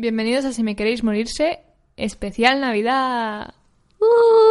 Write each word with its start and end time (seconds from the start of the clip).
Bienvenidos 0.00 0.44
a 0.44 0.52
Si 0.52 0.62
me 0.62 0.76
queréis 0.76 1.02
morirse, 1.02 1.58
especial 1.96 2.60
Navidad. 2.60 3.52
¡Uh! 3.98 4.47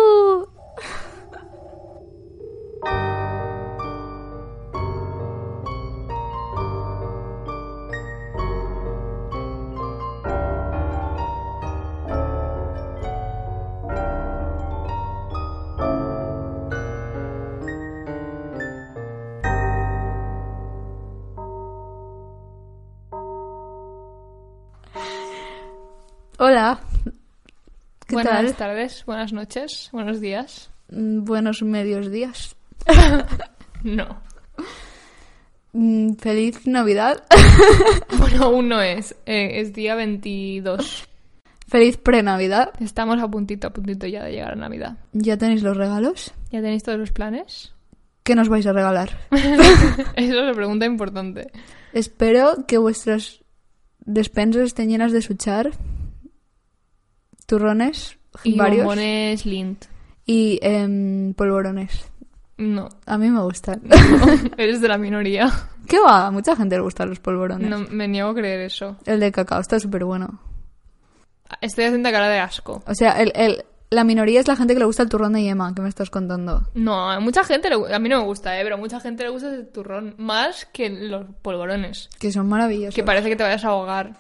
Buenas 28.26 28.44
tal? 28.46 28.56
tardes, 28.56 29.04
buenas 29.06 29.34
noches, 29.34 29.90
buenos 29.92 30.20
días. 30.22 30.70
Mm, 30.90 31.24
Buenos 31.26 31.62
medios 31.64 32.12
días. 32.12 32.56
No. 33.84 34.20
Mm, 35.74 36.16
Feliz 36.16 36.66
Navidad. 36.68 37.24
Bueno, 38.18 38.46
aún 38.46 38.70
no 38.70 38.82
es. 38.82 39.14
eh, 39.26 39.60
es 39.62 39.74
día 39.74 39.96
22. 39.96 41.08
Feliz 41.68 41.98
pre-Navidad. 41.98 42.72
Estamos 42.80 43.22
a 43.22 43.28
puntito, 43.28 43.68
a 43.68 43.70
puntito 43.74 44.08
ya 44.08 44.24
de 44.24 44.32
llegar 44.32 44.54
a 44.54 44.56
Navidad. 44.56 44.98
¿Ya 45.14 45.38
tenéis 45.38 45.62
los 45.64 45.78
regalos? 45.78 46.34
¿Ya 46.52 46.62
tenéis 46.62 46.84
todos 46.84 46.98
los 46.98 47.12
planes? 47.12 47.74
¿Qué 48.24 48.36
nos 48.36 48.50
vais 48.50 48.66
a 48.66 48.74
regalar? 48.74 49.18
Eso 49.32 50.06
es 50.16 50.32
una 50.32 50.54
pregunta 50.54 50.86
importante. 50.86 51.52
Espero 51.94 52.66
que 52.68 52.78
vuestras 52.78 53.42
despensas 54.00 54.64
estén 54.64 54.90
llenas 54.90 55.12
de 55.12 55.22
suchar, 55.22 55.72
turrones, 57.48 58.20
Y 58.44 58.56
varios, 58.56 58.86
bombones 58.86 59.46
Lint. 59.48 59.86
y 60.26 60.60
em, 60.62 61.34
polvorones. 61.34 62.12
No, 62.58 62.90
A 63.06 63.18
mí 63.18 63.30
me 63.30 63.42
gustan. 63.42 63.82
no, 63.84 63.96
eres 64.58 64.82
de 64.82 64.88
la 64.88 64.98
minoría. 64.98 65.52
¿Qué 65.88 66.00
va? 66.00 66.28
A 66.28 66.32
mucha 66.32 66.56
gente 66.56 66.76
le 66.76 66.82
gustan 66.82 67.10
los 67.10 67.20
polvorones. 67.20 67.70
No, 67.70 67.80
me 67.80 68.08
niego 68.08 68.30
a 68.30 68.36
creer 68.36 68.62
eso. 68.62 68.98
El 69.06 69.20
de 69.20 69.32
cacao 69.32 69.60
está 69.62 69.80
súper 69.80 70.06
bueno. 70.06 70.40
Estoy 71.62 71.86
haciendo 71.86 72.12
cara 72.12 72.30
de 72.30 72.40
asco. 72.40 72.84
O 72.86 72.94
sea, 72.94 73.12
el, 73.22 73.32
el- 73.36 73.64
la 73.90 74.04
minoría 74.04 74.42
es 74.42 74.50
la 74.50 74.58
gente 74.58 74.74
que 74.74 74.80
le 74.80 74.86
gusta 74.86 75.04
el 75.04 75.08
turrón 75.08 75.32
de 75.32 75.44
yema, 75.44 75.74
que 75.74 75.82
me 75.82 75.88
estás 75.88 76.10
contando. 76.10 76.68
No, 76.74 77.10
a 77.10 77.22
mucha 77.22 77.46
gente, 77.46 77.70
le 77.70 77.78
gu- 77.78 77.94
a 77.94 78.00
mí 78.00 78.10
no 78.10 78.18
me 78.20 78.26
gusta, 78.26 78.60
¿eh? 78.60 78.64
pero 78.64 78.76
a 78.76 78.78
mucha 78.78 79.00
gente 79.00 79.24
le 79.24 79.30
gusta 79.30 79.54
ese 79.54 79.64
turrón 79.64 80.14
más 80.18 80.66
que 80.74 80.90
los 80.90 81.26
polvorones. 81.42 82.10
Que 82.20 82.32
son 82.34 82.50
maravillosos. 82.50 82.94
Que 82.96 83.04
parece 83.04 83.30
que 83.30 83.38
te 83.38 83.44
vayas 83.44 83.64
a 83.64 83.70
ahogar. 83.70 84.18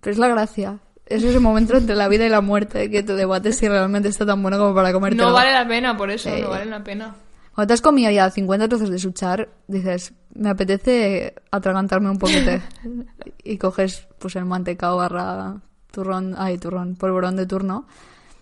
Pero 0.00 0.12
es 0.12 0.18
la 0.18 0.28
gracia. 0.28 0.78
Es 1.06 1.22
ese 1.22 1.38
momento 1.38 1.76
entre 1.76 1.94
la 1.96 2.08
vida 2.08 2.24
y 2.26 2.30
la 2.30 2.40
muerte 2.40 2.90
que 2.90 3.02
te 3.02 3.14
debates 3.14 3.56
si 3.58 3.68
realmente 3.68 4.08
está 4.08 4.24
tan 4.24 4.40
bueno 4.42 4.58
como 4.58 4.74
para 4.74 4.92
comerte. 4.92 5.16
No 5.16 5.32
vale 5.32 5.52
la 5.52 5.66
pena, 5.68 5.96
por 5.96 6.10
eso, 6.10 6.30
Eh. 6.30 6.42
no 6.42 6.50
vale 6.50 6.64
la 6.66 6.82
pena. 6.82 7.14
Cuando 7.54 7.68
te 7.68 7.74
has 7.74 7.80
comido 7.82 8.10
ya 8.10 8.30
50 8.30 8.68
trozos 8.68 8.90
de 8.90 8.98
suchar, 8.98 9.48
dices, 9.68 10.12
me 10.34 10.48
apetece 10.50 11.34
atragantarme 11.50 12.10
un 12.10 12.18
poquito. 12.18 12.50
y 13.44 13.58
coges 13.58 14.08
pues 14.18 14.34
el 14.36 14.44
mantecao 14.46 14.96
barra 14.96 15.56
turrón, 15.92 16.34
ay, 16.36 16.58
turrón, 16.58 16.96
polvorón 16.96 17.36
de 17.36 17.46
turno 17.46 17.86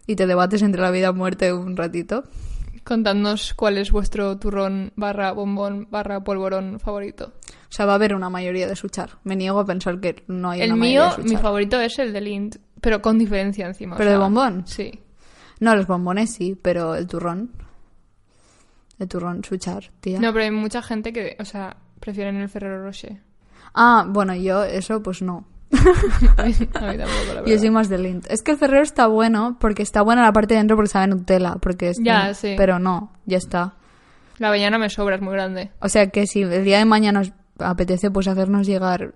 y 0.06 0.16
te 0.16 0.26
debates 0.26 0.62
entre 0.62 0.80
la 0.80 0.90
vida 0.90 1.08
y 1.08 1.12
muerte 1.12 1.52
un 1.52 1.76
ratito. 1.76 2.24
Contadnos 2.84 3.54
cuál 3.54 3.78
es 3.78 3.92
vuestro 3.92 4.38
turrón 4.38 4.92
barra 4.96 5.32
bombón 5.32 5.88
barra 5.90 6.20
polvorón 6.24 6.80
favorito. 6.80 7.32
O 7.72 7.74
sea, 7.74 7.86
va 7.86 7.92
a 7.92 7.94
haber 7.94 8.14
una 8.14 8.28
mayoría 8.28 8.66
de 8.66 8.76
suchar. 8.76 9.12
Me 9.24 9.34
niego 9.34 9.58
a 9.58 9.64
pensar 9.64 9.98
que 9.98 10.24
no 10.26 10.50
hay 10.50 10.60
El 10.60 10.74
una 10.74 10.82
mío, 10.82 11.04
mayoría 11.06 11.24
de 11.24 11.30
mi 11.30 11.40
favorito 11.40 11.80
es 11.80 11.98
el 11.98 12.12
de 12.12 12.20
Lint, 12.20 12.56
pero 12.82 13.00
con 13.00 13.18
diferencia 13.18 13.66
encima. 13.66 13.94
o 13.94 13.98
¿Pero 13.98 14.10
de 14.10 14.18
bombón? 14.18 14.66
Sí. 14.66 15.00
No, 15.58 15.74
los 15.74 15.86
bombones 15.86 16.34
sí, 16.34 16.54
pero 16.60 16.94
el 16.94 17.06
turrón. 17.06 17.50
El 18.98 19.08
turrón 19.08 19.42
suchar, 19.42 19.90
tía. 20.02 20.20
No, 20.20 20.34
pero 20.34 20.44
hay 20.44 20.50
mucha 20.50 20.82
gente 20.82 21.14
que, 21.14 21.34
o 21.40 21.46
sea, 21.46 21.78
prefieren 21.98 22.36
el 22.36 22.50
Ferrero 22.50 22.84
Rocher. 22.84 23.22
Ah, 23.72 24.04
bueno, 24.06 24.34
yo 24.34 24.64
eso 24.64 25.02
pues 25.02 25.22
no. 25.22 25.46
A 26.36 26.42
mí, 26.42 26.52
a 26.74 26.92
mí 26.92 26.98
tampoco, 26.98 27.34
la 27.36 27.42
Yo 27.46 27.58
soy 27.58 27.70
más 27.70 27.88
de 27.88 27.96
Lindt. 27.96 28.30
Es 28.30 28.42
que 28.42 28.50
el 28.50 28.58
Ferrero 28.58 28.82
está 28.82 29.06
bueno 29.06 29.56
porque 29.58 29.82
está 29.82 30.02
buena 30.02 30.20
la 30.20 30.34
parte 30.34 30.52
de 30.52 30.58
dentro 30.58 30.76
porque 30.76 30.90
sabe 30.90 31.06
Nutella. 31.06 31.54
Porque 31.54 31.88
es 31.88 31.96
Ya, 32.02 32.34
sí. 32.34 32.52
Pero 32.54 32.78
no, 32.78 33.14
ya 33.24 33.38
está. 33.38 33.76
La 34.36 34.48
avellana 34.48 34.76
me 34.76 34.90
sobra, 34.90 35.16
es 35.16 35.22
muy 35.22 35.32
grande. 35.32 35.70
O 35.80 35.88
sea 35.88 36.10
que 36.10 36.26
si 36.26 36.42
el 36.42 36.64
día 36.64 36.76
de 36.76 36.84
mañana 36.84 37.22
apetece 37.64 38.10
pues 38.10 38.28
hacernos 38.28 38.66
llegar 38.66 39.14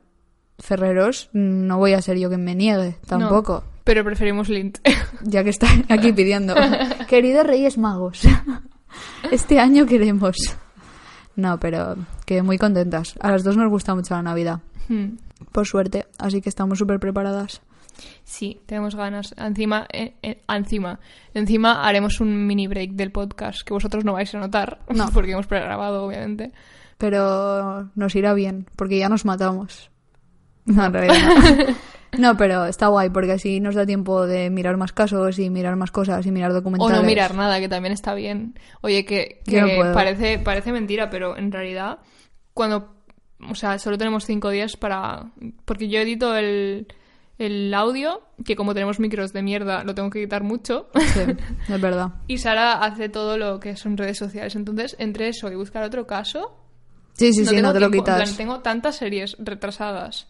Ferreros, 0.58 1.28
no 1.32 1.78
voy 1.78 1.92
a 1.92 2.00
ser 2.02 2.18
yo 2.18 2.28
quien 2.28 2.42
me 2.44 2.54
niegue, 2.54 2.96
tampoco. 3.06 3.64
Pero 3.84 4.04
preferimos 4.04 4.48
Lint. 4.48 4.78
Ya 5.22 5.42
que 5.44 5.50
está 5.50 5.66
aquí 5.88 6.12
pidiendo. 6.12 6.54
Queridos 7.08 7.46
Reyes 7.46 7.78
Magos, 7.78 8.22
este 9.30 9.58
año 9.58 9.86
queremos. 9.86 10.36
No, 11.36 11.58
pero 11.60 11.96
que 12.24 12.42
muy 12.42 12.58
contentas. 12.58 13.14
A 13.20 13.30
las 13.30 13.44
dos 13.44 13.56
nos 13.56 13.70
gusta 13.70 13.94
mucho 13.94 14.14
la 14.14 14.22
Navidad, 14.22 14.60
Hmm. 14.88 15.16
por 15.52 15.66
suerte, 15.66 16.06
así 16.18 16.40
que 16.40 16.48
estamos 16.48 16.78
súper 16.78 17.00
preparadas. 17.00 17.60
Sí, 18.24 18.60
tenemos 18.66 18.94
ganas. 18.94 19.34
Encima, 19.38 19.86
eh, 19.92 20.14
eh, 20.22 20.42
encima, 20.48 21.00
encima 21.34 21.86
haremos 21.88 22.20
un 22.20 22.46
mini 22.46 22.66
break 22.68 22.90
del 22.92 23.10
podcast 23.10 23.62
que 23.62 23.72
vosotros 23.74 24.04
no 24.04 24.12
vais 24.12 24.32
a 24.34 24.38
notar, 24.38 24.78
No. 24.94 25.08
porque 25.12 25.32
hemos 25.32 25.46
pregrabado, 25.46 26.04
obviamente. 26.06 26.52
Pero 26.98 27.90
nos 27.94 28.14
irá 28.14 28.32
bien, 28.34 28.66
porque 28.76 28.98
ya 28.98 29.08
nos 29.08 29.24
matamos. 29.24 29.90
No, 30.66 30.84
en 30.86 30.92
realidad 30.92 31.14
no. 31.68 31.74
No, 32.18 32.36
pero 32.36 32.64
está 32.64 32.86
guay, 32.88 33.10
porque 33.10 33.32
así 33.32 33.60
nos 33.60 33.74
da 33.74 33.84
tiempo 33.84 34.26
de 34.26 34.48
mirar 34.50 34.76
más 34.76 34.92
casos 34.92 35.38
y 35.38 35.50
mirar 35.50 35.76
más 35.76 35.90
cosas 35.90 36.24
y 36.26 36.30
mirar 36.30 36.50
O 36.50 36.54
documentales. 36.54 36.96
no 36.96 37.02
mirar 37.06 37.34
nada, 37.34 37.60
que 37.60 37.68
también 37.68 37.92
está 37.92 38.14
bien. 38.14 38.54
Oye, 38.80 39.04
que, 39.04 39.42
no 39.46 39.66
que 39.66 39.90
parece, 39.92 40.38
parece 40.38 40.72
mentira, 40.72 41.10
pero 41.10 41.36
en 41.36 41.52
realidad, 41.52 41.98
cuando. 42.54 42.94
O 43.50 43.54
sea, 43.54 43.78
solo 43.78 43.98
tenemos 43.98 44.24
cinco 44.24 44.50
días 44.50 44.76
para. 44.76 45.30
Porque 45.64 45.88
yo 45.88 46.00
edito 46.00 46.34
el, 46.36 46.86
el 47.38 47.74
audio, 47.74 48.22
que 48.44 48.56
como 48.56 48.72
tenemos 48.72 48.98
micros 48.98 49.32
de 49.32 49.42
mierda, 49.42 49.84
lo 49.84 49.94
tengo 49.94 50.08
que 50.08 50.22
quitar 50.22 50.42
mucho. 50.42 50.88
Sí, 50.94 51.20
es 51.72 51.80
verdad. 51.80 52.14
Y 52.28 52.38
Sara 52.38 52.72
hace 52.82 53.08
todo 53.10 53.36
lo 53.36 53.60
que 53.60 53.76
son 53.76 53.96
redes 53.96 54.16
sociales. 54.16 54.56
Entonces, 54.56 54.96
entre 54.98 55.28
eso 55.28 55.52
y 55.52 55.54
buscar 55.54 55.84
otro 55.84 56.06
caso, 56.06 56.56
Sí, 57.16 57.32
sí, 57.32 57.44
sí, 57.46 57.54
tengo 57.54 57.68
no 57.68 57.72
te 57.72 57.80
lo 57.80 57.90
tiempo. 57.90 57.98
En 58.10 58.14
plan, 58.14 58.20
quitas. 58.20 58.36
tengo 58.36 58.60
tantas 58.60 58.96
series 58.96 59.36
retrasadas 59.38 60.26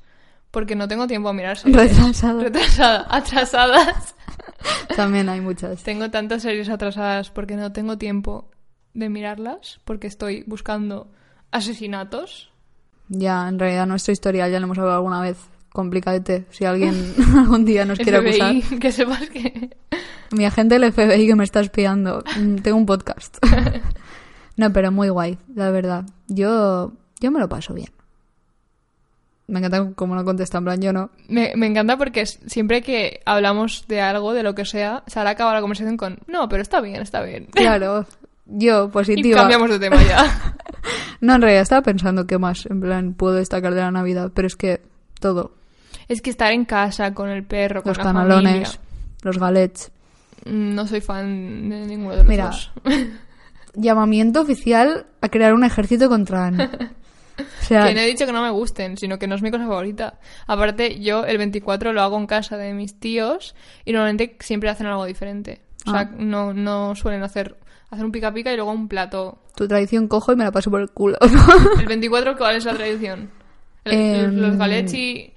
porque 0.51 0.77
no 0.77 0.87
tengo 0.89 1.07
tiempo 1.07 1.29
a 1.29 1.33
mirar 1.33 1.57
series. 1.59 1.77
Retrasado. 1.77 2.41
Retrasada- 2.43 3.07
atrasadas. 3.11 4.15
También 4.97 5.29
hay 5.29 5.41
muchas. 5.41 5.83
tengo 5.83 6.11
tantas 6.11 6.43
series 6.43 6.69
atrasadas 6.69 7.31
porque 7.31 7.57
no 7.57 7.73
tengo 7.73 7.99
tiempo 7.99 8.51
de 8.95 9.09
mirarlas 9.09 9.81
porque 9.85 10.07
estoy 10.07 10.45
buscando 10.47 11.11
asesinatos. 11.51 12.51
Ya, 13.09 13.49
en 13.49 13.59
realidad 13.59 13.87
nuestro 13.87 14.13
historial 14.13 14.51
ya 14.51 14.59
lo 14.59 14.65
hemos 14.67 14.79
hablado 14.79 14.97
alguna 14.97 15.21
vez. 15.21 15.37
Complicadete. 15.71 16.47
Si 16.51 16.65
alguien 16.65 17.15
algún 17.37 17.65
día 17.65 17.85
nos 17.85 17.99
quiere 17.99 18.19
acusar. 18.19 18.79
Que 18.79 18.91
sepas 18.93 19.29
que 19.29 19.77
Mi 20.31 20.45
agente 20.47 20.79
del 20.79 20.93
FBI 20.93 21.27
que 21.27 21.35
me 21.37 21.45
está 21.45 21.61
espiando. 21.61 22.25
Mm, 22.39 22.57
Tengo 22.57 22.79
un 22.79 22.87
podcast. 22.87 23.37
No, 24.57 24.73
pero 24.73 24.91
muy 24.93 25.09
guay, 25.09 25.39
la 25.55 25.71
verdad. 25.71 26.05
Yo, 26.29 26.93
yo 27.21 27.31
me 27.31 27.41
lo 27.41 27.49
paso 27.49 27.75
bien. 27.75 27.91
Me 29.49 29.61
encanta 29.61 29.93
como 29.95 30.15
no 30.17 30.25
contesta, 30.25 30.59
en 30.59 30.65
plan, 30.65 30.81
yo 30.81 30.93
no. 30.93 31.11
me, 31.29 31.53
me 31.57 31.67
encanta 31.67 31.97
porque 31.97 32.27
siempre 32.27 32.83
que 32.83 33.21
hablamos 33.27 33.85
de 33.87 34.01
algo, 34.01 34.33
de 34.35 34.43
lo 34.43 34.55
que 34.57 34.65
sea, 34.65 35.05
Sara 35.07 35.31
acaba 35.31 35.55
la 35.55 35.61
conversación 35.61 35.97
con 35.97 36.19
no, 36.27 36.49
pero 36.49 36.63
está 36.63 36.81
bien, 36.81 37.01
está 37.01 37.23
bien. 37.23 37.47
Claro, 37.53 38.07
yo, 38.47 38.87
Y 38.87 38.89
positiva. 38.89 39.41
cambiamos 39.43 39.71
de 39.71 39.79
tema 39.79 40.03
ya. 40.03 40.25
No, 41.21 41.35
en 41.37 41.43
realidad 41.43 41.63
estaba 41.63 41.83
pensando 41.83 42.27
qué 42.27 42.39
más, 42.39 42.67
en 42.67 42.81
plan, 42.81 43.15
puedo 43.15 43.35
destacar 43.35 43.75
de 43.75 43.81
la 43.81 43.91
Navidad, 43.91 44.31
pero 44.35 44.47
es 44.47 44.57
que 44.57 44.83
todo. 45.21 45.53
es 46.09 46.21
que 46.23 46.31
estar 46.31 46.53
en 46.53 46.65
casa 46.65 47.15
con 47.15 47.29
el 47.29 47.45
perro, 47.45 47.83
con 47.83 47.91
Los 47.91 47.99
la 47.99 48.05
canalones, 48.05 48.53
familia. 48.53 48.71
los 49.23 49.39
galets. 49.39 49.93
Mm, 50.45 50.75
No 50.75 50.87
soy 50.87 51.01
fan 51.01 51.69
de 51.71 51.87
ninguno 51.87 52.11
de 52.13 52.17
los 52.19 52.27
Mira, 52.27 52.47
dos. 52.47 52.73
Llamamiento 53.77 54.41
oficial 54.41 55.07
a 55.21 55.29
crear 55.29 55.55
un 55.55 55.65
ejército 55.65 56.09
contra 56.09 56.47
Anne. 56.47 56.69
O 57.39 57.65
sea, 57.67 57.87
Que 57.89 57.93
no 57.95 58.01
he 58.01 58.07
dicho 58.07 58.25
que 58.25 58.33
no 58.33 58.41
me 58.43 58.49
gusten, 58.51 58.97
sino 58.97 59.19
que 59.19 59.27
no 59.27 59.35
es 59.35 59.43
mi 59.43 59.51
cosa 59.51 59.67
favorita. 59.67 60.19
Aparte, 60.47 61.01
yo 61.01 61.27
el 61.27 61.37
24 61.37 61.93
lo 61.93 62.01
hago 62.01 62.17
en 62.17 62.27
casa 62.27 62.57
de 62.57 62.73
mis 62.73 62.99
tíos 62.99 63.55
y 63.85 63.93
normalmente 63.93 64.37
siempre 64.41 64.71
hacen 64.71 64.87
algo 64.87 65.05
diferente. 65.05 65.61
O 65.87 65.91
sea, 65.91 66.01
Ah. 66.01 66.11
no, 66.17 66.55
no 66.55 66.95
suelen 66.95 67.23
hacer, 67.23 67.59
hacer 67.91 68.07
un 68.07 68.13
pica 68.13 68.33
pica 68.33 68.51
y 68.53 68.57
luego 68.57 68.71
un 68.73 68.89
plato. 68.89 69.43
tu 69.55 69.69
tradición 69.69 70.09
cojo 70.09 70.33
y 70.33 70.37
me 70.37 70.45
la 70.45 70.53
paso 70.53 70.71
por 70.71 70.81
el 70.81 70.89
culo. 70.91 71.19
El 71.79 71.85
24, 71.87 72.39
¿cuál 72.39 72.57
es 72.57 72.65
la 72.65 72.73
tradición? 72.75 73.29
El- 73.85 73.93
Em. 73.95 74.37
Los 74.37 74.57
galets 74.57 74.95
y... 74.95 75.35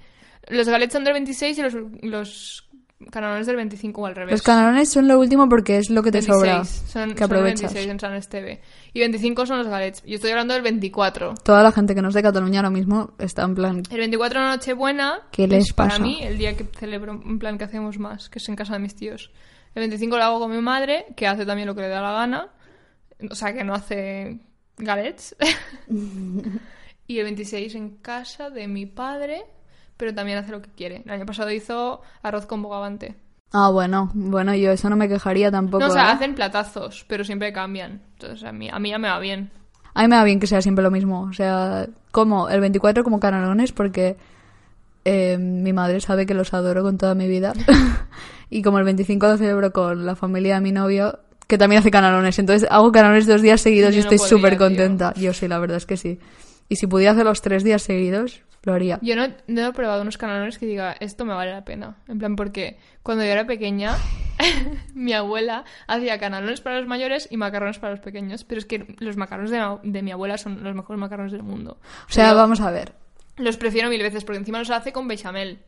Los 0.47 0.69
galets 0.69 0.93
son 0.93 1.03
del 1.03 1.13
26 1.13 1.57
y 1.57 1.61
los, 1.63 1.73
los 2.03 2.68
Canelones 3.11 3.47
del 3.47 3.55
25 3.55 4.01
o 4.01 4.05
al 4.05 4.15
revés. 4.15 4.31
Los 4.33 4.41
canelones 4.41 4.91
son 4.91 5.07
lo 5.07 5.17
último 5.17 5.47
porque 5.47 5.77
es 5.77 5.89
lo 5.89 6.03
que 6.03 6.11
te 6.11 6.17
26, 6.17 6.37
sobra. 6.37 6.65
Son, 6.65 7.11
que 7.11 7.17
son 7.17 7.23
aprovechas. 7.23 7.73
26 7.73 7.87
en 7.87 7.99
San 7.99 8.13
Esteve. 8.15 8.61
Y 8.91 8.99
25 8.99 9.45
son 9.45 9.59
los 9.59 9.67
galets. 9.67 10.03
Yo 10.03 10.15
estoy 10.15 10.31
hablando 10.31 10.53
del 10.53 10.63
24. 10.63 11.35
Toda 11.35 11.63
la 11.63 11.71
gente 11.71 11.95
que 11.95 12.01
no 12.01 12.09
es 12.09 12.13
de 12.13 12.21
Cataluña 12.21 12.59
ahora 12.59 12.71
mismo 12.71 13.13
está 13.17 13.43
en 13.43 13.55
plan. 13.55 13.83
El 13.89 13.99
24 13.99 14.41
de 14.41 14.47
Nochebuena 14.47 15.21
¿Qué 15.31 15.47
les 15.47 15.67
es 15.67 15.73
para 15.73 15.91
pasa? 15.91 16.01
mí 16.01 16.19
el 16.21 16.37
día 16.37 16.57
que 16.57 16.65
celebro 16.65 17.13
en 17.13 17.39
plan 17.39 17.57
que 17.57 17.63
hacemos 17.63 17.97
más, 17.99 18.29
que 18.29 18.39
es 18.39 18.49
en 18.49 18.57
casa 18.57 18.73
de 18.73 18.79
mis 18.79 18.95
tíos. 18.95 19.31
El 19.75 19.81
25 19.81 20.17
lo 20.17 20.23
hago 20.23 20.39
con 20.39 20.51
mi 20.51 20.61
madre, 20.61 21.05
que 21.15 21.25
hace 21.25 21.45
también 21.45 21.67
lo 21.67 21.75
que 21.75 21.81
le 21.81 21.87
da 21.87 22.01
la 22.01 22.11
gana. 22.11 22.49
O 23.31 23.35
sea, 23.35 23.53
que 23.53 23.63
no 23.63 23.73
hace 23.73 24.39
galets. 24.77 25.37
y 27.07 27.17
el 27.17 27.23
26 27.23 27.75
en 27.75 27.89
casa 27.97 28.49
de 28.49 28.67
mi 28.67 28.85
padre, 28.85 29.43
pero 29.99 30.15
también 30.15 30.37
hace 30.37 30.51
lo 30.51 30.61
que 30.61 30.69
quiere. 30.69 31.03
El 31.05 31.11
año 31.11 31.25
pasado 31.25 31.51
hizo 31.51 32.01
arroz 32.23 32.45
con 32.45 32.63
bogavante. 32.63 33.17
Ah, 33.51 33.69
bueno, 33.69 34.09
bueno, 34.13 34.55
yo 34.55 34.71
eso 34.71 34.89
no 34.89 34.95
me 34.95 35.09
quejaría 35.09 35.51
tampoco. 35.51 35.83
No, 35.83 35.89
o 35.89 35.91
sea, 35.91 36.03
¿eh? 36.03 36.11
hacen 36.13 36.35
platazos, 36.35 37.03
pero 37.09 37.25
siempre 37.25 37.51
cambian. 37.51 38.01
Entonces 38.13 38.45
a 38.45 38.53
mí, 38.53 38.69
a 38.71 38.79
mí 38.79 38.91
ya 38.91 38.97
me 38.97 39.09
va 39.09 39.19
bien. 39.19 39.51
A 39.93 40.03
mí 40.03 40.07
me 40.07 40.15
va 40.15 40.23
bien 40.23 40.39
que 40.39 40.47
sea 40.47 40.61
siempre 40.61 40.83
lo 40.83 40.89
mismo. 40.89 41.23
O 41.23 41.33
sea, 41.33 41.85
como 42.11 42.47
el 42.47 42.61
24 42.61 43.03
como 43.03 43.19
canelones 43.19 43.73
porque 43.73 44.15
eh, 45.03 45.37
mi 45.37 45.73
madre 45.73 45.99
sabe 45.99 46.25
que 46.25 46.33
los 46.33 46.53
adoro 46.53 46.81
con 46.81 46.97
toda 46.97 47.13
mi 47.13 47.27
vida. 47.27 47.51
y 48.49 48.61
como 48.61 48.79
el 48.79 48.85
25 48.85 49.27
lo 49.27 49.37
celebro 49.37 49.73
con 49.73 50.05
la 50.05 50.15
familia 50.15 50.55
de 50.55 50.61
mi 50.61 50.71
novio, 50.71 51.19
que 51.45 51.57
también 51.57 51.81
hace 51.81 51.91
canelones. 51.91 52.39
Entonces 52.39 52.69
hago 52.71 52.93
canelones 52.93 53.27
dos 53.27 53.41
días 53.41 53.59
seguidos 53.59 53.93
Yo 53.93 53.99
y 53.99 54.03
no 54.03 54.09
estoy 54.09 54.29
súper 54.29 54.57
contenta. 54.57 55.13
Yo 55.15 55.33
sí, 55.33 55.49
la 55.49 55.59
verdad 55.59 55.75
es 55.75 55.85
que 55.85 55.97
sí. 55.97 56.19
Y 56.69 56.77
si 56.77 56.87
pudiera 56.87 57.11
hacer 57.11 57.25
los 57.25 57.41
tres 57.41 57.65
días 57.65 57.81
seguidos, 57.81 58.43
lo 58.63 58.73
haría. 58.73 58.99
Yo 59.01 59.15
no, 59.15 59.27
no 59.47 59.67
he 59.67 59.73
probado 59.73 60.01
unos 60.01 60.17
canelones 60.17 60.57
que 60.57 60.65
diga, 60.65 60.95
esto 60.99 61.25
me 61.25 61.33
vale 61.33 61.51
la 61.51 61.63
pena. 61.65 61.95
En 62.07 62.19
plan, 62.19 62.35
porque 62.35 62.77
cuando 63.03 63.23
yo 63.23 63.31
era 63.31 63.45
pequeña, 63.47 63.95
mi 64.93 65.13
abuela 65.13 65.63
hacía 65.87 66.19
canelones 66.19 66.61
para 66.61 66.77
los 66.79 66.87
mayores 66.87 67.27
y 67.31 67.37
macarrones 67.37 67.79
para 67.79 67.91
los 67.93 67.99
pequeños. 68.01 68.43
Pero 68.43 68.59
es 68.59 68.65
que 68.65 68.95
los 68.99 69.17
macarrones 69.17 69.51
de, 69.83 70.01
mi 70.01 70.11
abuela 70.11 70.37
son 70.37 70.63
los 70.63 70.75
mejores 70.75 70.99
macarrones 70.99 71.31
del 71.31 71.43
mundo. 71.43 71.77
O 72.09 72.11
sea, 72.11 72.33
vamos 72.33 72.61
a 72.61 72.71
ver, 72.71 72.93
Los 73.37 73.57
prefiero 73.57 73.89
mil 73.89 74.01
veces 74.01 74.23
porque 74.25 74.39
encima 74.39 74.59
los 74.59 74.69
hace 74.69 74.91
con 74.91 75.07
bechamel, 75.07 75.59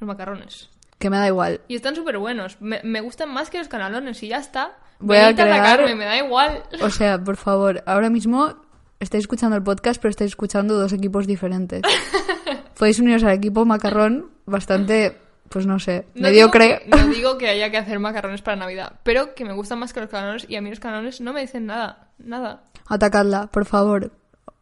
los 0.00 0.06
macarrones. 0.08 0.68
que 0.98 1.08
me 1.10 1.16
da 1.18 1.26
igual. 1.28 1.60
Y 1.68 1.76
están 1.76 1.94
súper 1.94 2.18
buenos. 2.18 2.60
Me, 2.60 2.80
me 2.82 3.00
gustan 3.00 3.32
más 3.32 3.48
que 3.50 3.58
los 3.58 3.68
canelones 3.68 4.22
y 4.22 4.28
ya 4.28 4.38
está. 4.38 4.72
Voy 4.98 5.16
a 5.16 5.32
crear- 5.34 5.52
atacarme, 5.52 5.94
me 5.94 6.04
da 6.04 6.16
igual. 6.18 6.62
O 6.82 6.90
sea, 6.90 7.18
por 7.22 7.36
favor, 7.36 7.82
ahora 7.86 8.10
mismo 8.10 8.54
estáis 8.98 9.22
escuchando 9.22 9.56
el 9.56 9.62
podcast, 9.62 9.98
pero 10.02 10.10
estáis 10.10 10.32
escuchando 10.32 10.74
dos 10.78 10.92
equipos 10.92 11.26
diferentes. 11.26 11.80
Podéis 12.80 12.98
uniros 12.98 13.22
al 13.24 13.32
equipo 13.32 13.66
macarrón 13.66 14.30
bastante, 14.46 15.14
pues 15.50 15.66
no 15.66 15.78
sé, 15.78 16.06
No 16.14 16.22
mediocre. 16.22 16.64
Digo 16.64 16.78
que, 16.78 16.88
no 16.88 17.12
digo 17.12 17.36
que 17.36 17.48
haya 17.50 17.70
que 17.70 17.76
hacer 17.76 17.98
macarrones 17.98 18.40
para 18.40 18.56
Navidad, 18.56 18.94
pero 19.02 19.34
que 19.34 19.44
me 19.44 19.52
gustan 19.52 19.80
más 19.80 19.92
que 19.92 20.00
los 20.00 20.08
canelones 20.08 20.46
y 20.48 20.56
a 20.56 20.62
mí 20.62 20.70
los 20.70 20.80
canelones 20.80 21.20
no 21.20 21.34
me 21.34 21.42
dicen 21.42 21.66
nada. 21.66 22.08
Nada. 22.16 22.62
Atacadla, 22.88 23.48
por 23.48 23.66
favor. 23.66 24.12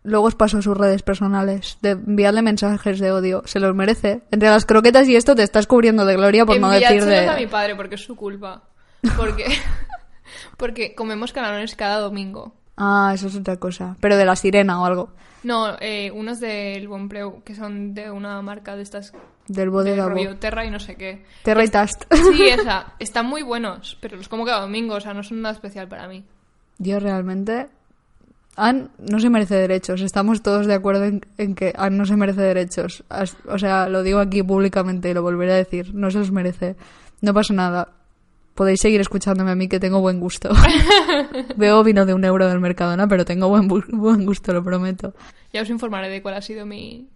Luego 0.02 0.26
os 0.26 0.34
paso 0.34 0.60
sus 0.62 0.76
redes 0.76 1.04
personales. 1.04 1.78
De 1.80 1.90
enviarle 1.90 2.42
mensajes 2.42 2.98
de 2.98 3.12
odio. 3.12 3.44
Se 3.44 3.60
los 3.60 3.72
merece. 3.76 4.22
Entre 4.32 4.48
las 4.48 4.66
croquetas 4.66 5.06
y 5.06 5.14
esto 5.14 5.36
te 5.36 5.44
estás 5.44 5.68
cubriendo 5.68 6.04
de 6.04 6.16
gloria 6.16 6.44
por 6.44 6.58
no 6.58 6.70
decir 6.70 6.88
Enviádselos 6.88 7.30
a 7.30 7.36
mi 7.36 7.42
de... 7.42 7.48
padre 7.48 7.76
porque 7.76 7.94
es 7.94 8.00
su 8.00 8.16
culpa. 8.16 8.64
Porque, 9.16 9.44
porque 10.56 10.96
comemos 10.96 11.32
canelones 11.32 11.76
cada 11.76 12.00
domingo. 12.00 12.56
Ah, 12.78 13.10
eso 13.14 13.26
es 13.26 13.36
otra 13.36 13.56
cosa. 13.56 13.96
Pero 14.00 14.16
de 14.16 14.25
la 14.25 14.36
sirena 14.36 14.80
o 14.80 14.84
algo. 14.86 15.08
No, 15.42 15.76
eh, 15.80 16.10
unos 16.12 16.40
del 16.40 16.88
Bonpreu, 16.88 17.42
que 17.44 17.54
son 17.54 17.92
de 17.94 18.10
una 18.10 18.40
marca 18.42 18.75
de 18.76 18.82
estas 18.82 19.12
Del 19.46 19.66
de 19.66 19.69
bodega 19.69 20.04
Bo. 20.04 20.10
rollo 20.10 20.36
Terra 20.36 20.64
y 20.64 20.70
no 20.70 20.78
sé 20.80 20.94
qué. 20.96 21.25
Terra 21.44 21.64
y 21.64 21.69
Tast. 21.69 22.04
Sí, 22.12 22.48
esa. 22.48 22.94
Están 22.98 23.26
muy 23.26 23.42
buenos, 23.42 23.96
pero 24.00 24.16
los 24.16 24.28
como 24.28 24.44
cada 24.44 24.60
domingo, 24.62 24.94
o 24.94 25.00
sea, 25.00 25.14
no 25.14 25.22
son 25.22 25.42
nada 25.42 25.54
especial 25.54 25.88
para 25.88 26.08
mí. 26.08 26.25
Yo 26.78 26.98
realmente... 27.00 27.69
Anne 28.56 28.88
no 28.98 29.20
se 29.20 29.30
merece 29.30 29.54
derechos. 29.54 30.00
Estamos 30.00 30.42
todos 30.42 30.66
de 30.66 30.75
acuerdo 30.75 31.04
en, 31.04 31.25
en 31.38 31.54
que 31.54 31.72
Anne 31.76 31.96
no 31.96 32.06
se 32.06 32.16
merece 32.16 32.40
derechos. 32.40 33.04
As- 33.08 33.36
O 33.46 33.56
sea, 33.58 33.88
lo 33.88 34.02
digo 34.02 34.19
aquí 34.19 34.42
públicamente 34.42 35.08
y 35.10 35.14
lo 35.14 35.22
volveré 35.22 35.52
a 35.52 35.56
decir. 35.56 35.94
No 35.94 36.10
se 36.10 36.19
los 36.19 36.32
merece. 36.32 36.75
No 37.20 37.32
pasa 37.32 37.54
nada. 37.54 37.88
Podéis 38.58 38.81
seguir 38.81 39.00
escuchándome 39.00 39.52
a 39.52 39.55
mí 39.55 39.69
que 39.69 39.78
tengo 39.78 40.00
buen 40.00 40.19
gusto. 40.19 40.50
Veo 41.56 41.84
vino 41.84 42.05
de 42.05 42.12
un 42.12 42.25
euro 42.25 42.49
del 42.49 42.58
Mercadona, 42.58 43.06
pero 43.06 43.25
tengo 43.25 43.49
buen, 43.49 43.69
bu- 43.69 43.87
buen 43.93 44.26
gusto, 44.26 44.52
lo 44.52 44.64
prometo. 44.64 45.14
Ya 45.52 45.62
os 45.62 45.70
informaré 45.70 46.08
de 46.08 46.20
cuál 46.22 46.34
ha 46.34 46.43
sido 46.43 46.66
mi, 46.66 47.08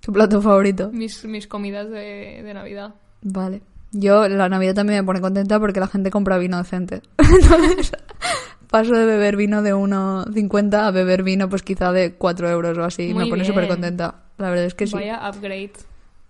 ¿Tu 0.00 0.12
plato 0.12 0.40
favorito? 0.40 0.90
mis, 0.92 1.24
mis 1.24 1.48
comidas 1.48 1.90
de, 1.90 2.42
de 2.44 2.54
Navidad. 2.54 2.94
Vale. 3.22 3.62
Yo 3.90 4.28
la 4.28 4.48
Navidad 4.48 4.74
también 4.76 5.00
me 5.00 5.04
pone 5.04 5.20
contenta 5.20 5.58
porque 5.58 5.80
la 5.80 5.88
gente 5.88 6.12
compra 6.12 6.38
vino 6.38 6.58
decente. 6.58 7.02
Entonces, 7.18 7.90
paso 8.70 8.92
de 8.94 9.04
beber 9.04 9.36
vino 9.36 9.62
de 9.62 9.74
1,50 9.74 10.74
a 10.74 10.90
beber 10.92 11.24
vino 11.24 11.48
pues 11.48 11.62
quizá 11.64 11.90
de 11.90 12.14
4 12.14 12.50
euros 12.50 12.78
o 12.78 12.84
así. 12.84 13.12
Muy 13.12 13.24
me 13.24 13.30
pone 13.30 13.44
súper 13.44 13.66
contenta. 13.66 14.22
La 14.38 14.48
verdad 14.48 14.66
es 14.66 14.74
que 14.74 14.86
sí. 14.86 14.94
Vaya 14.94 15.28
upgrade. 15.28 15.72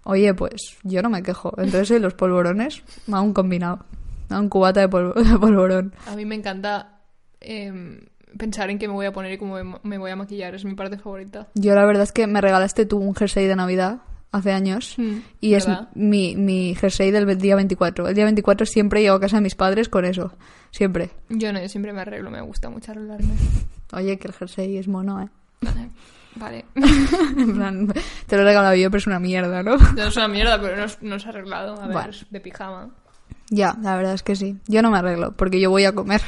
Oye, 0.05 0.33
pues 0.33 0.79
yo 0.85 1.03
no 1.03 1.11
me 1.11 1.23
quejo. 1.23 1.53
Entonces 1.59 1.91
¿y 1.99 2.01
los 2.01 2.15
polvorones, 2.15 2.83
a 3.13 3.21
un 3.21 3.35
combinado. 3.35 3.81
A 4.31 4.41
un 4.41 4.49
cubata 4.49 4.81
de, 4.81 4.89
polvo- 4.91 5.15
de 5.33 5.39
polvorón. 5.39 5.95
A 6.07 6.17
mí 6.17 6.25
me 6.25 6.35
encanta 6.35 7.01
em, 7.41 8.01
pensar 8.39 8.71
en 8.71 8.79
qué 8.79 8.89
me 8.89 8.95
voy 8.95 9.07
a 9.07 9.13
poner 9.13 9.33
y 9.33 9.39
cómo 9.39 9.57
me- 9.83 9.99
voy 9.99 10.11
a 10.11 10.17
maquillar. 10.17 10.55
Es 10.55 10.65
mi 10.65 10.75
parte 10.75 10.99
favorita. 10.99 11.49
Yo 11.55 11.75
la 11.75 11.85
verdad 11.85 12.03
es 12.05 12.13
que 12.13 12.27
me 12.27 12.41
regalaste 12.41 12.87
tú 12.87 12.99
un 12.99 13.15
jersey 13.15 13.47
de 13.47 13.57
Navidad 13.57 13.99
hace 14.33 14.51
años. 14.53 14.95
Mm, 14.99 15.19
Y 15.41 15.55
es 15.55 15.69
mi, 15.95 16.35
mi 16.37 16.75
jersey 16.75 17.11
del 17.13 17.39
día 17.39 17.55
24. 17.57 18.09
El 18.09 18.15
día 18.15 18.25
24 18.25 18.67
siempre 18.67 19.01
llego 19.03 19.15
a 19.15 19.21
casa 19.21 19.37
de 19.37 19.43
mis 19.43 19.55
padres 19.55 19.89
con 19.89 20.05
eso. 20.05 20.33
Siempre. 20.73 21.11
Yo 21.29 21.53
no, 21.53 21.61
yo 21.61 21.69
siempre 21.69 21.93
me 21.93 22.01
arreglo, 22.01 22.31
me 22.33 22.41
gusta 22.41 22.69
mucho 22.71 22.91
arreglarme. 22.91 23.33
Oye, 23.93 24.19
que 24.19 24.27
el 24.27 24.35
jersey 24.35 24.77
es 24.77 24.89
mono, 24.89 25.23
¿eh? 25.23 25.29
Vale. 26.37 26.65
en 26.75 27.55
plan, 27.55 27.87
te 28.27 28.35
lo 28.37 28.43
he 28.43 28.45
regalado 28.45 28.75
yo, 28.75 28.91
pero 28.91 28.99
es 28.99 29.07
una 29.07 29.21
mierda, 29.21 29.63
¿no? 29.63 29.77
No 29.77 30.03
es 30.03 30.17
una 30.17 30.27
mierda, 30.27 30.61
pero 30.61 30.77
no 30.77 30.85
es, 30.85 30.99
no 31.01 31.15
es 31.15 31.27
arreglado. 31.27 31.81
A 31.81 31.87
ver, 31.87 32.11
es 32.11 32.27
de 32.29 32.41
pijama. 32.41 32.91
Ya, 33.55 33.77
la 33.81 33.97
verdad 33.97 34.15
es 34.15 34.23
que 34.25 34.35
sí. 34.35 34.57
Yo 34.67 34.83
no 34.83 34.91
me 34.91 34.99
arreglo, 34.99 35.33
porque 35.37 35.61
yo 35.61 35.71
voy 35.71 35.85
a 35.85 35.93
comer. 35.93 36.21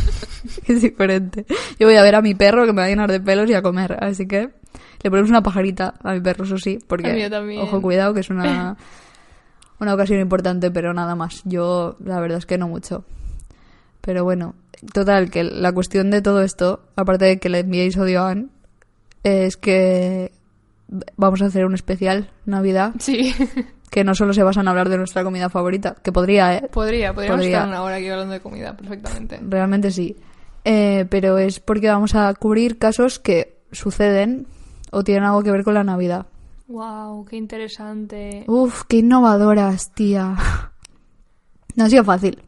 es 0.66 0.80
diferente. 0.80 1.44
Yo 1.78 1.86
voy 1.86 1.96
a 1.96 2.02
ver 2.02 2.14
a 2.14 2.22
mi 2.22 2.34
perro 2.34 2.64
que 2.64 2.72
me 2.72 2.80
va 2.80 2.86
a 2.86 2.88
llenar 2.88 3.10
de 3.10 3.20
pelos 3.20 3.48
y 3.50 3.54
a 3.54 3.60
comer. 3.60 3.96
Así 4.02 4.26
que 4.26 4.48
le 5.02 5.10
ponemos 5.10 5.28
una 5.28 5.42
pajarita 5.42 5.94
a 6.02 6.14
mi 6.14 6.20
perro, 6.20 6.44
eso 6.44 6.56
sí, 6.56 6.78
porque, 6.86 7.30
ojo, 7.60 7.82
cuidado, 7.82 8.14
que 8.14 8.20
es 8.20 8.30
una, 8.30 8.76
una 9.80 9.94
ocasión 9.94 10.20
importante, 10.20 10.70
pero 10.70 10.94
nada 10.94 11.14
más. 11.14 11.42
Yo, 11.44 11.96
la 12.02 12.20
verdad 12.20 12.38
es 12.38 12.46
que 12.46 12.56
no 12.56 12.68
mucho. 12.68 13.04
Pero 14.00 14.24
bueno, 14.24 14.54
total, 14.94 15.30
que 15.30 15.44
la 15.44 15.72
cuestión 15.72 16.10
de 16.10 16.22
todo 16.22 16.42
esto, 16.42 16.84
aparte 16.96 17.26
de 17.26 17.38
que 17.38 17.50
le 17.50 17.60
enviéis 17.60 17.98
odio 17.98 18.22
a 18.22 18.30
Anne, 18.30 18.48
es 19.24 19.58
que 19.58 20.32
vamos 21.16 21.42
a 21.42 21.46
hacer 21.46 21.64
un 21.64 21.74
especial 21.74 22.30
Navidad 22.46 22.94
Sí. 22.98 23.34
que 23.92 24.04
no 24.04 24.14
solo 24.14 24.32
se 24.32 24.42
basa 24.42 24.62
en 24.62 24.68
hablar 24.68 24.88
de 24.88 24.96
nuestra 24.96 25.22
comida 25.22 25.50
favorita, 25.50 25.96
que 26.02 26.12
podría, 26.12 26.56
¿eh? 26.56 26.68
Podría, 26.72 27.12
podríamos 27.12 27.40
Podría. 27.40 27.58
estar 27.58 27.68
una 27.68 27.82
hora 27.82 27.96
aquí 27.96 28.08
hablando 28.08 28.32
de 28.32 28.40
comida 28.40 28.74
perfectamente. 28.74 29.38
Realmente 29.46 29.90
sí. 29.90 30.16
Eh, 30.64 31.04
pero 31.10 31.36
es 31.36 31.60
porque 31.60 31.88
vamos 31.90 32.14
a 32.14 32.32
cubrir 32.32 32.78
casos 32.78 33.18
que 33.18 33.58
suceden 33.70 34.46
o 34.92 35.04
tienen 35.04 35.24
algo 35.24 35.42
que 35.42 35.50
ver 35.50 35.62
con 35.62 35.74
la 35.74 35.84
Navidad. 35.84 36.24
Wow, 36.68 37.26
qué 37.26 37.36
interesante. 37.36 38.44
Uf, 38.46 38.84
qué 38.88 38.96
innovadoras, 38.98 39.92
tía. 39.92 40.36
No 41.74 41.84
ha 41.84 41.88
sido 41.90 42.04
fácil. 42.04 42.42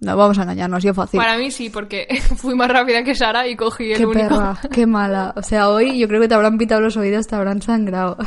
No 0.00 0.16
vamos 0.16 0.38
a 0.38 0.42
engañar, 0.42 0.68
no 0.70 0.76
ha 0.76 0.80
sido 0.80 0.94
fácil. 0.94 1.18
Para 1.18 1.36
mí 1.38 1.50
sí, 1.50 1.70
porque 1.70 2.06
fui 2.36 2.54
más 2.54 2.68
rápida 2.70 3.02
que 3.02 3.14
Sara 3.14 3.46
y 3.48 3.56
cogí 3.56 3.92
el 3.92 3.98
qué 3.98 4.06
único. 4.06 4.28
perra, 4.28 4.58
qué 4.70 4.86
mala. 4.86 5.32
O 5.36 5.42
sea, 5.42 5.68
hoy 5.70 5.98
yo 5.98 6.06
creo 6.08 6.20
que 6.20 6.28
te 6.28 6.34
habrán 6.34 6.58
pitado 6.58 6.80
los 6.82 6.96
oídos, 6.98 7.26
te 7.26 7.34
habrán 7.34 7.62
sangrado. 7.62 8.16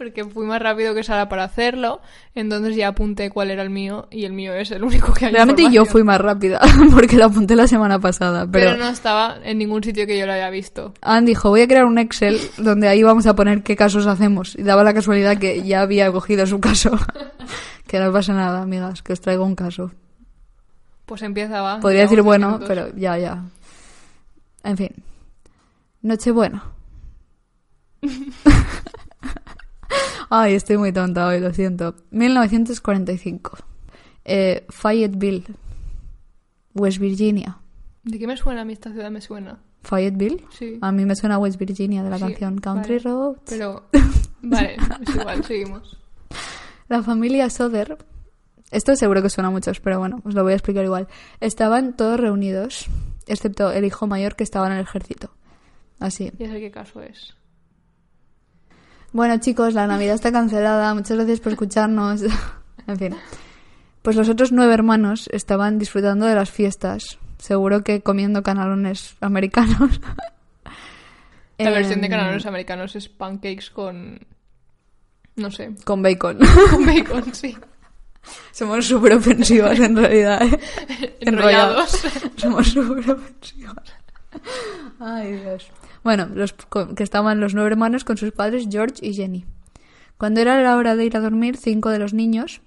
Porque 0.00 0.24
fui 0.24 0.46
más 0.46 0.62
rápido 0.62 0.94
que 0.94 1.04
Sara 1.04 1.28
para 1.28 1.44
hacerlo. 1.44 2.00
Entonces 2.34 2.74
ya 2.74 2.88
apunté 2.88 3.28
cuál 3.28 3.50
era 3.50 3.62
el 3.62 3.68
mío 3.68 4.08
y 4.10 4.24
el 4.24 4.32
mío 4.32 4.54
es 4.54 4.70
el 4.70 4.82
único 4.82 5.12
que 5.12 5.26
hay. 5.26 5.32
Realmente 5.32 5.70
yo 5.70 5.84
fui 5.84 6.02
más 6.02 6.18
rápida, 6.18 6.58
porque 6.94 7.18
lo 7.18 7.26
apunté 7.26 7.54
la 7.54 7.66
semana 7.66 7.98
pasada. 7.98 8.48
Pero... 8.50 8.70
Pero, 8.70 8.76
no 8.78 8.88
estaba 8.88 9.36
en 9.44 9.58
ningún 9.58 9.84
sitio 9.84 10.06
que 10.06 10.18
yo 10.18 10.24
lo 10.24 10.32
haya 10.32 10.48
visto. 10.48 10.94
Anne 11.02 11.26
dijo, 11.26 11.50
voy 11.50 11.60
a 11.60 11.68
crear 11.68 11.84
un 11.84 11.98
Excel 11.98 12.40
donde 12.56 12.88
ahí 12.88 13.02
vamos 13.02 13.26
a 13.26 13.34
poner 13.34 13.62
qué 13.62 13.76
casos 13.76 14.06
hacemos. 14.06 14.56
Y 14.58 14.62
daba 14.62 14.84
la 14.84 14.94
casualidad 14.94 15.36
que 15.36 15.64
ya 15.64 15.82
había 15.82 16.10
cogido 16.10 16.46
su 16.46 16.60
caso. 16.60 16.92
que 17.86 17.98
no 17.98 18.10
pasa 18.10 18.32
nada, 18.32 18.62
amigas, 18.62 19.02
que 19.02 19.12
os 19.12 19.20
traigo 19.20 19.44
un 19.44 19.54
caso. 19.54 19.90
Pues 21.04 21.20
empieza, 21.20 21.60
va. 21.60 21.78
Podría 21.78 22.04
decir 22.04 22.22
bueno, 22.22 22.46
minutos. 22.46 22.68
pero 22.68 22.96
ya, 22.96 23.18
ya. 23.18 23.44
En 24.64 24.78
fin. 24.78 24.94
Nochebuena. 26.00 26.64
Ay, 30.30 30.54
estoy 30.54 30.76
muy 30.78 30.92
tonta 30.92 31.26
hoy, 31.26 31.40
lo 31.40 31.52
siento. 31.52 31.94
1945. 32.10 33.58
Eh, 34.24 34.66
Fayetteville. 34.68 35.44
West 36.74 36.98
Virginia. 36.98 37.58
¿De 38.04 38.18
qué 38.18 38.26
me 38.26 38.36
suena 38.36 38.62
a 38.62 38.64
mí 38.64 38.72
esta 38.72 38.92
ciudad? 38.92 39.10
Me 39.10 39.20
suena. 39.20 39.58
Fayetteville. 39.82 40.44
Sí. 40.50 40.78
A 40.80 40.92
mí 40.92 41.04
me 41.04 41.16
suena 41.16 41.38
West 41.38 41.58
Virginia 41.58 42.02
de 42.02 42.10
la 42.10 42.16
Sí, 42.16 42.22
canción 42.24 42.58
Country 42.58 42.98
vale. 42.98 43.36
Pero. 43.48 43.88
Vale, 44.42 44.76
es 45.06 45.14
igual, 45.14 45.44
seguimos. 45.44 45.98
La 46.88 47.02
familia 47.02 47.50
Soder 47.50 47.98
Esto 48.70 48.96
seguro 48.96 49.20
que 49.20 49.28
suena 49.28 49.48
a 49.48 49.50
muchos, 49.50 49.80
pero 49.80 49.98
bueno, 49.98 50.22
os 50.24 50.34
lo 50.34 50.42
voy 50.42 50.52
a 50.52 50.56
explicar 50.56 50.82
igual. 50.84 51.08
Estaban 51.40 51.94
todos 51.94 52.18
reunidos, 52.18 52.86
excepto 53.26 53.70
el 53.70 53.84
hijo 53.84 54.06
mayor 54.06 54.36
que 54.36 54.44
estaba 54.44 54.66
en 54.68 54.72
el 54.72 54.80
ejército. 54.80 55.30
Así. 55.98 56.32
Ya 56.38 56.48
sé 56.48 56.58
qué 56.58 56.70
caso 56.70 57.02
es. 57.02 57.36
Bueno, 59.12 59.38
chicos, 59.38 59.74
la 59.74 59.86
Navidad 59.86 60.14
está 60.14 60.30
cancelada. 60.30 60.94
Muchas 60.94 61.16
gracias 61.16 61.40
por 61.40 61.52
escucharnos. 61.52 62.22
en 62.86 62.98
fin. 62.98 63.16
Pues 64.02 64.16
los 64.16 64.28
otros 64.28 64.52
nueve 64.52 64.72
hermanos 64.72 65.28
estaban 65.32 65.78
disfrutando 65.78 66.26
de 66.26 66.34
las 66.34 66.50
fiestas. 66.50 67.18
Seguro 67.38 67.82
que 67.82 68.02
comiendo 68.02 68.42
canalones 68.42 69.16
americanos. 69.20 70.00
La 71.58 71.70
versión 71.70 72.00
de 72.00 72.06
Em, 72.06 72.12
canalones 72.12 72.46
americanos 72.46 72.96
es 72.96 73.08
pancakes 73.08 73.70
con... 73.70 74.18
No 75.36 75.50
sé. 75.50 75.74
Con 75.84 76.02
bacon. 76.02 76.38
Con 76.70 76.86
bacon, 76.86 77.34
sí. 77.34 77.56
Somos 78.52 78.86
súper 78.86 79.14
ofensivas 79.14 79.78
en 79.78 79.96
realidad. 79.96 80.42
¿eh? 80.42 81.16
Enrollados. 81.20 82.02
Somos 82.36 82.68
súper 82.68 83.10
ofensivas. 83.10 83.94
Ay, 84.98 85.32
Dios. 85.32 85.70
Bueno, 86.02 86.28
los 86.34 86.54
que 86.96 87.02
estaban 87.02 87.40
los 87.40 87.54
nueve 87.54 87.70
hermanos 87.70 88.04
con 88.04 88.16
sus 88.16 88.32
padres 88.32 88.66
George 88.70 88.94
y 89.06 89.12
Jenny. 89.14 89.44
Cuando 90.18 90.40
era 90.40 90.60
la 90.62 90.76
hora 90.76 90.96
de 90.96 91.04
ir 91.04 91.16
a 91.16 91.20
dormir, 91.20 91.56
cinco 91.56 91.90
de 91.90 91.98
los 91.98 92.12
niños, 92.14 92.60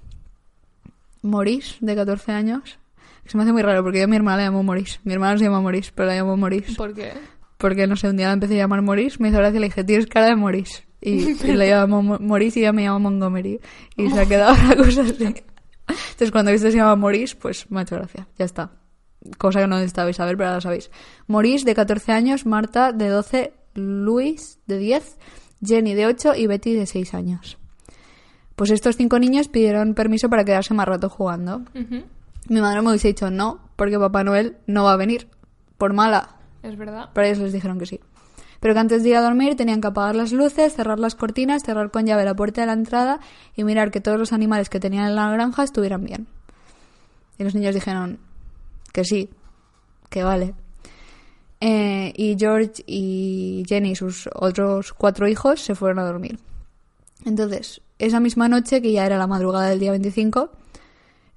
Maurice, 1.21 1.75
de 1.81 1.95
14 1.95 2.31
años, 2.31 2.77
que 3.23 3.29
se 3.29 3.37
me 3.37 3.43
hace 3.43 3.53
muy 3.53 3.61
raro 3.61 3.83
porque 3.83 3.99
yo 3.99 4.05
a 4.05 4.07
mi 4.07 4.15
hermana 4.15 4.37
la 4.37 4.43
llamo 4.45 4.63
Maurice. 4.63 4.99
Mi 5.03 5.13
hermana 5.13 5.37
se 5.37 5.45
llama 5.45 5.61
Maurice, 5.61 5.91
pero 5.95 6.07
la 6.09 6.15
llamo 6.15 6.35
Maurice. 6.37 6.73
¿Por 6.75 6.93
qué? 6.93 7.13
Porque, 7.57 7.87
no 7.87 7.95
sé, 7.95 8.09
un 8.09 8.17
día 8.17 8.27
la 8.27 8.33
empecé 8.33 8.55
a 8.55 8.57
llamar 8.57 8.81
Maurice, 8.81 9.17
me 9.19 9.29
hizo 9.29 9.37
gracia 9.37 9.57
y 9.57 9.61
le 9.61 9.67
dije, 9.67 9.83
tienes 9.83 10.07
cara 10.07 10.27
de 10.27 10.35
Maurice. 10.35 10.83
Y, 10.99 11.31
y 11.43 11.53
le 11.53 11.69
llamo 11.69 12.01
Mo- 12.03 12.19
Maurice 12.19 12.59
y 12.59 12.63
ella 12.63 12.73
me 12.73 12.83
llama 12.83 12.99
Montgomery. 12.99 13.59
Y 13.95 14.09
se 14.09 14.19
ha 14.19 14.25
quedado 14.25 14.55
la 14.67 14.75
cosa 14.75 15.01
así. 15.01 15.23
Entonces, 15.23 16.31
cuando 16.31 16.51
que 16.51 16.57
se 16.59 16.71
llama 16.71 16.95
Maurice, 16.95 17.35
pues 17.35 17.69
me 17.71 17.79
ha 17.79 17.83
hecho 17.83 17.95
gracia. 17.95 18.27
Ya 18.37 18.45
está. 18.45 18.71
Cosa 19.37 19.59
que 19.61 19.67
no 19.67 19.75
necesitabais 19.75 20.15
saber, 20.17 20.35
pero 20.37 20.47
ahora 20.49 20.57
la 20.57 20.61
sabéis. 20.61 20.91
Maurice, 21.27 21.65
de 21.65 21.75
14 21.75 22.11
años, 22.11 22.45
Marta, 22.45 22.91
de 22.91 23.07
12, 23.09 23.53
Luis, 23.75 24.59
de 24.67 24.77
10, 24.77 25.17
Jenny, 25.65 25.93
de 25.93 26.05
8 26.07 26.35
y 26.35 26.47
Betty, 26.47 26.73
de 26.73 26.85
6 26.85 27.13
años. 27.13 27.57
Pues 28.55 28.69
estos 28.69 28.97
cinco 28.97 29.17
niños 29.19 29.47
pidieron 29.47 29.93
permiso 29.95 30.29
para 30.29 30.43
quedarse 30.45 30.73
más 30.73 30.87
rato 30.87 31.09
jugando. 31.09 31.63
Mi 32.49 32.61
madre 32.61 32.81
me 32.81 32.89
hubiese 32.89 33.07
dicho 33.07 33.31
no, 33.31 33.59
porque 33.75 33.97
Papá 33.97 34.23
Noel 34.23 34.57
no 34.67 34.83
va 34.83 34.93
a 34.93 34.97
venir. 34.97 35.27
Por 35.77 35.93
mala, 35.93 36.35
Es 36.61 36.77
verdad. 36.77 37.09
pero 37.13 37.25
ellos 37.27 37.39
les 37.39 37.53
dijeron 37.53 37.79
que 37.79 37.85
sí. 37.87 37.99
Pero 38.59 38.73
que 38.75 38.79
antes 38.79 39.03
de 39.03 39.09
ir 39.09 39.15
a 39.15 39.21
dormir 39.21 39.55
tenían 39.55 39.81
que 39.81 39.87
apagar 39.87 40.15
las 40.15 40.31
luces, 40.31 40.73
cerrar 40.75 40.99
las 40.99 41.15
cortinas, 41.15 41.63
cerrar 41.63 41.89
con 41.91 42.05
llave 42.05 42.23
la 42.25 42.35
puerta 42.35 42.61
de 42.61 42.67
la 42.67 42.73
entrada 42.73 43.19
y 43.55 43.63
mirar 43.63 43.89
que 43.91 43.99
todos 44.01 44.19
los 44.19 44.31
animales 44.33 44.69
que 44.69 44.79
tenían 44.79 45.07
en 45.07 45.15
la 45.15 45.31
granja 45.31 45.63
estuvieran 45.63 46.03
bien. 46.05 46.27
Y 47.39 47.43
los 47.43 47.55
niños 47.55 47.73
dijeron 47.73 48.19
que 48.93 49.03
sí, 49.03 49.29
que 50.09 50.23
vale. 50.23 50.53
Eh, 51.59 52.11
y 52.15 52.35
George 52.37 52.83
y 52.87 53.63
Jenny, 53.67 53.95
sus 53.95 54.29
otros 54.33 54.93
cuatro 54.93 55.27
hijos, 55.27 55.61
se 55.61 55.75
fueron 55.75 55.99
a 55.99 56.03
dormir. 56.05 56.39
Entonces, 57.25 57.81
esa 57.99 58.19
misma 58.19 58.47
noche, 58.49 58.81
que 58.81 58.91
ya 58.91 59.05
era 59.05 59.17
la 59.17 59.27
madrugada 59.27 59.69
del 59.69 59.79
día 59.79 59.91
25, 59.91 60.51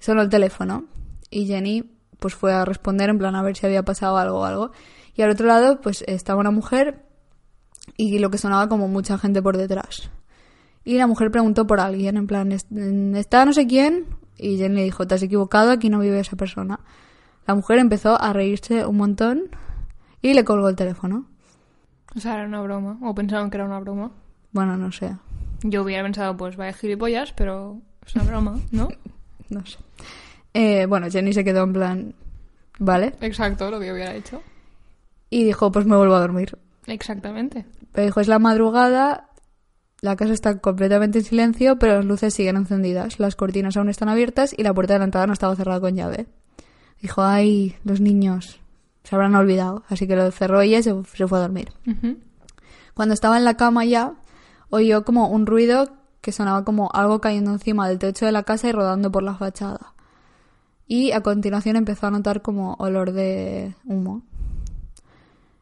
sonó 0.01 0.23
el 0.23 0.29
teléfono 0.29 0.85
y 1.31 1.47
Jenny 1.47 1.85
pues 2.19 2.35
fue 2.35 2.53
a 2.53 2.65
responder 2.65 3.11
en 3.11 3.19
plan 3.19 3.35
a 3.37 3.43
ver 3.43 3.57
si 3.57 3.67
había 3.67 3.85
pasado 3.85 4.17
algo 4.17 4.39
o 4.41 4.45
algo. 4.45 4.73
Y 5.15 5.23
al 5.23 5.31
otro 5.31 5.47
lado 5.47 5.81
pues 5.81 6.03
estaba 6.09 6.41
una 6.41 6.51
mujer 6.51 7.05
y 7.97 8.19
lo 8.19 8.31
que 8.31 8.39
sonaba 8.39 8.69
como 8.69 8.89
mucha 8.89 9.17
gente 9.19 9.43
por 9.43 9.57
detrás. 9.57 10.11
Y 10.85 10.99
la 10.99 11.07
mujer 11.07 11.31
preguntó 11.31 11.67
por 11.67 11.79
alguien, 11.81 12.17
en 12.17 12.27
plan, 12.27 12.53
"¿Est- 12.53 12.71
¿está 13.15 13.45
no 13.45 13.53
sé 13.53 13.67
quién? 13.67 14.07
Y 14.39 14.57
Jenny 14.59 14.77
le 14.77 14.85
dijo, 14.85 15.07
te 15.07 15.15
has 15.15 15.23
equivocado, 15.23 15.71
aquí 15.71 15.89
no 15.89 15.99
vive 16.01 16.19
esa 16.21 16.37
persona. 16.37 16.81
La 17.47 17.55
mujer 17.55 17.79
empezó 17.79 18.21
a 18.21 18.33
reírse 18.33 18.85
un 18.87 18.97
montón 18.97 19.45
y 20.21 20.35
le 20.35 20.45
colgó 20.45 20.69
el 20.69 20.77
teléfono. 20.77 21.27
O 22.17 22.21
sea, 22.21 22.35
era 22.35 22.47
una 22.47 22.61
broma. 22.63 22.99
O 23.03 23.15
pensaron 23.15 23.51
que 23.51 23.57
era 23.57 23.67
una 23.67 23.79
broma. 23.79 24.11
Bueno, 24.53 24.77
no 24.77 24.91
sé, 24.91 25.15
Yo 25.63 25.83
hubiera 25.83 26.03
pensado, 26.03 26.37
pues 26.37 26.57
vaya 26.57 26.73
gilipollas, 26.73 27.33
pero 27.33 27.81
es 28.07 28.15
una 28.15 28.25
broma, 28.25 28.59
¿no? 28.71 28.89
no 29.51 29.65
sé. 29.67 29.79
Eh, 30.55 30.87
bueno, 30.87 31.11
Jenny 31.11 31.33
se 31.35 31.45
quedó 31.45 31.65
en 31.65 31.73
plan, 31.73 32.15
vale. 32.79 33.13
Exacto, 33.21 33.71
lo 33.71 33.79
que 33.79 33.93
hubiera 33.93 34.15
hecho. 34.15 34.43
Y 35.29 35.45
dijo, 35.45 35.71
pues 35.71 35.85
me 35.85 35.97
vuelvo 35.97 36.15
a 36.15 36.21
dormir. 36.21 36.57
Exactamente. 36.87 37.67
Pero 37.93 38.07
dijo, 38.07 38.21
es 38.21 38.29
la 38.29 38.39
madrugada, 38.39 39.29
la 40.01 40.17
casa 40.17 40.33
está 40.33 40.59
completamente 40.59 41.19
en 41.19 41.25
silencio, 41.25 41.79
pero 41.79 41.97
las 41.97 42.05
luces 42.07 42.33
siguen 42.33 42.57
encendidas, 42.57 43.21
las 43.21 43.37
cortinas 43.37 43.77
aún 43.77 43.91
están 43.91 44.09
abiertas 44.09 44.55
y 44.57 44.63
la 44.63 44.73
puerta 44.73 44.95
de 44.95 45.01
la 45.01 45.05
entrada 45.05 45.27
no 45.27 45.35
estaba 45.35 45.57
cerrada 45.57 45.81
con 45.81 45.95
llave. 45.95 46.27
Dijo, 47.01 47.23
ay, 47.23 47.77
los 47.85 48.01
niños 48.01 48.61
se 49.05 49.15
habrán 49.15 49.35
olvidado, 49.35 49.85
así 49.89 50.07
que 50.07 50.17
lo 50.17 50.31
cerró 50.31 50.63
y 50.63 50.83
se, 50.83 50.95
se 51.05 51.29
fue 51.29 51.39
a 51.39 51.43
dormir. 51.43 51.73
Cuando 52.95 53.15
estaba 53.15 53.37
en 53.37 53.45
la 53.45 53.57
cama 53.57 53.85
ya, 53.85 54.15
oyó 54.71 55.05
como 55.05 55.29
un 55.29 55.47
ruido 55.47 55.91
que 56.21 56.33
sonaba 56.33 56.65
como 56.65 56.91
algo 56.93 57.21
cayendo 57.21 57.53
encima 57.53 57.89
del 57.89 57.99
techo 57.99 58.27
de 58.27 58.33
la 58.33 58.43
casa 58.43 58.69
y 58.69 58.73
rodando 58.73 59.13
por 59.13 59.23
la 59.23 59.35
fachada. 59.35 59.95
Y 60.89 61.13
a 61.13 61.21
continuación 61.21 61.77
empezó 61.77 62.07
a 62.07 62.11
notar 62.11 62.43
como 62.43 62.75
olor 62.79 63.13
de 63.13 63.75
humo. 63.85 64.23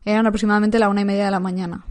Eran 0.04 0.26
aproximadamente 0.26 0.78
la 0.78 0.88
una 0.88 1.02
y 1.02 1.04
media 1.04 1.26
de 1.26 1.30
la 1.30 1.40
mañana. 1.40 1.84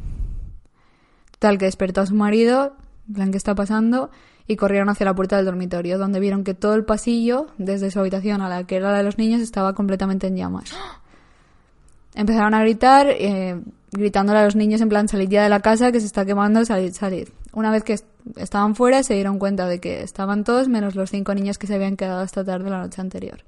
Tal 1.39 1.57
que 1.57 1.65
despertó 1.65 2.01
a 2.01 2.05
su 2.05 2.15
marido, 2.15 2.75
en 3.07 3.13
plan, 3.13 3.31
¿qué 3.31 3.37
está 3.37 3.53
pasando? 3.53 4.09
Y 4.47 4.55
corrieron 4.57 4.89
hacia 4.89 5.05
la 5.05 5.13
puerta 5.15 5.37
del 5.37 5.45
dormitorio, 5.45 5.97
donde 5.97 6.19
vieron 6.19 6.43
que 6.43 6.53
todo 6.53 6.73
el 6.75 6.83
pasillo, 6.83 7.47
desde 7.57 7.89
su 7.91 7.99
habitación 7.99 8.41
a 8.41 8.49
la 8.49 8.65
que 8.65 8.75
era 8.75 8.91
la 8.91 8.97
de 8.97 9.03
los 9.03 9.17
niños, 9.17 9.41
estaba 9.41 9.73
completamente 9.73 10.27
en 10.27 10.35
llamas. 10.35 10.73
Empezaron 12.15 12.53
a 12.53 12.61
gritar, 12.61 13.07
eh, 13.09 13.59
gritándole 13.91 14.39
a 14.39 14.43
los 14.45 14.55
niños 14.55 14.81
en 14.81 14.89
plan, 14.89 15.07
salid 15.07 15.29
ya 15.29 15.43
de 15.43 15.49
la 15.49 15.61
casa, 15.61 15.91
que 15.91 15.99
se 15.99 16.05
está 16.05 16.25
quemando, 16.25 16.63
salid, 16.65 16.93
salid. 16.93 17.29
Una 17.53 17.71
vez 17.71 17.83
que 17.83 17.93
est- 17.93 18.05
estaban 18.35 18.75
fuera, 18.75 19.01
se 19.01 19.15
dieron 19.15 19.39
cuenta 19.39 19.67
de 19.67 19.79
que 19.79 20.01
estaban 20.03 20.43
todos, 20.43 20.67
menos 20.67 20.95
los 20.95 21.09
cinco 21.09 21.33
niños 21.33 21.57
que 21.57 21.65
se 21.67 21.75
habían 21.75 21.95
quedado 21.97 22.23
esta 22.23 22.43
tarde 22.43 22.69
la 22.69 22.79
noche 22.79 23.01
anterior. 23.01 23.39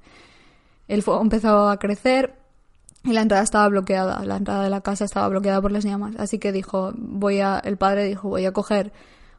El 0.87 1.03
fuego 1.03 1.21
empezó 1.21 1.69
a 1.69 1.77
crecer 1.77 2.33
y 3.03 3.13
la 3.13 3.21
entrada 3.21 3.43
estaba 3.43 3.67
bloqueada. 3.69 4.23
La 4.25 4.37
entrada 4.37 4.63
de 4.63 4.69
la 4.71 4.81
casa 4.81 5.05
estaba 5.05 5.27
bloqueada 5.29 5.61
por 5.61 5.71
las 5.71 5.83
llamas. 5.83 6.15
Así 6.17 6.39
que 6.39 6.51
dijo, 6.51 6.91
voy 6.95 7.39
a, 7.41 7.59
el 7.59 7.77
padre 7.77 8.05
dijo, 8.05 8.29
voy 8.29 8.45
a 8.45 8.51
coger 8.51 8.93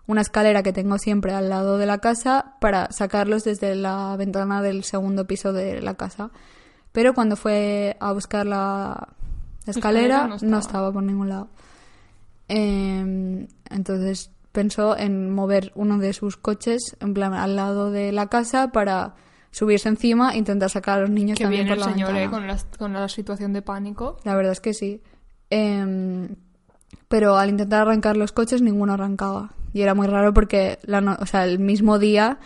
una 0.06 0.20
escalera 0.20 0.62
que 0.62 0.72
tengo 0.72 0.98
siempre 0.98 1.32
al 1.32 1.48
lado 1.48 1.78
de 1.78 1.86
la 1.86 1.98
casa 1.98 2.54
para 2.60 2.90
sacarlos 2.92 3.44
desde 3.44 3.74
la 3.74 4.16
ventana 4.16 4.62
del 4.62 4.84
segundo 4.84 5.26
piso 5.26 5.52
de 5.52 5.80
la 5.82 5.94
casa. 5.94 6.30
Pero 6.92 7.12
cuando 7.14 7.36
fue 7.36 7.96
a 8.00 8.12
buscar 8.12 8.46
la 8.46 9.08
escalera, 9.66 10.16
Escalera 10.24 10.26
no 10.28 10.36
no, 10.42 10.58
estaba. 10.58 10.92
por 10.92 11.02
ningún 11.02 11.28
lado. 11.28 11.48
Eh, 12.48 13.48
entonces 13.70 14.30
pensó 14.52 14.96
en 14.96 15.34
mover 15.34 15.72
uno 15.74 15.98
de 15.98 16.12
sus 16.12 16.36
coches 16.36 16.96
en 17.00 17.12
plan 17.12 17.34
al 17.34 17.56
lado 17.56 17.90
de 17.90 18.12
la 18.12 18.28
casa 18.28 18.68
para 18.72 19.14
subirse 19.50 19.88
encima 19.88 20.32
e 20.32 20.38
intentar 20.38 20.70
sacar 20.70 20.98
a 20.98 21.00
los 21.02 21.10
niños 21.10 21.36
Que 21.36 21.44
también 21.44 21.66
por 21.66 21.74
el 21.74 21.80
la 21.80 21.86
señor, 21.86 22.12
ventana. 22.14 22.24
¿eh? 22.26 22.30
Con 22.30 22.46
la, 22.46 22.58
con 22.78 22.92
la 22.92 23.08
situación 23.08 23.52
de 23.52 23.62
pánico. 23.62 24.18
La 24.24 24.34
verdad 24.34 24.52
es 24.52 24.60
que 24.60 24.72
sí. 24.74 25.02
Em, 25.50 26.36
pero 27.08 27.36
al 27.36 27.50
intentar 27.50 27.82
arrancar 27.82 28.16
los 28.16 28.32
coches, 28.32 28.62
ninguno 28.62 28.94
arrancaba. 28.94 29.52
Y 29.76 29.82
era 29.82 29.94
muy 29.94 30.06
raro 30.06 30.32
porque 30.32 30.78
la 30.84 31.02
no- 31.02 31.18
o 31.20 31.26
sea, 31.26 31.44
el 31.44 31.58
mismo 31.58 31.98
día 31.98 32.38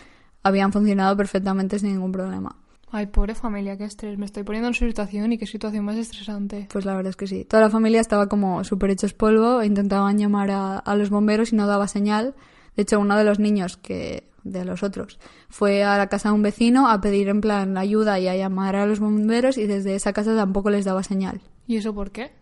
habían 0.43 0.73
funcionado 0.73 1.17
perfectamente 1.17 1.79
sin 1.79 1.93
ningún 1.93 2.11
problema. 2.11 2.57
Ay, 2.91 3.07
pobre 3.07 3.37
familia, 3.37 3.77
qué 3.77 3.85
estrés. 3.85 4.19
Me 4.19 4.25
estoy 4.27 4.43
poniendo 4.43 4.67
en 4.67 4.75
su 4.75 4.85
situación 4.85 5.33
y 5.33 5.39
qué 5.39 5.47
situación 5.47 5.85
más 5.85 5.97
estresante. 5.97 6.67
Pues 6.73 6.85
la 6.85 6.97
verdad 6.97 7.11
es 7.11 7.15
que 7.17 7.29
sí. 7.29 7.45
Toda 7.45 7.63
la 7.63 7.71
familia 7.71 8.01
estaba 8.01 8.27
como 8.29 8.65
súper 8.65 8.91
hechos 8.91 9.15
polvo. 9.15 9.63
Intentaban 9.63 10.19
llamar 10.19 10.51
a, 10.51 10.79
a 10.79 10.97
los 10.97 11.09
bomberos 11.09 11.53
y 11.53 11.57
no 11.57 11.69
daba 11.69 11.87
señal. 11.87 12.35
De 12.75 12.83
hecho, 12.83 12.99
uno 12.99 13.17
de 13.17 13.23
los 13.23 13.39
niños 13.39 13.77
que 13.77 14.29
de 14.43 14.65
los 14.65 14.83
otros 14.83 15.21
fue 15.51 15.85
a 15.85 15.99
la 15.99 16.09
casa 16.09 16.31
de 16.31 16.35
un 16.35 16.43
vecino 16.43 16.89
a 16.91 17.01
pedir 17.01 17.29
en 17.29 17.41
plan 17.43 17.79
ayuda 17.79 18.19
y 18.19 18.27
a 18.27 18.35
llamar 18.35 18.75
a 18.75 18.87
los 18.87 18.99
bomberos 18.99 19.57
y 19.57 19.69
desde 19.69 19.95
esa 19.95 20.13
casa 20.13 20.35
tampoco 20.35 20.71
les 20.71 20.85
daba 20.85 21.05
señal. 21.05 21.41
¿Y 21.69 21.77
eso 21.77 21.95
por 21.95 22.11
qué? 22.11 22.33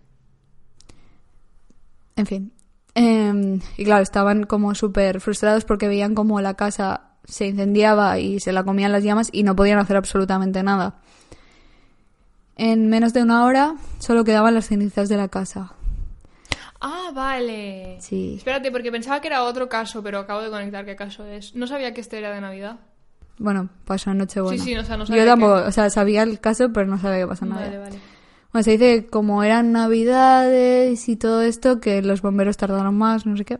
En 2.16 2.25
fin. 2.25 2.52
Eh, 2.98 3.60
y 3.76 3.84
claro, 3.84 4.02
estaban 4.02 4.44
como 4.44 4.74
súper 4.74 5.20
frustrados 5.20 5.64
porque 5.64 5.88
veían 5.88 6.14
como 6.14 6.40
la 6.40 6.54
casa 6.54 7.02
se 7.24 7.46
incendiaba 7.46 8.18
y 8.18 8.40
se 8.40 8.52
la 8.52 8.64
comían 8.64 8.90
las 8.92 9.04
llamas 9.04 9.28
y 9.32 9.42
no 9.42 9.54
podían 9.54 9.78
hacer 9.78 9.96
absolutamente 9.96 10.62
nada. 10.62 10.96
En 12.56 12.88
menos 12.88 13.12
de 13.12 13.22
una 13.22 13.44
hora 13.44 13.74
solo 13.98 14.24
quedaban 14.24 14.54
las 14.54 14.66
cenizas 14.66 15.08
de 15.08 15.16
la 15.16 15.28
casa. 15.28 15.72
Ah, 16.80 17.10
vale. 17.14 17.98
Sí. 18.00 18.34
Espérate, 18.38 18.70
porque 18.70 18.90
pensaba 18.90 19.20
que 19.20 19.28
era 19.28 19.42
otro 19.44 19.68
caso, 19.68 20.02
pero 20.02 20.18
acabo 20.20 20.42
de 20.42 20.50
conectar 20.50 20.84
qué 20.84 20.96
caso 20.96 21.24
es. 21.26 21.54
No 21.54 21.66
sabía 21.66 21.92
que 21.92 22.00
este 22.00 22.18
era 22.18 22.32
de 22.32 22.40
Navidad. 22.40 22.76
Bueno, 23.38 23.68
pasó 23.84 24.10
en 24.10 24.18
Nochebuena. 24.18 24.62
Sí, 24.62 24.70
sí, 24.70 24.76
o 24.76 24.84
sea, 24.84 24.96
no 24.96 25.06
sabía 25.06 25.22
Yo 25.24 25.30
tampoco, 25.30 25.56
que- 25.62 25.68
o 25.68 25.72
sea, 25.72 25.90
sabía 25.90 26.22
el 26.24 26.40
caso, 26.40 26.72
pero 26.72 26.86
no 26.86 26.98
sabía 26.98 27.20
que 27.20 27.26
pasó 27.28 27.46
nada. 27.46 27.62
Vale, 27.66 27.78
vale. 27.78 27.98
Bueno, 28.52 28.62
se 28.64 28.70
dice 28.72 29.04
que 29.04 29.10
como 29.10 29.42
eran 29.42 29.72
navidades 29.72 31.08
y 31.08 31.16
todo 31.16 31.42
esto, 31.42 31.80
que 31.80 32.02
los 32.02 32.22
bomberos 32.22 32.56
tardaron 32.56 32.96
más, 32.96 33.26
no 33.26 33.36
sé 33.36 33.44
qué. 33.44 33.58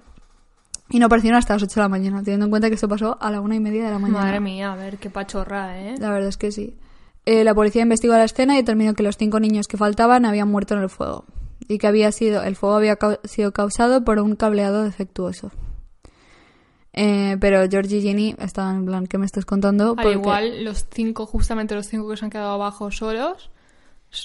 Y 0.90 0.99
no 0.99 1.07
aparecieron 1.07 1.38
hasta 1.38 1.52
las 1.54 1.62
8 1.62 1.75
de 1.75 1.80
la 1.83 1.88
mañana, 1.88 2.23
teniendo 2.23 2.47
en 2.47 2.50
cuenta 2.50 2.68
que 2.68 2.75
esto 2.76 2.88
pasó 2.88 3.18
a 3.21 3.30
la 3.30 3.40
una 3.42 3.54
y 3.54 3.61
media 3.61 3.85
de 3.85 3.90
la 3.90 3.99
mañana. 3.99 4.21
Madre 4.21 4.40
mía, 4.40 4.73
a 4.73 4.76
ver, 4.76 4.97
qué 4.99 5.11
pachorra, 5.11 5.78
¿eh? 5.78 5.97
La 5.99 6.11
verdad 6.11 6.28
es 6.30 6.38
que 6.38 6.50
sí. 6.50 6.76
Eh, 7.26 7.45
la 7.45 7.54
policía 7.54 7.83
investigó 7.83 8.14
la 8.14 8.25
escena 8.25 8.54
y 8.54 8.59
determinó 8.59 8.95
que 8.95 9.02
los 9.02 9.18
cinco 9.18 9.38
niños 9.38 9.68
que 9.68 9.76
faltaban 9.76 10.25
habían 10.25 10.49
muerto 10.49 10.75
en 10.75 10.80
el 10.80 10.88
fuego 10.88 11.26
y 11.68 11.76
que 11.76 11.87
había 11.87 12.11
sido 12.11 12.42
el 12.42 12.57
fuego 12.57 12.76
había 12.76 12.97
sido 13.25 13.52
causado 13.52 14.02
por 14.02 14.18
un 14.18 14.35
cableado 14.35 14.85
defectuoso. 14.85 15.50
Eh, 16.95 17.37
pero 17.38 17.68
George 17.71 17.97
y 17.97 18.00
Ginny 18.02 18.35
estaban 18.38 18.76
en 18.76 18.87
plan, 18.87 19.07
¿qué 19.07 19.18
me 19.18 19.26
estás 19.26 19.45
contando? 19.45 19.90
Al 19.90 19.97
Porque- 19.97 20.12
igual, 20.12 20.64
los 20.64 20.87
cinco, 20.90 21.26
justamente 21.26 21.75
los 21.75 21.87
cinco 21.87 22.09
que 22.09 22.16
se 22.16 22.25
han 22.25 22.30
quedado 22.30 22.52
abajo 22.52 22.90
solos, 22.90 23.50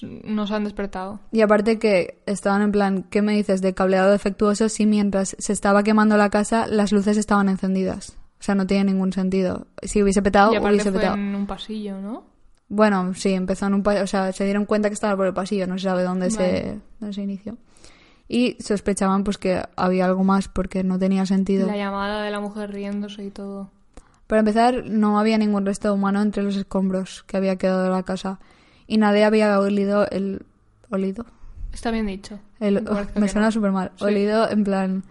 nos 0.02 0.52
han 0.52 0.64
despertado. 0.64 1.20
Y 1.32 1.42
aparte 1.42 1.80
que 1.80 2.22
estaban 2.26 2.62
en 2.62 2.72
plan, 2.72 3.04
¿qué 3.04 3.22
me 3.22 3.34
dices 3.34 3.62
de 3.62 3.74
cableado 3.74 4.12
defectuoso 4.12 4.70
si 4.70 4.86
mientras 4.86 5.36
se 5.40 5.54
estaba 5.54 5.84
quemando 5.84 6.18
la 6.18 6.30
casa 6.30 6.68
las 6.68 6.92
luces 6.92 7.18
estaban 7.18 7.50
encendidas? 7.50 8.18
O 8.40 8.44
sea, 8.44 8.56
no 8.56 8.68
tiene 8.68 8.92
ningún 8.92 9.14
sentido. 9.14 9.68
Si 9.82 10.02
hubiese 10.02 10.22
petado, 10.22 10.54
y 10.54 10.58
hubiese 10.58 10.92
fue 10.92 11.00
petado. 11.00 11.16
en 11.16 11.36
un 11.36 11.48
pasillo, 11.48 12.00
¿no? 12.02 12.26
Bueno, 12.68 13.14
sí, 13.14 13.34
empezó 13.34 13.68
en 13.68 13.76
un 13.76 13.84
pasillo, 13.84 14.04
o 14.04 14.08
sea, 14.08 14.32
se 14.32 14.46
dieron 14.46 14.66
cuenta 14.66 14.90
que 14.90 14.96
estaba 14.96 15.16
por 15.16 15.28
el 15.28 15.34
pasillo, 15.34 15.68
no 15.68 15.78
se 15.78 15.84
sabe 15.84 16.04
dónde, 16.04 16.32
se, 16.32 16.80
dónde 17.00 17.14
se 17.14 17.22
inició. 17.22 17.58
Y 18.28 18.58
sospechaban 18.60 19.24
pues 19.24 19.38
que 19.38 19.62
había 19.76 20.06
algo 20.06 20.24
más 20.24 20.48
porque 20.48 20.84
no 20.84 20.98
tenía 20.98 21.26
sentido. 21.26 21.68
La 21.68 21.78
llamada 21.78 22.24
de 22.24 22.32
la 22.32 22.40
mujer 22.40 22.72
riéndose 22.72 23.24
y 23.24 23.32
todo. 23.32 23.70
Para 24.28 24.40
empezar, 24.40 24.86
no 24.88 25.20
había 25.20 25.38
ningún 25.38 25.66
resto 25.66 25.94
humano 25.94 26.22
entre 26.22 26.42
los 26.42 26.56
escombros 26.56 27.24
que 27.24 27.38
había 27.38 27.58
quedado 27.58 27.84
de 27.84 27.90
la 27.90 28.04
casa. 28.04 28.40
Y 28.88 28.98
nadie 28.98 29.24
había 29.24 29.60
olido 29.60 30.08
el... 30.10 30.46
¿Olido? 30.90 31.26
Está 31.72 31.90
bien 31.92 32.06
dicho. 32.06 32.40
El- 32.60 32.84
Me 33.16 33.28
suena 33.28 33.48
no. 33.48 33.52
súper 33.52 33.72
mal. 33.72 33.92
Sí. 33.98 34.06
Olido 34.06 34.50
en 34.50 34.64
plan... 34.64 35.04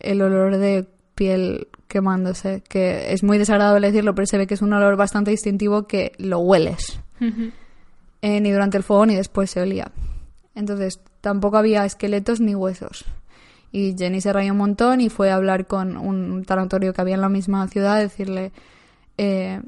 El 0.00 0.20
olor 0.20 0.56
de 0.58 0.86
piel 1.14 1.68
quemándose, 1.88 2.62
que 2.68 3.12
es 3.12 3.22
muy 3.22 3.38
desagradable 3.38 3.86
decirlo, 3.86 4.14
pero 4.14 4.26
se 4.26 4.36
ve 4.36 4.46
que 4.46 4.54
es 4.54 4.62
un 4.62 4.72
olor 4.72 4.96
bastante 4.96 5.30
distintivo 5.30 5.86
que 5.86 6.12
lo 6.18 6.40
hueles. 6.40 6.98
Eh, 8.20 8.40
ni 8.40 8.50
durante 8.50 8.76
el 8.76 8.82
fuego 8.82 9.06
ni 9.06 9.14
después 9.14 9.50
se 9.50 9.62
olía. 9.62 9.90
Entonces, 10.54 11.00
tampoco 11.20 11.56
había 11.56 11.84
esqueletos 11.86 12.40
ni 12.40 12.54
huesos. 12.54 13.04
Y 13.72 13.94
Jenny 13.96 14.20
se 14.20 14.32
rayó 14.32 14.52
un 14.52 14.58
montón 14.58 15.00
y 15.00 15.08
fue 15.08 15.30
a 15.30 15.36
hablar 15.36 15.66
con 15.66 15.96
un 15.96 16.44
tanatorio 16.44 16.92
que 16.92 17.00
había 17.00 17.14
en 17.14 17.20
la 17.22 17.28
misma 17.28 17.66
ciudad, 17.68 17.98
decirle, 17.98 18.52
eh, 19.16 19.60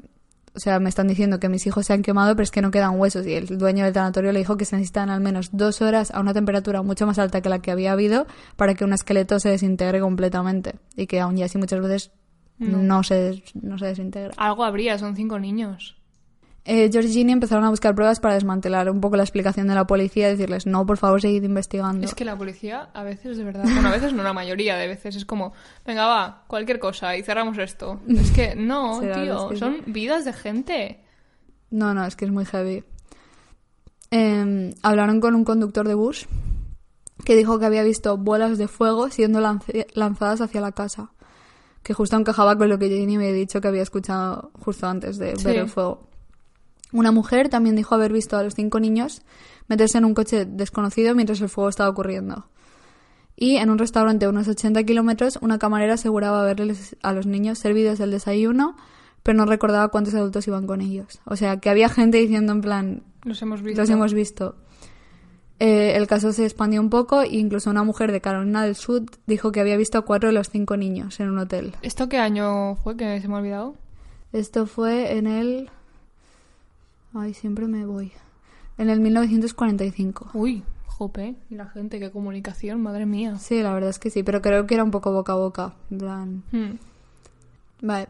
o 0.57 0.59
sea, 0.59 0.79
me 0.79 0.89
están 0.89 1.07
diciendo 1.07 1.39
que 1.39 1.49
mis 1.49 1.65
hijos 1.67 1.85
se 1.85 1.93
han 1.93 2.01
quemado, 2.01 2.35
pero 2.35 2.43
es 2.43 2.51
que 2.51 2.61
no 2.61 2.71
quedan 2.71 2.99
huesos. 2.99 3.25
Y 3.27 3.33
el 3.33 3.57
dueño 3.57 3.85
del 3.85 3.93
tanatorio 3.93 4.31
le 4.31 4.39
dijo 4.39 4.57
que 4.57 4.65
se 4.65 4.75
necesitan 4.75 5.09
al 5.09 5.21
menos 5.21 5.49
dos 5.51 5.81
horas 5.81 6.11
a 6.11 6.19
una 6.19 6.33
temperatura 6.33 6.81
mucho 6.81 7.05
más 7.05 7.19
alta 7.19 7.41
que 7.41 7.49
la 7.49 7.59
que 7.59 7.71
había 7.71 7.91
habido 7.91 8.25
para 8.55 8.73
que 8.73 8.83
un 8.83 8.93
esqueleto 8.93 9.39
se 9.39 9.49
desintegre 9.49 9.99
completamente. 9.99 10.75
Y 10.95 11.07
que 11.07 11.19
aún 11.19 11.37
y 11.37 11.43
así 11.43 11.57
muchas 11.57 11.79
veces 11.79 12.11
No. 12.59 12.77
no, 12.79 13.03
se, 13.03 13.43
no 13.61 13.77
se 13.77 13.85
desintegra. 13.87 14.33
Algo 14.37 14.63
habría, 14.63 14.97
son 14.97 15.15
cinco 15.15 15.37
niños. 15.39 15.96
Eh, 16.69 16.89
George 16.91 17.07
y 17.09 17.13
Ginny 17.13 17.31
empezaron 17.31 17.63
a 17.63 17.69
buscar 17.69 17.95
pruebas 17.95 18.19
para 18.19 18.33
desmantelar 18.33 18.89
un 18.91 18.99
poco 18.99 19.15
la 19.15 19.23
explicación 19.23 19.67
de 19.67 19.73
la 19.73 19.87
policía 19.87 20.27
y 20.27 20.31
decirles, 20.31 20.65
no, 20.65 20.85
por 20.85 20.97
favor, 20.97 21.21
seguid 21.21 21.43
investigando. 21.43 22.05
Es 22.05 22.13
que 22.13 22.25
la 22.25 22.35
policía 22.37 22.89
a 22.93 23.03
veces, 23.03 23.37
de 23.37 23.45
verdad, 23.45 23.63
bueno, 23.63 23.87
a 23.87 23.91
veces 23.91 24.11
no, 24.11 24.21
la 24.21 24.33
mayoría 24.33 24.75
de 24.75 24.85
veces 24.85 25.15
es 25.15 25.23
como, 25.23 25.53
venga, 25.85 26.05
va, 26.07 26.43
cualquier 26.47 26.77
cosa 26.79 27.15
y 27.15 27.23
cerramos 27.23 27.57
esto. 27.57 28.01
Es 28.09 28.31
que 28.31 28.53
no, 28.55 28.99
tío, 28.99 29.55
son 29.55 29.77
vidas 29.85 30.25
de 30.25 30.33
gente. 30.33 30.99
No, 31.69 31.93
no, 31.93 32.05
es 32.05 32.17
que 32.17 32.25
es 32.25 32.31
muy 32.31 32.43
heavy. 32.43 32.83
Eh, 34.11 34.73
hablaron 34.83 35.19
con 35.21 35.35
un 35.35 35.43
conductor 35.45 35.87
de 35.87 35.93
bus 35.93 36.27
que 37.25 37.35
dijo 37.35 37.59
que 37.59 37.65
había 37.65 37.83
visto 37.83 38.17
bolas 38.17 38.57
de 38.57 38.67
fuego 38.67 39.09
siendo 39.09 39.39
lanzadas 39.93 40.41
hacia 40.41 40.61
la 40.61 40.71
casa. 40.73 41.11
Que 41.83 41.93
justo 41.93 42.17
encajaba 42.17 42.57
con 42.57 42.67
lo 42.69 42.77
que 42.77 42.89
Ginny 42.89 43.17
me 43.17 43.25
había 43.29 43.37
dicho 43.37 43.61
que 43.61 43.67
había 43.69 43.83
escuchado 43.83 44.51
justo 44.59 44.87
antes 44.87 45.17
de 45.17 45.35
Sí. 45.37 45.45
ver 45.45 45.57
el 45.59 45.69
fuego. 45.69 46.07
Una 46.93 47.11
mujer 47.11 47.49
también 47.49 47.75
dijo 47.75 47.95
haber 47.95 48.13
visto 48.13 48.37
a 48.37 48.43
los 48.43 48.55
cinco 48.55 48.79
niños 48.79 49.21
meterse 49.67 49.97
en 49.97 50.05
un 50.05 50.13
coche 50.13 50.45
desconocido 50.45 51.13
mientras 51.15 51.41
el 51.41 51.49
fuego 51.49 51.69
estaba 51.69 51.89
ocurriendo. 51.89 52.47
Y 53.35 53.57
en 53.57 53.69
un 53.69 53.77
restaurante 53.77 54.25
a 54.25 54.29
unos 54.29 54.47
80 54.47 54.83
kilómetros, 54.83 55.37
una 55.41 55.59
camarera 55.59 55.93
aseguraba 55.95 56.41
haberles 56.41 56.95
a 57.03 57.13
los 57.13 57.27
niños 57.27 57.59
servidos 57.59 57.99
el 57.99 58.09
desayuno, 58.11 58.75
pero 59.21 59.37
no 59.37 59.45
recordaba 59.45 59.89
cuántos 59.89 60.15
adultos 60.15 60.47
iban 60.47 60.65
con 60.65 60.81
ellos. 60.81 61.19
O 61.25 61.35
sea, 61.35 61.57
que 61.57 61.69
había 61.69 61.89
gente 61.89 62.17
diciendo 62.17 62.53
en 62.53 62.61
plan, 62.61 63.03
Los 63.23 63.41
hemos 63.41 63.61
visto. 63.61 63.81
los 63.81 63.89
hemos 63.89 64.13
visto. 64.13 64.55
Eh, 65.59 65.95
el 65.97 66.07
caso 66.07 66.33
se 66.33 66.45
expandió 66.45 66.79
un 66.81 66.89
poco 66.89 67.21
e 67.23 67.35
incluso 67.35 67.69
una 67.69 67.83
mujer 67.83 68.11
de 68.11 68.21
Carolina 68.21 68.63
del 68.63 68.75
Sur 68.75 69.03
dijo 69.25 69.51
que 69.51 69.59
había 69.59 69.75
visto 69.75 69.97
a 69.97 70.01
cuatro 70.03 70.29
de 70.29 70.33
los 70.33 70.49
cinco 70.49 70.77
niños 70.77 71.19
en 71.19 71.29
un 71.29 71.39
hotel. 71.39 71.75
¿Esto 71.81 72.07
qué 72.09 72.19
año 72.19 72.75
fue 72.75 72.95
que 72.95 73.19
se 73.19 73.27
me 73.27 73.35
ha 73.35 73.37
olvidado? 73.37 73.75
Esto 74.33 74.65
fue 74.65 75.17
en 75.17 75.27
el... 75.27 75.69
Ay, 77.13 77.33
siempre 77.33 77.67
me 77.67 77.85
voy. 77.85 78.11
En 78.77 78.89
el 78.89 78.99
1945. 78.99 80.31
Uy, 80.33 80.63
jope. 80.85 81.35
Y 81.49 81.55
la 81.55 81.67
gente, 81.67 81.99
qué 81.99 82.11
comunicación, 82.11 82.81
madre 82.81 83.05
mía. 83.05 83.37
Sí, 83.37 83.61
la 83.61 83.73
verdad 83.73 83.89
es 83.89 83.99
que 83.99 84.09
sí, 84.09 84.23
pero 84.23 84.41
creo 84.41 84.67
que 84.67 84.75
era 84.75 84.83
un 84.83 84.91
poco 84.91 85.11
boca 85.11 85.33
a 85.33 85.37
boca. 85.37 85.73
En 85.89 85.97
plan... 85.97 86.43
Hmm. 86.51 86.77
Vale. 87.81 88.07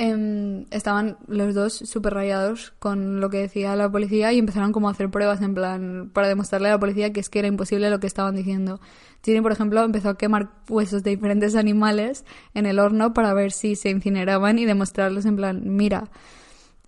Em, 0.00 0.66
estaban 0.70 1.16
los 1.26 1.56
dos 1.56 1.74
súper 1.74 2.14
rayados 2.14 2.72
con 2.78 3.20
lo 3.20 3.30
que 3.30 3.38
decía 3.38 3.74
la 3.74 3.90
policía 3.90 4.32
y 4.32 4.38
empezaron 4.38 4.70
como 4.70 4.88
a 4.88 4.92
hacer 4.92 5.10
pruebas 5.10 5.42
en 5.42 5.54
plan 5.54 6.10
para 6.12 6.28
demostrarle 6.28 6.68
a 6.68 6.72
la 6.72 6.78
policía 6.78 7.12
que 7.12 7.18
es 7.18 7.28
que 7.28 7.40
era 7.40 7.48
imposible 7.48 7.90
lo 7.90 7.98
que 7.98 8.06
estaban 8.06 8.36
diciendo. 8.36 8.80
Ginny, 9.24 9.40
por 9.40 9.50
ejemplo, 9.50 9.82
empezó 9.82 10.10
a 10.10 10.16
quemar 10.16 10.50
huesos 10.68 11.02
de 11.02 11.10
diferentes 11.10 11.56
animales 11.56 12.24
en 12.54 12.66
el 12.66 12.78
horno 12.78 13.12
para 13.12 13.34
ver 13.34 13.50
si 13.50 13.74
se 13.74 13.90
incineraban 13.90 14.60
y 14.60 14.66
demostrarlos 14.66 15.26
en 15.26 15.34
plan, 15.34 15.62
mira, 15.64 16.08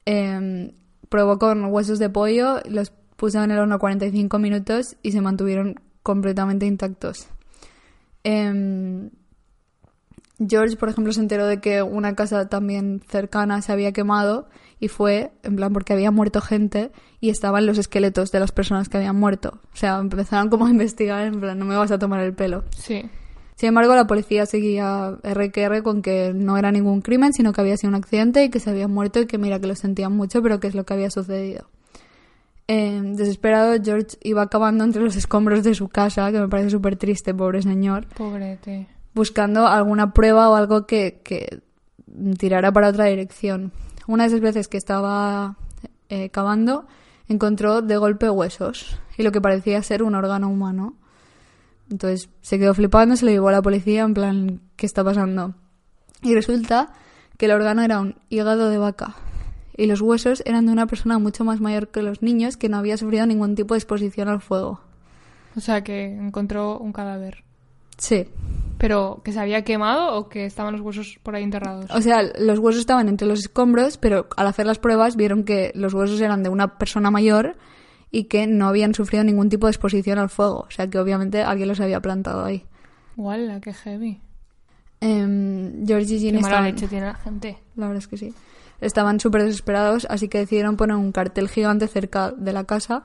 em, 0.05 0.71
probó 1.11 1.39
con 1.39 1.67
huesos 1.67 1.99
de 1.99 2.09
pollo, 2.09 2.61
los 2.67 2.93
puso 3.17 3.45
en 3.45 3.51
el 3.51 3.59
horno 3.59 3.79
45 3.79 4.39
minutos 4.39 4.97
y 5.03 5.13
se 5.13 5.21
mantuvieron 5.21 5.79
completamente 6.03 6.65
intactos. 6.65 7.29
Em, 8.25 9.11
George, 10.49 10.77
por 10.77 10.89
ejemplo, 10.89 11.13
se 11.13 11.21
enteró 11.21 11.47
de 11.47 11.61
que 11.61 11.83
una 11.83 12.15
casa 12.15 12.49
también 12.49 13.03
cercana 13.07 13.61
se 13.61 13.73
había 13.73 13.93
quemado 13.93 14.49
y 14.79 14.89
fue, 14.89 15.33
en 15.43 15.57
plan, 15.57 15.73
porque 15.75 15.93
había 15.93 16.11
muerto 16.11 16.41
gente 16.41 16.93
y 17.21 17.29
estaban 17.29 17.67
los 17.67 17.77
esqueletos 17.77 18.33
de 18.33 18.41
las 18.41 18.53
personas 18.53 18.89
que 18.89 18.97
habían 18.97 19.17
muerto. 19.17 19.61
O 19.75 19.77
sea, 19.77 19.99
empezaron 19.99 20.49
como 20.49 20.67
a 20.67 20.71
investigar, 20.71 21.27
en 21.27 21.41
plan, 21.41 21.59
no 21.59 21.67
me 21.67 21.77
vas 21.77 21.91
a 21.91 21.99
tomar 21.99 22.21
el 22.21 22.33
pelo. 22.33 22.65
Sí. 22.71 23.03
Sin 23.61 23.69
embargo, 23.69 23.95
la 23.95 24.07
policía 24.07 24.47
seguía 24.47 25.19
RQR 25.23 25.83
con 25.83 26.01
que 26.01 26.33
no 26.35 26.57
era 26.57 26.73
ningún 26.73 27.03
crimen, 27.03 27.35
sino 27.35 27.53
que 27.53 27.61
había 27.61 27.77
sido 27.77 27.91
un 27.91 27.97
accidente 27.97 28.43
y 28.43 28.49
que 28.49 28.59
se 28.59 28.71
habían 28.71 28.91
muerto 28.91 29.21
y 29.21 29.27
que 29.27 29.37
mira 29.37 29.61
que 29.61 29.67
lo 29.67 29.75
sentían 29.75 30.17
mucho, 30.17 30.41
pero 30.41 30.61
que 30.61 30.69
es 30.69 30.75
lo 30.75 30.87
que 30.87 30.95
había 30.95 31.11
sucedido. 31.11 31.69
Eh, 32.69 33.03
desesperado, 33.05 33.75
George 33.85 34.17
iba 34.23 34.41
acabando 34.41 34.83
entre 34.83 35.03
los 35.03 35.15
escombros 35.15 35.63
de 35.63 35.75
su 35.75 35.89
casa, 35.91 36.33
que 36.33 36.41
me 36.41 36.49
parece 36.49 36.71
súper 36.71 36.97
triste, 36.97 37.35
pobre 37.35 37.61
señor 37.61 38.07
Pobrete. 38.17 38.87
buscando 39.13 39.67
alguna 39.67 40.15
prueba 40.15 40.49
o 40.49 40.55
algo 40.55 40.87
que, 40.87 41.21
que 41.23 41.61
tirara 42.39 42.73
para 42.73 42.89
otra 42.89 43.05
dirección. 43.05 43.73
Una 44.07 44.23
de 44.23 44.29
esas 44.29 44.41
veces 44.41 44.69
que 44.69 44.79
estaba 44.79 45.59
eh, 46.09 46.31
cavando, 46.31 46.87
encontró 47.29 47.83
de 47.83 47.99
golpe 47.99 48.31
huesos 48.31 48.99
y 49.19 49.23
lo 49.23 49.33
que 49.33 49.43
parecía 49.43 49.83
ser 49.83 50.03
un 50.03 50.15
órgano 50.15 50.49
humano. 50.49 50.95
Entonces 51.91 52.29
se 52.41 52.59
quedó 52.59 52.75
flipando, 52.75 53.17
se 53.17 53.25
lo 53.25 53.31
llevó 53.31 53.49
a 53.49 53.53
la 53.53 53.63
policía 53.63 54.03
en 54.03 54.15
plan, 54.15 54.61
¿qué 54.77 54.87
está 54.87 55.03
pasando? 55.03 55.55
Y 56.23 56.35
resulta 56.35 56.93
que 57.37 57.47
el 57.47 57.53
órgano 57.53 57.83
era 57.83 58.01
un 58.01 58.17
hígado 58.29 58.71
de 58.71 58.79
vaca 58.79 59.17
y 59.77 59.87
los 59.87 60.01
huesos 60.01 60.43
eran 60.45 60.67
de 60.67 60.73
una 60.73 60.87
persona 60.87 61.19
mucho 61.19 61.45
más 61.45 61.61
mayor 61.61 61.89
que 61.89 62.03
los 62.03 62.23
niños 62.23 62.57
que 62.57 62.69
no 62.69 62.77
había 62.77 62.97
sufrido 62.97 63.27
ningún 63.27 63.55
tipo 63.55 63.75
de 63.75 63.79
exposición 63.79 64.29
al 64.29 64.41
fuego. 64.41 64.81
O 65.57 65.61
sea, 65.61 65.83
que 65.83 66.05
encontró 66.05 66.79
un 66.79 66.93
cadáver. 66.93 67.43
Sí, 67.97 68.27
¿Pero 68.81 69.21
que 69.23 69.33
se 69.33 69.39
había 69.39 69.63
quemado 69.63 70.15
o 70.17 70.31
que 70.31 70.47
estaban 70.47 70.73
los 70.73 70.81
huesos 70.81 71.19
por 71.23 71.37
ahí 71.37 71.43
enterrados? 71.43 71.91
O 71.91 72.01
sea, 72.01 72.23
los 72.39 72.59
huesos 72.59 72.81
estaban 72.81 73.11
entre 73.11 73.29
los 73.29 73.41
escombros, 73.41 73.99
pero 73.99 74.27
al 74.39 74.47
hacer 74.47 74.65
las 74.65 74.79
pruebas 74.79 75.17
vieron 75.17 75.45
que 75.45 75.71
los 75.75 75.93
huesos 75.93 76.19
eran 76.23 76.43
de 76.43 76.49
una 76.49 76.79
persona 76.79 77.11
mayor 77.11 77.59
y 78.11 78.25
que 78.25 78.47
no 78.47 78.67
habían 78.69 78.95
sufrido 78.95 79.25
ningún 79.25 79.49
tipo 79.49 79.67
de 79.67 79.73
exposición 79.73 80.19
al 80.19 80.29
fuego. 80.31 80.67
O 80.69 80.71
sea, 80.71 80.89
que 80.89 80.99
obviamente 80.99 81.43
alguien 81.43 81.69
los 81.69 81.81
había 81.81 82.01
plantado 82.01 82.45
ahí. 82.45 82.65
Guala, 83.17 83.61
qué 83.61 83.73
heavy. 83.73 84.21
Em, 85.01 85.87
George 85.87 86.15
y 86.15 86.19
Qué 86.19 86.19
Ginny 86.19 86.41
mala 86.41 86.61
leche 86.63 86.87
tiene 86.87 87.07
la 87.07 87.15
gente. 87.15 87.59
la 87.77 87.87
verdad 87.87 88.03
es 88.03 88.09
que 88.09 88.19
sí, 88.19 88.35
estaban 88.81 89.19
súper 89.19 89.45
desesperados, 89.45 90.07
así 90.11 90.29
que 90.29 90.39
decidieron 90.39 90.77
poner 90.77 90.97
un 90.97 91.13
cartel 91.13 91.49
gigante 91.49 91.89
cerca 91.89 92.33
de 92.33 92.53
la 92.53 92.65
casa 92.65 93.05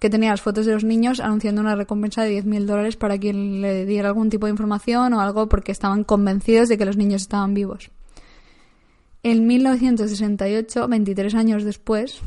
que 0.00 0.10
tenía 0.10 0.30
las 0.30 0.40
fotos 0.40 0.66
de 0.66 0.72
los 0.72 0.82
niños 0.82 1.20
anunciando 1.20 1.60
una 1.60 1.76
recompensa 1.76 2.22
de 2.24 2.42
10.000 2.42 2.64
dólares 2.64 2.96
para 2.96 3.18
quien 3.18 3.60
le 3.60 3.84
diera 3.84 4.08
algún 4.08 4.30
tipo 4.30 4.46
de 4.46 4.50
información 4.50 5.12
o 5.12 5.20
algo 5.20 5.48
porque 5.48 5.72
estaban 5.72 6.04
convencidos 6.04 6.68
de 6.68 6.78
que 6.78 6.86
los 6.86 6.96
niños 6.96 7.22
estaban 7.22 7.52
vivos. 7.54 7.90
En 9.22 9.46
1968, 9.46 10.88
23 10.88 11.34
años 11.34 11.64
después, 11.64 12.22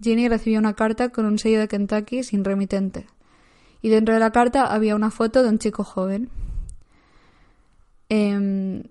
Ginny 0.00 0.28
recibió 0.28 0.58
una 0.58 0.74
carta 0.74 1.08
con 1.08 1.26
un 1.26 1.38
sello 1.38 1.60
de 1.60 1.68
Kentucky 1.68 2.22
sin 2.22 2.44
remitente. 2.44 3.06
Y 3.82 3.88
dentro 3.88 4.14
de 4.14 4.20
la 4.20 4.30
carta 4.30 4.66
había 4.66 4.96
una 4.96 5.10
foto 5.10 5.42
de 5.42 5.48
un 5.48 5.58
chico 5.58 5.84
joven. 5.84 6.30
em, 8.08 8.84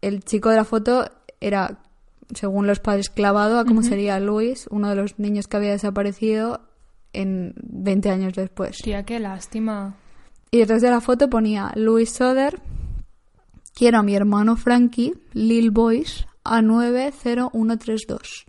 el 0.00 0.22
chico 0.24 0.50
de 0.50 0.56
la 0.56 0.64
foto 0.64 1.10
era, 1.40 1.80
según 2.34 2.66
los 2.66 2.78
padres, 2.78 3.10
clavado 3.10 3.58
a 3.58 3.64
cómo 3.64 3.82
sería 3.82 4.20
Luis, 4.20 4.68
uno 4.70 4.88
de 4.90 4.94
los 4.94 5.18
niños 5.18 5.48
que 5.48 5.56
había 5.56 5.72
desaparecido 5.72 6.60
en 7.12 7.54
20 7.56 8.10
años 8.10 8.34
después. 8.34 8.78
Tía, 8.78 9.04
qué 9.04 9.18
lástima. 9.18 9.96
Y 10.50 10.58
detrás 10.58 10.82
de 10.82 10.90
la 10.90 11.00
foto 11.00 11.28
ponía 11.28 11.72
Luis 11.74 12.10
Soder, 12.10 12.60
quiero 13.74 13.98
a 13.98 14.02
mi 14.02 14.14
hermano 14.14 14.56
Frankie, 14.56 15.14
Lil 15.32 15.70
Boys, 15.70 16.26
a 16.44 16.62
90132. 16.62 18.46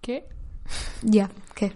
¿Qué? 0.00 0.24
Ya, 1.02 1.30
¿qué? 1.54 1.72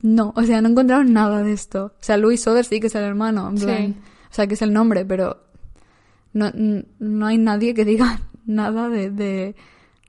No, 0.00 0.32
o 0.36 0.42
sea, 0.44 0.60
no 0.62 0.68
encontraron 0.68 1.12
nada 1.12 1.42
de 1.42 1.52
esto. 1.52 1.86
O 1.86 2.02
sea, 2.02 2.16
Luis 2.16 2.42
Soder 2.42 2.64
sí 2.64 2.78
que 2.80 2.86
es 2.86 2.94
el 2.94 3.04
hermano, 3.04 3.48
en 3.48 3.58
Sí. 3.58 3.64
plan. 3.64 3.94
O 4.30 4.34
sea, 4.34 4.46
que 4.46 4.54
es 4.54 4.62
el 4.62 4.72
nombre, 4.72 5.04
pero 5.04 5.42
no, 6.32 6.50
no 6.98 7.26
hay 7.26 7.38
nadie 7.38 7.74
que 7.74 7.84
diga 7.84 8.20
nada 8.46 8.88
de, 8.88 9.10
de, 9.10 9.56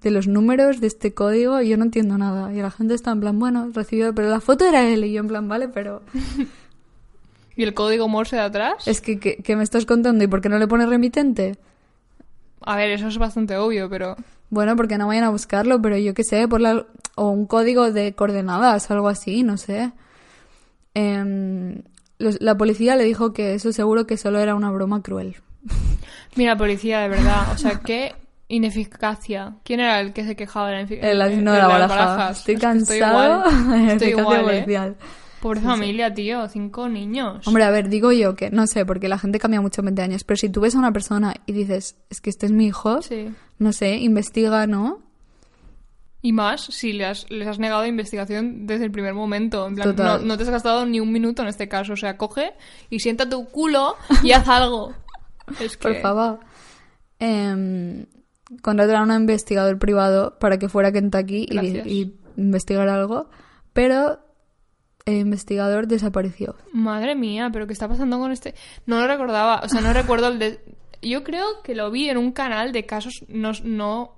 de 0.01 0.11
los 0.11 0.27
números 0.27 0.79
de 0.79 0.87
este 0.87 1.13
código. 1.13 1.59
y 1.61 1.69
Yo 1.69 1.77
no 1.77 1.85
entiendo 1.85 2.17
nada. 2.17 2.53
Y 2.53 2.57
la 2.61 2.69
gente 2.69 2.93
está 2.93 3.11
en 3.11 3.19
plan, 3.21 3.39
bueno, 3.39 3.69
recibió, 3.73 4.13
pero 4.13 4.29
la 4.29 4.41
foto 4.41 4.67
era 4.67 4.87
él. 4.87 5.03
Y 5.05 5.13
yo 5.13 5.21
en 5.21 5.27
plan, 5.27 5.47
vale, 5.47 5.69
pero 5.69 6.03
¿Y 7.55 7.63
el 7.63 7.73
código 7.73 8.07
Morse 8.07 8.35
de 8.37 8.43
atrás? 8.43 8.87
es 8.87 9.01
que, 9.01 9.19
que, 9.19 9.37
que 9.37 9.55
me 9.55 9.63
estás 9.63 9.85
contando. 9.85 10.23
¿Y 10.23 10.27
por 10.27 10.39
qué 10.41 10.49
no 10.49 10.59
le 10.59 10.67
pones 10.67 10.87
remitente? 10.87 11.57
A 12.61 12.75
ver, 12.75 12.91
eso 12.91 13.07
es 13.07 13.17
bastante 13.17 13.57
obvio, 13.57 13.89
pero... 13.89 14.15
Bueno, 14.49 14.75
porque 14.75 14.97
no 14.97 15.07
vayan 15.07 15.23
a 15.25 15.29
buscarlo, 15.29 15.81
pero 15.81 15.97
yo 15.97 16.13
qué 16.13 16.23
sé, 16.23 16.47
por 16.47 16.59
la... 16.61 16.85
o 17.15 17.29
un 17.29 17.45
código 17.45 17.91
de 17.91 18.13
coordenadas, 18.15 18.89
algo 18.91 19.07
así, 19.07 19.43
no 19.43 19.57
sé. 19.57 19.91
Em, 20.93 21.83
los- 22.17 22.41
la 22.41 22.57
policía 22.57 22.95
le 22.95 23.03
dijo 23.03 23.31
que 23.33 23.53
eso 23.53 23.71
seguro 23.71 24.07
que 24.07 24.17
solo 24.17 24.39
era 24.39 24.55
una 24.55 24.71
broma 24.71 25.01
cruel. 25.01 25.35
Mira, 26.35 26.57
policía, 26.57 26.99
de 27.01 27.09
verdad. 27.09 27.51
O 27.53 27.57
sea, 27.57 27.79
qué 27.85 28.13
ineficacia. 28.47 29.55
¿Quién 29.63 29.79
era 29.79 29.99
el 29.99 30.13
que 30.13 30.23
se 30.25 30.35
quejaba 30.35 30.67
de 30.67 30.73
la 30.73 30.79
ineficacia? 30.81 31.11
El 31.11 31.21
asesino 31.21 31.51
de 31.53 31.57
la 31.59 31.67
baraja. 31.67 32.31
Estoy 32.31 32.55
cansado 32.57 33.43
Estoy 33.87 34.09
igual, 34.09 34.39
¿eh? 34.39 34.43
policial. 34.43 34.95
Pobre 35.41 35.61
familia, 35.61 36.13
tío. 36.13 36.47
Cinco 36.49 36.89
niños. 36.89 37.47
Hombre, 37.47 37.63
a 37.63 37.69
ver, 37.71 37.87
digo 37.87 38.11
yo 38.11 38.35
que, 38.35 38.49
no 38.49 38.67
sé, 38.67 38.85
porque 38.85 39.07
la 39.07 39.17
gente 39.17 39.39
cambia 39.39 39.61
mucho 39.61 39.79
en 39.81 39.85
20 39.85 40.01
años, 40.01 40.23
pero 40.25 40.35
si 40.37 40.49
tú 40.49 40.59
ves 40.61 40.75
a 40.75 40.79
una 40.79 40.91
persona 40.91 41.33
y 41.45 41.53
dices, 41.53 41.95
es 42.09 42.19
que 42.19 42.29
este 42.29 42.45
es 42.47 42.51
mi 42.51 42.67
hijo, 42.67 43.01
Sí. 43.01 43.29
No 43.59 43.71
sé, 43.73 43.97
investiga, 43.97 44.65
¿no? 44.67 44.99
Y 46.21 46.33
más 46.33 46.61
si 46.61 46.91
le 46.91 47.05
has- 47.05 47.29
les 47.29 47.47
has 47.47 47.59
negado 47.59 47.85
investigación 47.85 48.67
desde 48.67 48.83
el 48.85 48.91
primer 48.91 49.13
momento. 49.13 49.67
En 49.67 49.75
plan, 49.75 49.87
no, 49.89 49.95
Total. 49.95 50.27
no 50.27 50.35
te 50.37 50.43
has 50.43 50.49
gastado 50.49 50.85
ni 50.85 50.99
un 50.99 51.11
minuto 51.13 51.41
en 51.43 51.47
este 51.47 51.69
caso. 51.69 51.93
O 51.93 51.95
sea, 51.95 52.17
coge 52.17 52.53
y 52.89 52.99
sienta 52.99 53.29
tu 53.29 53.45
culo 53.45 53.95
y 54.23 54.31
haz 54.33 54.47
algo. 54.47 54.93
Es 55.61 55.77
que... 55.77 55.87
Por 55.87 56.01
favor. 56.01 56.39
Eh, 57.19 58.05
contrataron 58.61 59.11
a 59.11 59.15
un 59.15 59.21
investigador 59.21 59.79
privado 59.79 60.37
para 60.39 60.57
que 60.59 60.69
fuera 60.69 60.89
a 60.89 60.91
Kentucky 60.91 61.45
y, 61.49 61.57
y 61.89 62.15
investigara 62.37 62.95
algo, 62.95 63.29
pero 63.73 64.19
el 65.05 65.17
investigador 65.19 65.87
desapareció. 65.87 66.55
Madre 66.71 67.15
mía, 67.15 67.49
pero 67.51 67.65
¿qué 67.67 67.73
está 67.73 67.87
pasando 67.87 68.19
con 68.19 68.31
este? 68.31 68.55
No 68.85 68.99
lo 68.99 69.07
recordaba, 69.07 69.61
o 69.63 69.69
sea, 69.69 69.81
no 69.81 69.91
recuerdo 69.93 70.27
el 70.27 70.37
de... 70.39 70.59
Yo 71.01 71.23
creo 71.23 71.61
que 71.63 71.75
lo 71.75 71.91
vi 71.91 72.09
en 72.09 72.17
un 72.17 72.31
canal 72.31 72.71
de 72.71 72.85
casos 72.85 73.23
no... 73.27 73.51
no 73.63 74.13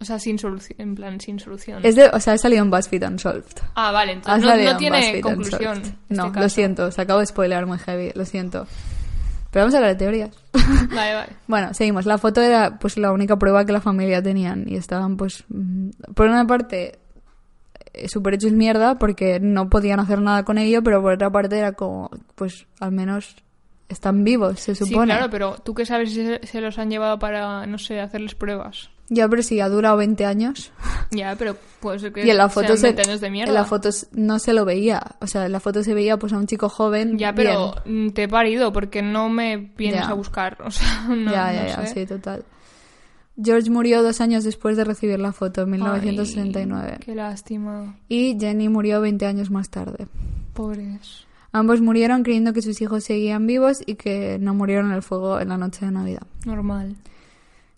o 0.00 0.04
sea, 0.04 0.18
sin 0.18 0.38
solución, 0.38 0.78
en 0.80 0.94
plan, 0.94 1.18
sin 1.20 1.38
solución. 1.38 1.80
Es 1.82 1.96
de, 1.96 2.08
o 2.08 2.20
sea, 2.20 2.34
ha 2.34 2.38
salido 2.38 2.62
en 2.62 2.70
BuzzFeed 2.70 3.08
Unsolved. 3.08 3.56
Ah, 3.74 3.90
vale, 3.90 4.12
entonces 4.12 4.44
no, 4.44 4.72
no 4.72 4.76
tiene 4.76 4.98
BuzzFeed 4.98 5.22
conclusión. 5.22 5.78
Unsolved. 5.78 5.98
este 6.10 6.14
No, 6.14 6.32
lo 6.34 6.48
siento, 6.48 6.90
se 6.90 7.00
acabo 7.00 7.20
de 7.20 7.26
spoilear 7.26 7.64
muy 7.64 7.78
heavy, 7.78 8.10
lo 8.14 8.24
siento. 8.26 8.66
Pero 9.54 9.66
vamos 9.66 9.74
a 9.74 9.78
hablar 9.78 9.92
de 9.92 9.98
teorías. 9.98 10.30
Vale, 10.92 11.14
vale. 11.14 11.32
Bueno, 11.46 11.72
seguimos. 11.74 12.06
La 12.06 12.18
foto 12.18 12.42
era 12.42 12.76
pues 12.80 12.98
la 12.98 13.12
única 13.12 13.38
prueba 13.38 13.64
que 13.64 13.70
la 13.72 13.80
familia 13.80 14.20
tenían 14.20 14.64
y 14.66 14.74
estaban 14.74 15.16
pues 15.16 15.44
mm, 15.48 15.90
por 16.12 16.26
una 16.26 16.44
parte 16.44 16.98
eh, 17.92 18.08
súper 18.08 18.34
hechos 18.34 18.50
mierda 18.50 18.98
porque 18.98 19.38
no 19.38 19.70
podían 19.70 20.00
hacer 20.00 20.20
nada 20.20 20.42
con 20.42 20.58
ello, 20.58 20.82
pero 20.82 21.00
por 21.00 21.12
otra 21.12 21.30
parte 21.30 21.56
era 21.56 21.70
como 21.70 22.10
pues 22.34 22.66
al 22.80 22.90
menos 22.90 23.36
están 23.88 24.24
vivos, 24.24 24.60
se 24.60 24.74
Sí, 24.74 24.84
supone. 24.86 25.12
claro, 25.14 25.30
pero 25.30 25.56
tú 25.64 25.74
qué 25.74 25.84
sabes 25.86 26.10
si 26.12 26.24
se, 26.24 26.40
se 26.46 26.60
los 26.60 26.78
han 26.78 26.90
llevado 26.90 27.18
para, 27.18 27.66
no 27.66 27.78
sé, 27.78 28.00
hacerles 28.00 28.34
pruebas. 28.34 28.90
Ya, 29.10 29.28
pero 29.28 29.42
si 29.42 29.60
ha 29.60 29.68
durado 29.68 29.98
20 29.98 30.24
años 30.24 30.72
Ya, 31.10 31.36
pero 31.36 31.56
puede 31.80 31.98
ser 31.98 32.12
que 32.14 32.24
y 32.26 32.30
en 32.30 32.38
la 32.38 32.48
foto 32.48 32.68
sean 32.68 32.78
se 32.78 32.86
20 32.86 33.02
años 33.02 33.20
de 33.20 33.28
mierda. 33.30 33.50
en 33.50 33.54
la 33.54 33.64
foto 33.66 33.90
no 34.12 34.38
se 34.38 34.54
lo 34.54 34.64
veía, 34.64 35.02
o 35.20 35.26
sea, 35.26 35.44
en 35.44 35.52
la 35.52 35.60
foto 35.60 35.82
se 35.84 35.92
veía 35.92 36.16
pues 36.18 36.32
a 36.32 36.38
un 36.38 36.46
chico 36.46 36.70
joven 36.70 37.18
Ya, 37.18 37.34
pero 37.34 37.74
bien. 37.84 38.06
mm, 38.06 38.10
te 38.12 38.22
he 38.22 38.28
parido 38.28 38.72
porque 38.72 39.02
no 39.02 39.28
me 39.28 39.58
vienes 39.76 40.00
Ya. 40.00 40.08
a 40.08 40.14
buscar. 40.14 40.56
O 40.64 40.70
sea, 40.70 41.06
no, 41.08 41.30
ya, 41.30 41.52
ya, 41.52 41.62
no 41.62 41.68
ya, 41.82 41.86
sé. 41.86 41.94
sí, 41.94 42.06
total. 42.06 42.44
George 43.42 43.68
murió 43.68 44.02
dos 44.02 44.20
años 44.22 44.44
después 44.44 44.76
de 44.76 44.84
recibir 44.84 45.18
la 45.18 45.32
foto, 45.32 45.62
en 45.62 45.70
1969. 45.72 46.90
Ay, 46.92 46.98
qué 47.04 47.14
lástima. 47.16 47.96
Y 48.08 48.38
Jenny 48.38 48.68
murió 48.68 49.00
20 49.00 49.26
años 49.26 49.50
más 49.50 49.68
tarde. 49.70 50.06
Pobres. 50.54 51.23
Ambos 51.54 51.80
murieron 51.80 52.24
creyendo 52.24 52.52
que 52.52 52.62
sus 52.62 52.80
hijos 52.82 53.04
seguían 53.04 53.46
vivos 53.46 53.78
y 53.86 53.94
que 53.94 54.38
no 54.40 54.54
murieron 54.54 54.86
en 54.88 54.94
el 54.94 55.02
fuego 55.02 55.38
en 55.38 55.50
la 55.50 55.56
noche 55.56 55.86
de 55.86 55.92
Navidad. 55.92 56.26
Normal. 56.44 56.96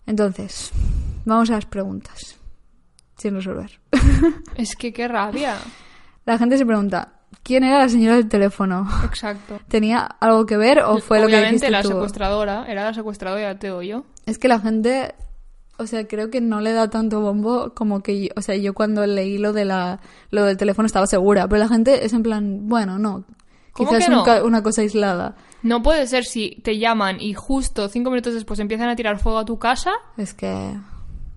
Entonces, 0.07 0.71
vamos 1.25 1.51
a 1.51 1.53
las 1.53 1.67
preguntas. 1.67 2.39
Sin 3.17 3.35
resolver. 3.35 3.79
Es 4.55 4.75
que 4.75 4.91
qué 4.91 5.07
rabia. 5.07 5.57
La 6.25 6.39
gente 6.39 6.57
se 6.57 6.65
pregunta, 6.65 7.19
¿quién 7.43 7.63
era 7.63 7.77
la 7.77 7.89
señora 7.89 8.15
del 8.15 8.27
teléfono? 8.27 8.89
Exacto. 9.05 9.59
¿Tenía 9.67 9.99
algo 9.99 10.47
que 10.47 10.57
ver 10.57 10.79
o 10.79 10.97
fue 10.97 11.19
lo 11.19 11.27
que 11.27 11.35
Obviamente 11.35 11.67
dijiste 11.67 11.69
la 11.69 11.83
tú? 11.83 11.89
secuestradora 11.89 12.65
era 12.67 12.83
la 12.83 12.95
secuestradora, 12.95 13.59
te 13.59 13.67
yo. 13.85 14.05
Es 14.25 14.39
que 14.39 14.47
la 14.47 14.59
gente, 14.59 15.13
o 15.77 15.85
sea, 15.85 16.07
creo 16.07 16.31
que 16.31 16.41
no 16.41 16.61
le 16.61 16.73
da 16.73 16.89
tanto 16.89 17.21
bombo 17.21 17.75
como 17.75 18.01
que 18.01 18.23
yo, 18.23 18.29
o 18.35 18.41
sea, 18.41 18.55
yo 18.55 18.73
cuando 18.73 19.05
leí 19.05 19.37
lo 19.37 19.53
de 19.53 19.65
la 19.65 19.99
lo 20.31 20.45
del 20.45 20.57
teléfono 20.57 20.87
estaba 20.87 21.05
segura, 21.05 21.47
pero 21.47 21.59
la 21.59 21.67
gente 21.69 22.05
es 22.05 22.13
en 22.13 22.23
plan, 22.23 22.67
bueno, 22.67 22.97
no. 22.97 23.23
¿Cómo 23.77 23.89
Quizás 23.91 24.05
que 24.05 24.11
no? 24.11 24.23
un 24.23 24.47
una 24.47 24.63
cosa 24.63 24.81
aislada. 24.81 25.35
No 25.63 25.81
puede 25.83 26.07
ser 26.07 26.25
si 26.25 26.59
te 26.63 26.77
llaman 26.79 27.21
y 27.21 27.33
justo 27.33 27.87
cinco 27.89 28.09
minutos 28.09 28.33
después 28.33 28.59
empiezan 28.59 28.89
a 28.89 28.95
tirar 28.95 29.19
fuego 29.19 29.37
a 29.37 29.45
tu 29.45 29.57
casa. 29.59 29.91
Es 30.17 30.33
que 30.33 30.73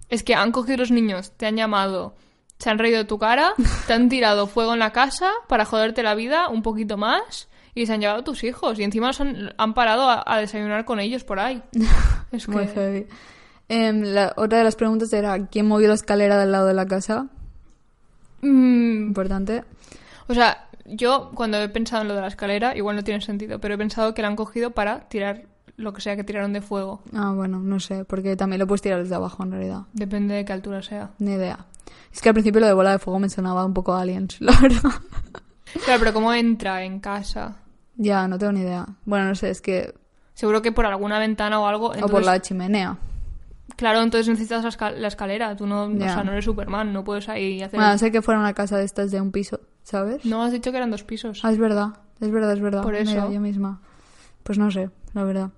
Es 0.09 0.23
que 0.23 0.35
han 0.35 0.51
cogido 0.51 0.79
los 0.79 0.91
niños, 0.91 1.33
te 1.37 1.47
han 1.47 1.57
llamado, 1.57 2.15
se 2.59 2.71
han 2.71 2.79
reído 2.79 2.99
de 2.99 3.05
tu 3.05 3.19
cara, 3.19 3.53
te 3.87 3.93
han 3.93 4.09
tirado 4.09 4.47
fuego 4.47 4.73
en 4.73 4.79
la 4.79 4.93
casa 4.93 5.31
para 5.49 5.65
joderte 5.65 6.03
la 6.03 6.15
vida 6.15 6.49
un 6.49 6.63
poquito 6.63 6.97
más 6.97 7.49
y 7.75 7.87
se 7.87 7.93
han 7.93 8.01
llevado 8.01 8.21
a 8.21 8.25
tus 8.25 8.43
hijos. 8.43 8.79
Y 8.79 8.83
encima 8.85 9.09
los 9.09 9.21
han, 9.21 9.53
han 9.59 9.75
parado 9.75 10.09
a, 10.09 10.23
a 10.27 10.39
desayunar 10.39 10.85
con 10.85 10.99
ellos 11.01 11.23
por 11.25 11.39
ahí. 11.41 11.63
Es 12.33 12.49
Muy 12.49 12.67
que... 12.67 12.73
heavy. 12.75 13.07
Em, 13.69 14.03
la, 14.03 14.33
otra 14.37 14.59
de 14.59 14.65
las 14.65 14.77
preguntas 14.77 15.13
era 15.13 15.47
¿quién 15.47 15.67
movió 15.69 15.89
la 15.89 15.95
escalera 15.95 16.39
del 16.39 16.53
lado 16.53 16.67
de 16.67 16.75
la 16.75 16.87
casa? 16.87 17.27
Mm, 18.43 19.09
Importante. 19.09 19.65
O 20.29 20.35
sea, 20.35 20.69
yo 20.97 21.31
cuando 21.35 21.59
he 21.59 21.69
pensado 21.69 22.03
en 22.03 22.09
lo 22.09 22.15
de 22.15 22.21
la 22.21 22.29
escalera, 22.29 22.77
igual 22.77 22.97
no 22.97 23.05
tiene 23.05 23.21
sentido, 23.21 23.59
pero 23.61 23.75
he 23.75 23.79
pensado 23.79 24.15
que 24.15 24.23
la 24.23 24.29
han 24.29 24.37
cogido 24.37 24.71
para 24.73 25.09
tirar 25.09 25.45
lo 25.77 25.93
que 25.93 26.01
sea 26.01 26.17
que 26.17 26.25
tiraron 26.25 26.53
de 26.53 26.61
fuego. 26.61 27.03
Ah, 27.15 27.33
bueno, 27.35 27.59
no 27.61 27.81
sé, 27.81 28.05
porque 28.05 28.37
también 28.37 28.59
lo 28.61 28.67
puedes 28.67 28.83
tirar 28.83 29.01
desde 29.03 29.15
abajo 29.15 29.43
en 29.43 29.53
realidad. 29.53 29.83
Depende 29.93 30.35
de 30.35 30.45
qué 30.45 30.53
altura 30.53 30.83
sea. 30.83 31.11
Ni 31.19 31.33
idea. 31.33 31.67
Es 32.13 32.21
que 32.21 32.29
al 32.29 32.35
principio 32.35 32.61
lo 32.61 32.67
de 32.67 32.75
bola 32.75 32.91
de 32.93 32.99
fuego 32.99 33.19
me 33.19 33.29
sonaba 33.31 33.65
un 33.65 33.73
poco 33.73 33.93
a 33.95 34.01
aliens, 34.03 34.37
la 34.41 34.53
verdad. 34.61 34.91
Claro, 35.85 36.01
pero 36.01 36.13
¿cómo 36.13 36.33
entra 36.35 36.83
en 36.85 37.01
casa? 37.01 37.57
ya, 37.97 38.27
no 38.29 38.39
tengo 38.39 38.53
ni 38.53 38.61
idea. 38.61 38.87
Bueno, 39.05 39.27
no 39.27 39.35
sé, 39.35 39.51
es 39.51 39.61
que... 39.61 39.95
Seguro 40.35 40.63
que 40.63 40.73
por 40.73 40.87
alguna 40.87 41.19
ventana 41.19 41.61
o 41.61 41.67
algo. 41.67 41.87
O 41.87 41.91
por 41.91 41.99
entonces- 41.99 42.27
la 42.27 42.41
chimenea. 42.41 42.97
Claro, 43.77 44.01
entonces 44.03 44.29
necesitas 44.29 44.63
la, 44.65 44.71
esca- 44.71 44.95
la 44.97 45.09
escalera. 45.09 45.57
Tú 45.57 45.67
no, 45.67 45.91
Ya. 45.93 46.07
o 46.07 46.09
sea, 46.15 46.25
no 46.25 46.33
eres 46.33 46.45
Superman, 46.45 46.93
no 46.93 47.05
puedes 47.05 47.29
ahí 47.29 47.63
hacer. 47.63 47.79
Bueno, 47.79 47.97
sé 47.99 48.11
que 48.11 48.23
fuera 48.23 48.41
una 48.41 48.53
casa 48.55 48.77
de 48.79 48.85
estas 48.85 49.11
de 49.11 49.21
un 49.21 49.31
piso, 49.33 49.61
¿sabes? 49.83 50.25
No 50.25 50.43
has 50.43 50.53
dicho 50.53 50.71
que 50.71 50.77
eran 50.77 50.91
dos 50.91 51.05
pisos. 51.05 51.41
Ah, 51.45 51.53
es 51.53 51.59
verdad, 51.59 51.89
es 52.21 52.31
verdad, 52.31 52.53
es 52.53 52.61
verdad. 52.61 52.83
Por 52.83 52.95
eso. 52.95 53.11
Mira, 53.11 53.31
yo 53.31 53.41
misma. 53.41 53.81
Pues 54.43 54.59
no 54.59 54.71
sé, 54.71 54.91
la 55.15 55.25
verdad. 55.25 55.51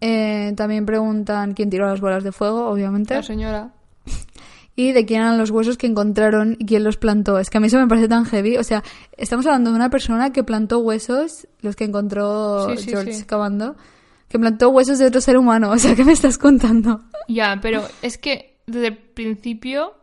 Eh, 0.00 0.52
también 0.56 0.86
preguntan 0.86 1.54
quién 1.54 1.70
tiró 1.70 1.86
las 1.86 2.00
bolas 2.00 2.22
de 2.22 2.30
fuego, 2.32 2.68
obviamente. 2.68 3.14
La 3.14 3.22
señora. 3.22 3.70
Y 4.76 4.92
de 4.92 5.04
quién 5.06 5.22
eran 5.22 5.38
los 5.38 5.50
huesos 5.50 5.76
que 5.76 5.88
encontraron 5.88 6.54
y 6.56 6.64
quién 6.64 6.84
los 6.84 6.96
plantó. 6.98 7.40
Es 7.40 7.50
que 7.50 7.58
a 7.58 7.60
mí 7.60 7.66
eso 7.66 7.78
me 7.80 7.88
parece 7.88 8.06
tan 8.06 8.24
heavy. 8.24 8.58
O 8.58 8.62
sea, 8.62 8.84
estamos 9.16 9.44
hablando 9.46 9.70
de 9.70 9.76
una 9.76 9.90
persona 9.90 10.30
que 10.32 10.44
plantó 10.44 10.78
huesos, 10.78 11.48
los 11.62 11.74
que 11.74 11.82
encontró 11.82 12.68
Sí, 12.76 12.84
sí, 12.84 12.90
George 12.90 13.12
sí. 13.12 13.24
cavando, 13.24 13.74
que 14.28 14.38
plantó 14.38 14.68
huesos 14.70 14.98
de 14.98 15.06
otro 15.06 15.20
ser 15.20 15.36
humano. 15.38 15.70
O 15.70 15.78
sea, 15.78 15.94
¿qué 15.94 16.04
me 16.04 16.12
estás 16.12 16.38
contando? 16.38 17.00
Ya, 17.28 17.58
pero 17.60 17.82
es 18.02 18.18
que 18.18 18.58
desde 18.66 18.88
el 18.88 18.96
principio 18.98 19.94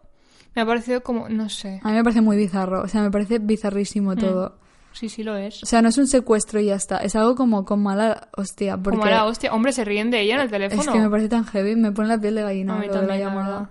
me 0.55 0.61
ha 0.61 0.65
parecido 0.65 1.01
como. 1.03 1.29
No 1.29 1.49
sé. 1.49 1.79
A 1.83 1.89
mí 1.89 1.95
me 1.95 2.03
parece 2.03 2.21
muy 2.21 2.37
bizarro. 2.37 2.81
O 2.83 2.87
sea, 2.87 3.01
me 3.01 3.11
parece 3.11 3.39
Mm. 3.39 3.47
bizarrísimo 3.47 4.15
todo. 4.15 4.57
Sí, 4.93 5.09
sí 5.09 5.23
lo 5.23 5.35
es. 5.35 5.61
O 5.61 5.65
sea, 5.65 5.81
no 5.81 5.89
es 5.89 5.97
un 5.97 6.07
secuestro 6.07 6.59
y 6.61 6.67
ya 6.67 6.75
está. 6.75 6.97
Es 6.99 7.15
algo 7.17 7.35
como 7.35 7.65
con 7.65 7.83
mala 7.83 8.29
hostia. 8.37 8.77
Porque 8.77 8.97
Como 8.99 9.11
la 9.11 9.25
hostia. 9.25 9.51
Hombre, 9.53 9.73
se 9.73 9.83
ríen 9.83 10.09
de 10.09 10.21
ella 10.21 10.35
en 10.35 10.41
el 10.41 10.49
teléfono. 10.49 10.81
es 10.81 10.87
que 10.87 10.99
me 10.99 11.09
parece 11.09 11.27
tan 11.29 11.43
heavy. 11.45 11.75
Me 11.75 11.91
pone 11.91 12.07
la 12.07 12.17
piel 12.17 12.35
de 12.35 12.41
gallina 12.43 12.77
A 12.77 12.79
mí 12.79 12.87
la 12.87 12.93
también, 12.93 13.19
la. 13.25 13.69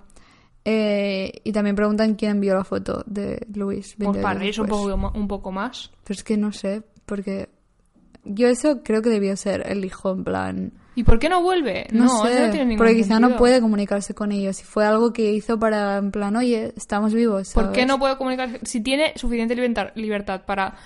Eh, 0.66 1.32
y 1.44 1.52
también 1.52 1.76
preguntan 1.76 2.14
quién 2.14 2.32
envió 2.32 2.54
la 2.54 2.64
foto 2.64 3.02
de 3.06 3.46
Luis. 3.54 3.96
20 3.98 4.12
Pues 4.18 4.22
para 4.22 4.38
reírse 4.38 4.62
poco, 4.64 4.94
un 5.14 5.28
poco 5.28 5.52
más. 5.52 5.90
Pero 6.04 6.16
es 6.18 6.24
que 6.24 6.36
no 6.36 6.52
sé, 6.52 6.82
porque 7.06 7.48
Yo 8.24 8.48
eso 8.48 8.82
creo 8.82 9.02
que 9.02 9.10
debió 9.10 9.36
ser 9.36 9.64
el 9.66 9.84
hijo, 9.84 10.12
en 10.12 10.24
plan... 10.24 10.72
¿Y 10.96 11.02
por 11.02 11.18
qué 11.18 11.28
no 11.28 11.42
vuelve? 11.42 11.88
No, 11.90 12.04
eso 12.04 12.26
sé, 12.26 12.46
no 12.46 12.50
tiene 12.50 12.66
ningún 12.66 12.78
porque 12.78 12.94
quizá 12.94 13.18
no 13.18 13.36
puede 13.36 13.60
comunicarse 13.60 14.14
con 14.14 14.30
ellos. 14.30 14.56
Si 14.56 14.64
fue 14.64 14.86
algo 14.86 15.12
que 15.12 15.32
hizo 15.32 15.58
para, 15.58 15.96
en 15.96 16.12
plan, 16.12 16.36
oye, 16.36 16.72
estamos 16.76 17.12
vivos. 17.12 17.52
¿Por 17.52 17.72
qué 17.72 17.84
no 17.84 17.98
puede 17.98 18.16
comunicarse? 18.16 18.60
Si 18.62 18.80
tiene 18.80 19.12
suficiente 19.16 19.56
libertad, 19.96 20.42
para 20.46 20.76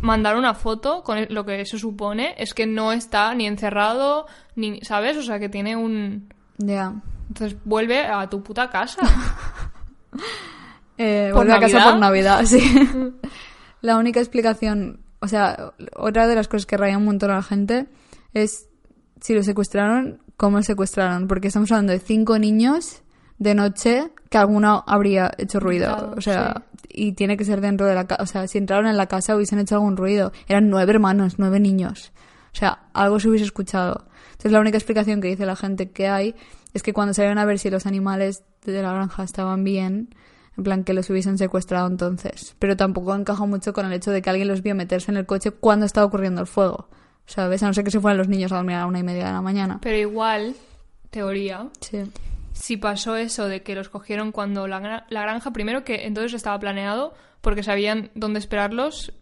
mandar 0.00 0.36
una 0.36 0.52
foto 0.52 1.02
con 1.02 1.26
lo 1.30 1.46
que 1.46 1.62
eso 1.62 1.78
supone, 1.78 2.34
es 2.36 2.52
que 2.52 2.66
no 2.66 2.92
está 2.92 3.34
ni 3.34 3.46
encerrado, 3.46 4.26
ni, 4.54 4.82
¿sabes? 4.82 5.16
O 5.16 5.22
sea, 5.22 5.38
que 5.38 5.48
tiene 5.48 5.76
un... 5.76 6.32
ya. 6.58 6.92
Entonces 7.28 7.58
vuelve 7.64 8.04
a 8.04 8.28
tu 8.28 8.42
puta 8.42 8.68
casa. 8.68 9.00
Eh, 11.00 11.30
¿Por 11.32 11.46
vuelve 11.46 11.52
a 11.52 11.60
casa 11.60 11.84
por 11.84 12.00
Navidad, 12.00 12.44
sí. 12.44 12.58
la 13.82 13.96
única 13.96 14.18
explicación, 14.18 14.98
o 15.20 15.28
sea, 15.28 15.72
otra 15.96 16.26
de 16.26 16.34
las 16.34 16.48
cosas 16.48 16.66
que 16.66 16.76
raya 16.76 16.98
un 16.98 17.04
montón 17.04 17.30
a 17.30 17.36
la 17.36 17.42
gente 17.42 17.86
es 18.34 18.68
si 19.20 19.34
lo 19.34 19.42
secuestraron, 19.42 20.22
cómo 20.36 20.58
lo 20.58 20.62
secuestraron. 20.62 21.26
Porque 21.28 21.48
estamos 21.48 21.70
hablando 21.72 21.92
de 21.92 21.98
cinco 21.98 22.38
niños 22.38 23.02
de 23.38 23.54
noche 23.54 24.10
que 24.30 24.38
alguno 24.38 24.84
habría 24.86 25.32
hecho 25.38 25.60
ruido. 25.60 25.88
Claro, 25.88 26.14
o 26.16 26.20
sea, 26.20 26.62
y 26.88 27.12
tiene 27.12 27.36
que 27.36 27.44
ser 27.44 27.60
dentro 27.60 27.86
de 27.86 27.94
la 27.94 28.06
casa. 28.06 28.22
O 28.22 28.26
sea, 28.26 28.46
si 28.46 28.58
entraron 28.58 28.86
en 28.86 28.96
la 28.96 29.06
casa 29.06 29.36
hubiesen 29.36 29.58
hecho 29.58 29.76
algún 29.76 29.96
ruido. 29.96 30.32
Eran 30.46 30.68
nueve 30.70 30.92
hermanos, 30.92 31.34
nueve 31.38 31.60
niños. 31.60 32.12
O 32.52 32.56
sea, 32.56 32.88
algo 32.92 33.20
se 33.20 33.28
hubiese 33.28 33.44
escuchado. 33.44 34.06
Entonces, 34.30 34.52
la 34.52 34.60
única 34.60 34.78
explicación 34.78 35.20
que 35.20 35.28
dice 35.28 35.46
la 35.46 35.56
gente 35.56 35.90
que 35.90 36.08
hay 36.08 36.34
es 36.74 36.82
que 36.82 36.92
cuando 36.92 37.14
salieron 37.14 37.38
a 37.38 37.44
ver 37.44 37.58
si 37.58 37.70
los 37.70 37.86
animales 37.86 38.44
de 38.64 38.82
la 38.82 38.92
granja 38.92 39.22
estaban 39.24 39.64
bien, 39.64 40.14
en 40.58 40.64
plan 40.64 40.84
que 40.84 40.92
los 40.92 41.08
hubiesen 41.08 41.38
secuestrado 41.38 41.86
entonces. 41.86 42.54
Pero 42.58 42.76
tampoco 42.76 43.14
encaja 43.14 43.46
mucho 43.46 43.72
con 43.72 43.86
el 43.86 43.92
hecho 43.94 44.10
de 44.10 44.20
que 44.20 44.28
alguien 44.28 44.48
los 44.48 44.60
vio 44.62 44.74
meterse 44.74 45.10
en 45.10 45.16
el 45.16 45.24
coche 45.24 45.52
cuando 45.52 45.86
estaba 45.86 46.06
ocurriendo 46.06 46.40
el 46.42 46.46
fuego. 46.46 46.88
¿Sabes? 47.24 47.62
A 47.62 47.66
no 47.68 47.74
ser 47.74 47.84
que 47.84 47.90
se 47.90 48.00
fueran 48.00 48.18
los 48.18 48.28
niños 48.28 48.52
a 48.52 48.56
dormir 48.56 48.76
a 48.76 48.80
la 48.80 48.86
una 48.86 48.98
y 48.98 49.02
media 49.02 49.26
de 49.26 49.32
la 49.32 49.40
mañana. 49.42 49.78
Pero 49.82 49.96
igual, 49.96 50.54
teoría, 51.10 51.68
Sí. 51.80 51.98
si 52.52 52.76
pasó 52.76 53.16
eso 53.16 53.46
de 53.48 53.62
que 53.62 53.74
los 53.74 53.88
cogieron 53.88 54.32
cuando 54.32 54.66
la, 54.66 55.06
la 55.08 55.22
granja, 55.22 55.52
primero 55.52 55.84
que 55.84 56.06
entonces 56.06 56.34
estaba 56.34 56.58
planeado 56.58 57.14
porque 57.40 57.62
sabían 57.62 58.10
dónde 58.14 58.38
esperarlos. 58.40 59.12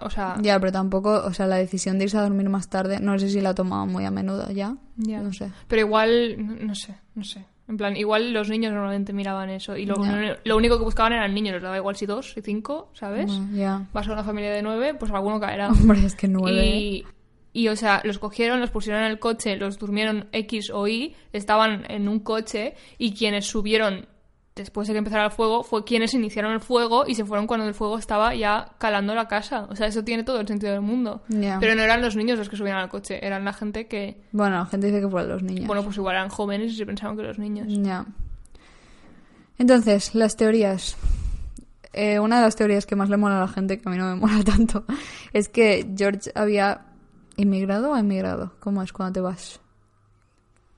O 0.00 0.08
sea, 0.10 0.36
Ya, 0.40 0.58
pero 0.58 0.72
tampoco, 0.72 1.22
o 1.24 1.32
sea, 1.34 1.46
la 1.46 1.56
decisión 1.56 1.98
de 1.98 2.04
irse 2.04 2.16
a 2.16 2.22
dormir 2.22 2.48
más 2.48 2.68
tarde, 2.70 2.98
no 2.98 3.18
sé 3.18 3.28
si 3.28 3.40
la 3.40 3.54
tomaban 3.54 3.90
muy 3.92 4.04
a 4.06 4.10
menudo 4.10 4.50
ya. 4.50 4.76
ya. 4.96 5.20
No 5.20 5.32
sé. 5.32 5.50
Pero 5.68 5.82
igual, 5.82 6.66
no 6.66 6.74
sé, 6.74 6.94
no 7.14 7.22
sé. 7.24 7.44
En 7.68 7.76
plan, 7.76 7.96
igual 7.96 8.32
los 8.32 8.48
niños 8.48 8.72
normalmente 8.72 9.12
miraban 9.12 9.50
eso 9.50 9.76
y 9.76 9.86
lo, 9.86 9.96
lo 10.44 10.56
único 10.56 10.78
que 10.78 10.84
buscaban 10.84 11.14
eran 11.14 11.34
niños, 11.34 11.54
les 11.54 11.62
daba 11.62 11.76
igual 11.76 11.96
si 11.96 12.06
dos, 12.06 12.32
si 12.32 12.40
cinco, 12.40 12.90
¿sabes? 12.92 13.26
Bueno, 13.26 13.48
ya. 13.56 13.88
Vas 13.92 14.08
a 14.08 14.12
una 14.12 14.22
familia 14.22 14.52
de 14.52 14.62
nueve, 14.62 14.94
pues 14.94 15.10
alguno 15.10 15.40
caerá. 15.40 15.68
Hombre, 15.70 16.04
es 16.04 16.14
que 16.14 16.28
nueve. 16.28 16.64
Y, 16.64 17.04
y, 17.52 17.68
o 17.68 17.74
sea, 17.74 18.02
los 18.04 18.20
cogieron, 18.20 18.60
los 18.60 18.70
pusieron 18.70 19.02
en 19.02 19.10
el 19.10 19.18
coche, 19.18 19.56
los 19.56 19.78
durmieron 19.78 20.28
X 20.30 20.70
o 20.70 20.86
Y, 20.86 21.16
estaban 21.32 21.84
en 21.90 22.08
un 22.08 22.20
coche 22.20 22.74
y 22.98 23.14
quienes 23.14 23.46
subieron 23.46 24.06
después 24.56 24.88
de 24.88 24.94
que 24.94 24.98
empezara 24.98 25.26
el 25.26 25.30
fuego 25.30 25.62
fue 25.62 25.84
quienes 25.84 26.14
iniciaron 26.14 26.52
el 26.52 26.60
fuego 26.60 27.04
y 27.06 27.14
se 27.14 27.24
fueron 27.24 27.46
cuando 27.46 27.66
el 27.68 27.74
fuego 27.74 27.98
estaba 27.98 28.34
ya 28.34 28.72
calando 28.78 29.14
la 29.14 29.28
casa. 29.28 29.66
O 29.70 29.76
sea, 29.76 29.86
eso 29.86 30.02
tiene 30.02 30.24
todo 30.24 30.40
el 30.40 30.48
sentido 30.48 30.72
del 30.72 30.80
mundo. 30.80 31.22
Pero 31.28 31.74
no 31.74 31.82
eran 31.82 32.00
los 32.00 32.16
niños 32.16 32.38
los 32.38 32.48
que 32.48 32.56
subían 32.56 32.78
al 32.78 32.88
coche, 32.88 33.24
eran 33.24 33.44
la 33.44 33.52
gente 33.52 33.86
que, 33.86 34.22
Bueno, 34.32 34.56
la 34.56 34.66
gente 34.66 34.86
dice 34.88 35.00
que 35.00 35.08
fueron 35.08 35.28
los 35.28 35.42
niños. 35.42 35.66
bueno, 35.66 35.84
pues 35.84 35.96
igual 35.98 36.16
eran 36.16 36.30
jóvenes 36.30 36.72
y 36.72 36.76
se 36.76 36.86
pensaban 36.86 37.16
que 37.16 37.22
los 37.22 37.38
niños. 37.38 37.66
Ya. 37.68 38.06
Entonces, 39.58 40.14
las 40.14 40.36
teorías. 40.36 40.96
Eh, 41.92 42.18
una 42.18 42.36
de 42.36 42.42
las 42.42 42.56
teorías 42.56 42.84
que 42.84 42.96
más 42.96 43.08
le 43.08 43.16
mola 43.16 43.38
a 43.38 43.40
la 43.40 43.48
gente, 43.48 43.78
que 43.78 43.88
a 43.88 43.92
mí 43.92 43.98
no 43.98 44.04
me 44.06 44.16
mola 44.20 44.42
tanto, 44.42 44.84
es 45.32 45.48
que 45.48 45.86
George 45.96 46.30
había 46.34 46.82
inmigrado 47.36 47.92
o 47.92 47.96
emigrado. 47.96 48.54
¿Cómo 48.60 48.82
es 48.82 48.92
cuando 48.92 49.12
te 49.14 49.20
vas? 49.20 49.60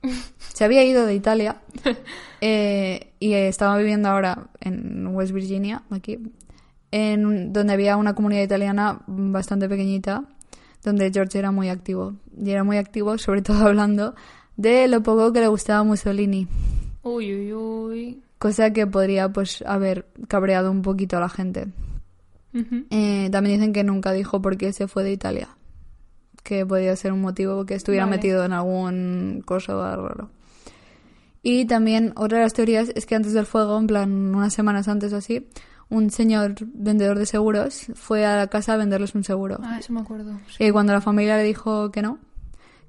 Se 0.39 0.65
había 0.65 0.85
ido 0.85 1.07
de 1.07 1.15
Italia 1.15 1.61
eh, 2.41 3.13
y 3.21 3.33
estaba 3.33 3.77
viviendo 3.79 4.09
ahora 4.09 4.49
en 4.61 5.07
West 5.09 5.33
Virginia, 5.33 5.83
aquí, 5.91 6.19
en 6.91 7.53
donde 7.53 7.73
había 7.73 7.97
una 7.97 8.15
comunidad 8.15 8.43
italiana 8.43 9.01
bastante 9.07 9.69
pequeñita, 9.69 10.25
donde 10.85 11.11
George 11.13 11.39
era 11.39 11.51
muy 11.51 11.69
activo. 11.69 12.15
Y 12.41 12.51
era 12.51 12.65
muy 12.65 12.77
activo, 12.77 13.19
sobre 13.19 13.43
todo 13.43 13.67
hablando 13.67 14.15
de 14.57 14.89
lo 14.89 15.03
poco 15.03 15.33
que 15.33 15.41
le 15.41 15.49
gustaba 15.49 15.83
Mussolini. 15.85 16.47
Uy, 17.03 17.35
uy, 17.35 17.53
uy. 17.55 18.23
Cosa 18.39 18.73
que 18.73 18.87
podría 18.87 19.33
pues 19.33 19.63
haber 19.67 20.07
cabreado 20.29 20.71
un 20.71 20.83
poquito 20.83 21.17
a 21.17 21.21
la 21.21 21.29
gente. 21.29 21.69
Eh, 22.91 23.29
también 23.31 23.59
dicen 23.59 23.73
que 23.73 23.85
nunca 23.85 24.13
dijo 24.13 24.43
por 24.43 24.57
qué 24.57 24.73
se 24.73 24.89
fue 24.89 25.05
de 25.05 25.13
Italia. 25.13 25.49
Que 26.43 26.67
podía 26.67 26.95
ser 26.97 27.13
un 27.13 27.21
motivo 27.21 27.67
que 27.67 27.75
estuviera 27.75 28.07
Vale. 28.07 28.17
metido 28.17 28.45
en 28.45 28.53
algún 28.53 29.43
cosa 29.45 29.75
raro. 29.75 30.31
Y 31.43 31.67
también 31.67 32.13
otra 32.17 32.39
de 32.39 32.45
las 32.45 32.53
teorías 32.53 32.91
es 32.95 33.07
que 33.07 33.15
antes 33.15 33.33
del 33.33 33.47
fuego, 33.47 33.79
en 33.79 33.87
plan 33.87 34.35
unas 34.35 34.53
semanas 34.53 34.89
antes 34.89 35.13
o 35.13 35.17
así, 35.17 35.49
un 35.89 36.11
señor 36.11 36.55
vendedor 36.75 37.19
de 37.19 37.27
seguros 37.27 37.87
fue 37.95 38.27
a 38.27 38.37
la 38.37 38.47
casa 38.49 38.75
a 38.75 38.77
venderles 38.77 39.15
un 39.15 39.25
seguro. 39.25 39.59
Ah, 39.63 39.79
eso 39.79 39.93
me 39.93 40.01
acuerdo. 40.01 40.39
sí. 40.57 40.65
Y 40.65 40.71
cuando 40.71 40.93
la 40.93 41.01
familia 41.01 41.37
le 41.37 41.45
dijo 41.45 41.91
que 41.91 42.03
no, 42.03 42.19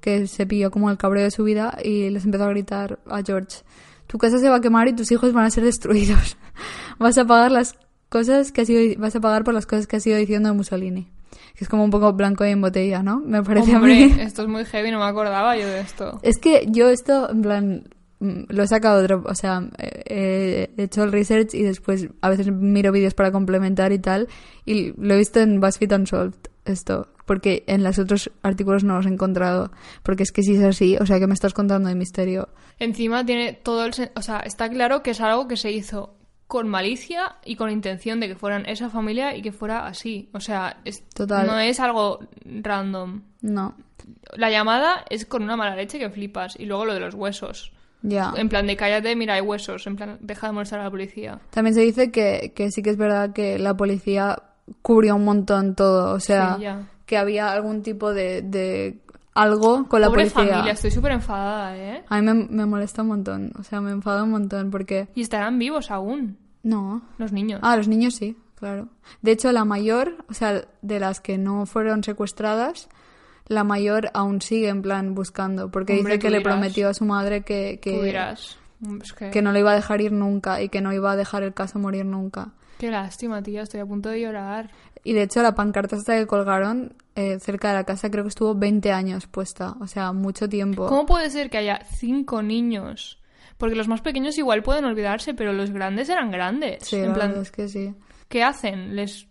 que 0.00 0.26
se 0.26 0.46
pilló 0.46 0.70
como 0.70 0.90
el 0.90 0.98
cabreo 0.98 1.24
de 1.24 1.30
su 1.30 1.44
vida 1.44 1.78
y 1.82 2.10
les 2.10 2.24
empezó 2.24 2.44
a 2.44 2.48
gritar 2.50 2.98
a 3.08 3.22
George, 3.22 3.58
tu 4.06 4.18
casa 4.18 4.38
se 4.38 4.48
va 4.48 4.56
a 4.56 4.60
quemar 4.60 4.88
y 4.88 4.92
tus 4.94 5.10
hijos 5.12 5.32
van 5.32 5.44
a 5.46 5.50
ser 5.50 5.64
destruidos. 5.64 6.36
vas 6.98 7.16
a 7.16 7.24
pagar 7.24 7.52
las 7.52 7.76
cosas 8.08 8.50
que 8.52 8.62
has 8.62 8.70
ido, 8.70 9.00
vas 9.00 9.14
a 9.16 9.20
pagar 9.20 9.44
por 9.44 9.54
las 9.54 9.66
cosas 9.66 9.86
que 9.86 9.96
has 9.96 10.06
ido 10.06 10.16
diciendo 10.18 10.48
de 10.48 10.54
Mussolini. 10.54 11.08
Que 11.54 11.64
es 11.64 11.68
como 11.68 11.84
un 11.84 11.90
poco 11.90 12.12
blanco 12.12 12.44
y 12.44 12.50
en 12.50 12.60
botella, 12.60 13.02
¿no? 13.02 13.20
Me 13.20 13.42
parece 13.42 13.72
a 13.72 13.76
Hombre, 13.76 13.94
mí. 13.94 14.14
esto 14.20 14.42
es 14.42 14.48
muy 14.48 14.64
heavy, 14.64 14.90
no 14.90 14.98
me 14.98 15.04
acordaba 15.04 15.56
yo 15.56 15.66
de 15.66 15.80
esto. 15.80 16.18
Es 16.22 16.38
que 16.38 16.66
yo 16.68 16.88
esto, 16.88 17.30
en 17.30 17.42
plan, 17.42 17.84
lo 18.20 18.62
he 18.62 18.66
sacado 18.66 19.02
otro, 19.02 19.22
o 19.26 19.34
sea, 19.34 19.62
eh, 19.78 20.70
he 20.76 20.82
hecho 20.82 21.02
el 21.04 21.12
research 21.12 21.54
y 21.54 21.62
después 21.62 22.08
a 22.20 22.28
veces 22.28 22.50
miro 22.52 22.92
vídeos 22.92 23.14
para 23.14 23.32
complementar 23.32 23.92
y 23.92 23.98
tal, 23.98 24.28
y 24.64 24.92
lo 25.02 25.14
he 25.14 25.18
visto 25.18 25.40
en 25.40 25.60
BuzzFeed 25.60 25.92
Unsolved, 25.94 26.36
esto, 26.66 27.08
porque 27.24 27.64
en 27.66 27.82
los 27.82 27.98
otros 27.98 28.30
artículos 28.42 28.84
no 28.84 28.96
los 28.96 29.06
he 29.06 29.08
encontrado, 29.08 29.72
porque 30.02 30.22
es 30.22 30.32
que 30.32 30.42
si 30.42 30.54
es 30.56 30.62
así, 30.62 30.96
o 31.00 31.06
sea, 31.06 31.18
que 31.18 31.26
me 31.26 31.34
estás 31.34 31.54
contando 31.54 31.88
de 31.88 31.94
misterio. 31.94 32.50
Encima 32.78 33.24
tiene 33.24 33.54
todo 33.54 33.84
el... 33.86 33.92
O 34.14 34.22
sea, 34.22 34.40
está 34.40 34.68
claro 34.68 35.02
que 35.02 35.10
es 35.12 35.20
algo 35.20 35.48
que 35.48 35.56
se 35.56 35.70
hizo 35.72 36.14
con 36.46 36.68
malicia 36.68 37.36
y 37.44 37.54
con 37.56 37.70
intención 37.70 38.18
de 38.20 38.26
que 38.28 38.34
fueran 38.34 38.66
esa 38.66 38.90
familia 38.90 39.36
y 39.36 39.42
que 39.42 39.52
fuera 39.52 39.86
así. 39.86 40.28
O 40.34 40.40
sea, 40.40 40.80
es- 40.84 41.08
Total. 41.10 41.46
no 41.46 41.58
es 41.58 41.78
algo 41.78 42.20
random. 42.44 43.22
No, 43.42 43.76
La 44.34 44.50
llamada 44.50 45.04
es 45.10 45.26
con 45.26 45.42
una 45.44 45.56
mala 45.56 45.76
leche 45.76 45.98
que 45.98 46.10
flipas. 46.10 46.58
Y 46.58 46.64
luego 46.66 46.84
lo 46.86 46.94
de 46.94 47.00
los 47.00 47.14
huesos. 47.14 47.72
Ya. 48.02 48.32
En 48.36 48.48
plan 48.48 48.66
de 48.66 48.76
cállate, 48.76 49.14
mira, 49.16 49.34
hay 49.34 49.40
huesos. 49.40 49.86
En 49.86 49.96
plan, 49.96 50.18
deja 50.20 50.46
de 50.48 50.52
molestar 50.52 50.80
a 50.80 50.84
la 50.84 50.90
policía. 50.90 51.40
También 51.50 51.74
se 51.74 51.80
dice 51.82 52.10
que, 52.10 52.52
que 52.54 52.70
sí 52.70 52.82
que 52.82 52.90
es 52.90 52.96
verdad 52.96 53.32
que 53.32 53.58
la 53.58 53.76
policía 53.76 54.42
cubrió 54.82 55.16
un 55.16 55.24
montón 55.24 55.74
todo, 55.74 56.14
o 56.14 56.20
sea, 56.20 56.56
Sí, 56.58 56.64
que 57.06 57.16
había 57.18 57.50
algún 57.52 57.82
tipo 57.82 58.12
de, 58.14 58.40
de 58.42 59.00
algo 59.34 59.88
con 59.88 60.00
la 60.00 60.06
Pobre 60.08 60.30
policía. 60.30 60.52
familia, 60.54 60.72
estoy 60.72 60.90
súper 60.92 61.12
enfadada, 61.12 61.76
¿eh? 61.76 62.04
A 62.08 62.20
mí 62.20 62.26
me, 62.26 62.34
me 62.48 62.66
molesta 62.66 63.02
un 63.02 63.08
montón, 63.08 63.52
o 63.58 63.64
sea, 63.64 63.80
me 63.80 63.90
enfada 63.90 64.22
un 64.22 64.30
montón 64.30 64.70
porque... 64.70 65.08
Y 65.14 65.22
estarán 65.22 65.58
vivos 65.58 65.90
aún, 65.90 66.36
No. 66.62 67.02
los 67.18 67.32
niños. 67.32 67.60
Ah, 67.64 67.76
los 67.76 67.88
niños 67.88 68.14
sí, 68.14 68.36
claro. 68.54 68.88
De 69.22 69.32
hecho, 69.32 69.50
la 69.50 69.64
mayor, 69.64 70.24
o 70.28 70.34
sea, 70.34 70.62
de 70.82 71.00
las 71.00 71.20
que 71.20 71.36
no 71.38 71.66
fueron 71.66 72.04
secuestradas, 72.04 72.88
la 73.50 73.64
mayor 73.64 74.10
aún 74.14 74.40
sigue 74.40 74.68
en 74.68 74.80
plan 74.80 75.12
buscando, 75.16 75.72
porque 75.72 75.98
Hombre, 75.98 76.14
dice 76.14 76.18
que 76.20 76.30
le 76.30 76.40
prometió 76.40 76.88
a 76.88 76.94
su 76.94 77.04
madre 77.04 77.42
que, 77.42 77.80
que. 77.82 78.16
Es 79.02 79.12
que... 79.12 79.30
que 79.30 79.42
no 79.42 79.50
le 79.50 79.58
iba 79.58 79.72
a 79.72 79.74
dejar 79.74 80.00
ir 80.00 80.12
nunca 80.12 80.62
y 80.62 80.68
que 80.68 80.80
no 80.80 80.92
iba 80.92 81.10
a 81.10 81.16
dejar 81.16 81.42
el 81.42 81.52
caso 81.52 81.80
morir 81.80 82.06
nunca. 82.06 82.52
Qué 82.78 82.92
lástima, 82.92 83.42
tía, 83.42 83.62
estoy 83.62 83.80
a 83.80 83.86
punto 83.86 84.08
de 84.08 84.20
llorar. 84.20 84.70
Y 85.02 85.14
de 85.14 85.22
hecho, 85.22 85.42
la 85.42 85.56
pancarta 85.56 85.96
hasta 85.96 86.16
que 86.16 86.28
colgaron 86.28 86.94
eh, 87.16 87.40
cerca 87.40 87.68
de 87.68 87.74
la 87.74 87.84
casa 87.84 88.08
creo 88.08 88.22
que 88.22 88.28
estuvo 88.28 88.54
20 88.54 88.92
años 88.92 89.26
puesta, 89.26 89.74
o 89.80 89.88
sea, 89.88 90.12
mucho 90.12 90.48
tiempo. 90.48 90.86
¿Cómo 90.86 91.04
puede 91.04 91.28
ser 91.28 91.50
que 91.50 91.58
haya 91.58 91.80
cinco 91.84 92.42
niños? 92.42 93.20
Porque 93.58 93.74
los 93.74 93.88
más 93.88 94.00
pequeños 94.00 94.38
igual 94.38 94.62
pueden 94.62 94.84
olvidarse, 94.84 95.34
pero 95.34 95.52
los 95.52 95.72
grandes 95.72 96.08
eran 96.08 96.30
grandes. 96.30 96.84
Sí, 96.84 96.96
en 96.96 97.08
la 97.08 97.14
plan, 97.14 97.34
es 97.40 97.50
que 97.50 97.68
sí. 97.68 97.94
¿qué 98.28 98.44
hacen? 98.44 98.94
¿Les, 98.94 99.26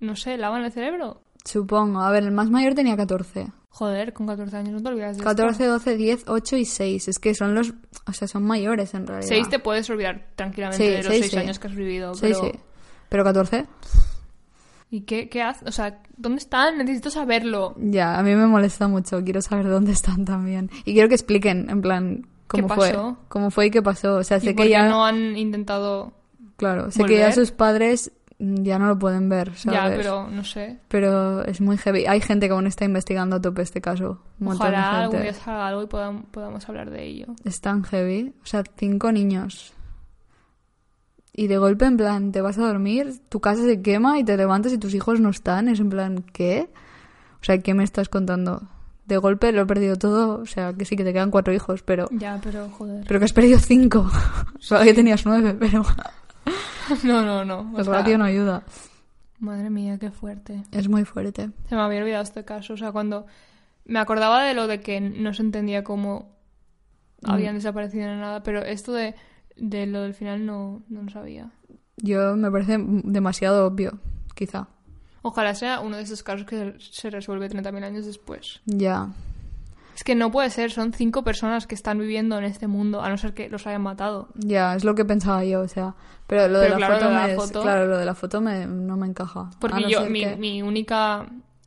no 0.00 0.16
sé, 0.16 0.36
lavan 0.36 0.64
el 0.64 0.72
cerebro? 0.72 1.22
Supongo. 1.44 2.00
A 2.00 2.10
ver, 2.10 2.24
el 2.24 2.32
más 2.32 2.50
mayor 2.50 2.74
tenía 2.74 2.96
14. 2.96 3.48
Joder, 3.70 4.12
con 4.12 4.26
14 4.26 4.56
años 4.56 4.72
no 4.74 4.82
te 4.82 4.88
olvidas 4.90 5.16
de 5.16 5.24
14, 5.24 5.64
12, 5.64 5.96
10, 5.96 6.24
8 6.28 6.56
y 6.56 6.64
6. 6.66 7.08
Es 7.08 7.18
que 7.18 7.34
son 7.34 7.54
los... 7.54 7.72
O 8.06 8.12
sea, 8.12 8.28
son 8.28 8.44
mayores 8.44 8.92
en 8.94 9.06
realidad. 9.06 9.28
6 9.28 9.48
te 9.48 9.58
puedes 9.58 9.88
olvidar 9.88 10.26
tranquilamente 10.36 10.84
Sí, 10.84 10.90
de 10.90 10.96
los 10.98 11.06
seis 11.06 11.20
6 11.22 11.30
sí. 11.32 11.38
años 11.38 11.58
que 11.58 11.68
has 11.68 11.74
vivido. 11.74 12.14
Sí, 12.14 12.20
pero... 12.22 12.40
sí. 12.40 12.52
¿Pero 13.08 13.24
14? 13.24 13.66
¿Y 14.90 15.00
qué, 15.02 15.28
qué 15.30 15.42
hacen? 15.42 15.68
O 15.68 15.72
sea, 15.72 16.02
¿dónde 16.18 16.38
están? 16.38 16.76
Necesito 16.78 17.08
saberlo. 17.10 17.74
Ya, 17.78 18.18
a 18.18 18.22
mí 18.22 18.34
me 18.34 18.46
molesta 18.46 18.88
mucho. 18.88 19.22
Quiero 19.24 19.40
saber 19.40 19.68
dónde 19.68 19.92
están 19.92 20.24
también. 20.26 20.70
Y 20.84 20.92
quiero 20.92 21.08
que 21.08 21.14
expliquen, 21.14 21.70
en 21.70 21.80
plan, 21.80 22.26
cómo 22.46 22.68
¿Qué 22.68 22.74
fue. 22.74 22.90
pasó? 22.90 23.16
Cómo 23.28 23.50
fue 23.50 23.66
y 23.66 23.70
qué 23.70 23.80
pasó. 23.82 24.16
O 24.16 24.22
sea, 24.22 24.36
¿Y 24.36 24.40
sé 24.40 24.46
por 24.48 24.56
que 24.56 24.62
qué 24.64 24.70
ya... 24.70 24.88
no 24.88 25.04
han 25.06 25.36
intentado...? 25.36 26.12
Claro, 26.56 26.90
sé 26.90 27.02
que 27.04 27.14
ya 27.14 27.20
volver? 27.28 27.34
sus 27.34 27.50
padres 27.52 28.12
ya 28.44 28.76
no 28.78 28.88
lo 28.88 28.98
pueden 28.98 29.28
ver, 29.28 29.54
¿sabes? 29.56 29.78
Ya, 29.80 29.96
pero 29.96 30.28
no 30.28 30.42
sé. 30.42 30.78
Pero 30.88 31.44
es 31.44 31.60
muy 31.60 31.76
heavy. 31.78 32.06
Hay 32.06 32.20
gente 32.20 32.48
que 32.48 32.52
aún 32.52 32.66
está 32.66 32.84
investigando 32.84 33.36
a 33.36 33.40
tope 33.40 33.62
este 33.62 33.80
caso. 33.80 34.20
Ojalá 34.44 35.02
algún 35.04 35.22
día 35.22 35.32
salga 35.32 35.68
algo 35.68 35.82
y 35.82 35.86
podam- 35.86 36.24
podamos 36.30 36.68
hablar 36.68 36.90
de 36.90 37.04
ello. 37.04 37.26
Es 37.44 37.60
tan 37.60 37.84
heavy. 37.84 38.34
O 38.42 38.46
sea, 38.46 38.64
cinco 38.76 39.12
niños. 39.12 39.72
Y 41.32 41.46
de 41.46 41.56
golpe, 41.56 41.86
en 41.86 41.96
plan, 41.96 42.32
te 42.32 42.40
vas 42.40 42.58
a 42.58 42.66
dormir, 42.66 43.14
tu 43.28 43.40
casa 43.40 43.62
se 43.62 43.80
quema 43.80 44.18
y 44.18 44.24
te 44.24 44.36
levantas 44.36 44.72
y 44.72 44.78
tus 44.78 44.92
hijos 44.94 45.20
no 45.20 45.30
están. 45.30 45.68
Es 45.68 45.80
en 45.80 45.88
plan, 45.88 46.24
¿qué? 46.32 46.68
O 47.40 47.44
sea, 47.44 47.58
¿qué 47.58 47.74
me 47.74 47.84
estás 47.84 48.08
contando? 48.08 48.62
De 49.06 49.16
golpe 49.16 49.50
lo 49.52 49.62
he 49.62 49.66
perdido 49.66 49.96
todo. 49.96 50.40
O 50.40 50.46
sea, 50.46 50.72
que 50.74 50.84
sí 50.84 50.96
que 50.96 51.04
te 51.04 51.12
quedan 51.12 51.30
cuatro 51.30 51.54
hijos, 51.54 51.82
pero... 51.82 52.08
Ya, 52.10 52.38
pero 52.42 52.68
joder. 52.70 53.04
Pero 53.06 53.18
que 53.20 53.24
has 53.24 53.32
perdido 53.32 53.58
cinco. 53.58 54.10
Solo 54.58 54.82
que 54.84 54.94
tenías 54.94 55.24
nueve, 55.24 55.56
pero 55.58 55.82
No, 57.04 57.22
no, 57.24 57.44
no. 57.44 57.72
o 57.74 57.78
el 57.78 57.84
sea, 57.84 57.94
ratio 57.94 58.18
no 58.18 58.24
ayuda. 58.24 58.62
Madre 59.38 59.70
mía, 59.70 59.98
qué 59.98 60.10
fuerte. 60.10 60.62
Es 60.72 60.88
muy 60.88 61.04
fuerte. 61.04 61.50
Se 61.68 61.74
me 61.74 61.80
había 61.80 62.00
olvidado 62.00 62.22
este 62.22 62.44
caso. 62.44 62.74
O 62.74 62.76
sea, 62.76 62.92
cuando 62.92 63.26
me 63.84 63.98
acordaba 63.98 64.44
de 64.44 64.54
lo 64.54 64.66
de 64.68 64.80
que 64.80 65.00
no 65.00 65.34
se 65.34 65.42
entendía 65.42 65.82
cómo 65.84 66.30
Mm. 67.24 67.30
habían 67.30 67.54
desaparecido 67.54 68.04
en 68.08 68.18
nada, 68.20 68.42
pero 68.42 68.62
esto 68.62 68.92
de, 68.92 69.14
de 69.56 69.86
lo 69.86 70.00
del 70.02 70.12
final 70.12 70.44
no, 70.44 70.82
no 70.88 71.02
lo 71.04 71.08
sabía. 71.10 71.50
Yo 71.98 72.34
me 72.36 72.50
parece 72.50 72.78
demasiado 72.80 73.64
obvio, 73.66 74.00
quizá. 74.34 74.66
Ojalá 75.22 75.54
sea 75.54 75.78
uno 75.78 75.98
de 75.98 76.02
esos 76.02 76.24
casos 76.24 76.46
que 76.46 76.74
se 76.80 77.10
resuelve 77.10 77.48
30.000 77.48 77.84
años 77.84 78.06
después. 78.06 78.60
Ya. 78.66 79.08
Es 79.94 80.04
que 80.04 80.14
no 80.14 80.30
puede 80.30 80.48
ser, 80.50 80.70
son 80.70 80.92
cinco 80.92 81.22
personas 81.22 81.66
que 81.66 81.74
están 81.74 81.98
viviendo 81.98 82.38
en 82.38 82.44
este 82.44 82.66
mundo, 82.66 83.02
a 83.02 83.08
no 83.10 83.18
ser 83.18 83.34
que 83.34 83.48
los 83.50 83.66
hayan 83.66 83.82
matado. 83.82 84.28
Ya, 84.34 84.74
es 84.74 84.84
lo 84.84 84.94
que 84.94 85.04
pensaba 85.04 85.44
yo, 85.44 85.60
o 85.60 85.68
sea. 85.68 85.94
Pero 86.26 86.48
lo 86.48 86.60
de 86.60 86.70
la 86.70 86.76
claro, 86.76 86.94
foto 86.94 87.04
lo 87.04 87.10
de 87.10 87.16
la 87.20 87.26
me 87.26 87.34
foto- 87.36 87.62
Claro, 87.62 87.86
lo 87.86 87.98
de 87.98 88.04
la 88.06 88.14
foto 88.14 88.40
me, 88.40 88.66
no 88.66 88.96
me 88.96 89.06
encaja. 89.06 89.50
Porque 89.60 89.80
no 89.80 89.88
yo, 89.88 90.06
mi, 90.08 90.20
que- 90.20 90.36
mi 90.36 90.62
única. 90.62 91.26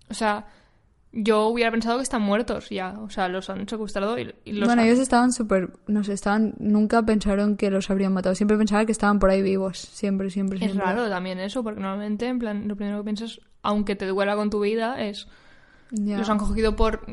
O 0.09 0.13
sea, 0.15 0.45
yo 1.11 1.47
hubiera 1.47 1.69
pensado 1.71 1.97
que 1.97 2.03
están 2.03 2.23
muertos 2.23 2.69
ya. 2.69 2.95
O 2.99 3.09
sea, 3.11 3.27
los 3.29 3.49
han 3.49 3.69
secuestrado 3.69 4.17
y, 4.17 4.33
y 4.43 4.53
los 4.53 4.67
Bueno, 4.67 4.81
han- 4.81 4.88
ellos 4.88 4.99
estaban 4.99 5.31
súper... 5.31 5.71
No 5.88 6.03
sé, 6.03 6.13
estaban... 6.13 6.55
Nunca 6.57 7.03
pensaron 7.03 7.57
que 7.57 7.69
los 7.69 7.89
habrían 7.91 8.11
matado. 8.13 8.33
Siempre 8.35 8.57
pensaban 8.57 8.85
que 8.88 8.91
estaban 8.91 9.19
por 9.19 9.29
ahí 9.29 9.41
vivos. 9.43 9.77
Siempre, 9.77 10.29
siempre, 10.31 10.57
Es 10.57 10.63
siempre. 10.71 10.83
raro 10.85 11.07
también 11.09 11.39
eso, 11.39 11.63
porque 11.63 11.79
normalmente, 11.79 12.27
en 12.27 12.39
plan, 12.39 12.67
lo 12.67 12.75
primero 12.75 12.97
que 12.97 13.03
piensas, 13.03 13.39
aunque 13.61 13.95
te 13.95 14.07
duela 14.07 14.35
con 14.35 14.49
tu 14.49 14.59
vida, 14.61 14.99
es. 15.01 15.27
Ya. 15.91 16.17
Los 16.17 16.29
han 16.29 16.38
cogido 16.39 16.75
por. 16.75 17.05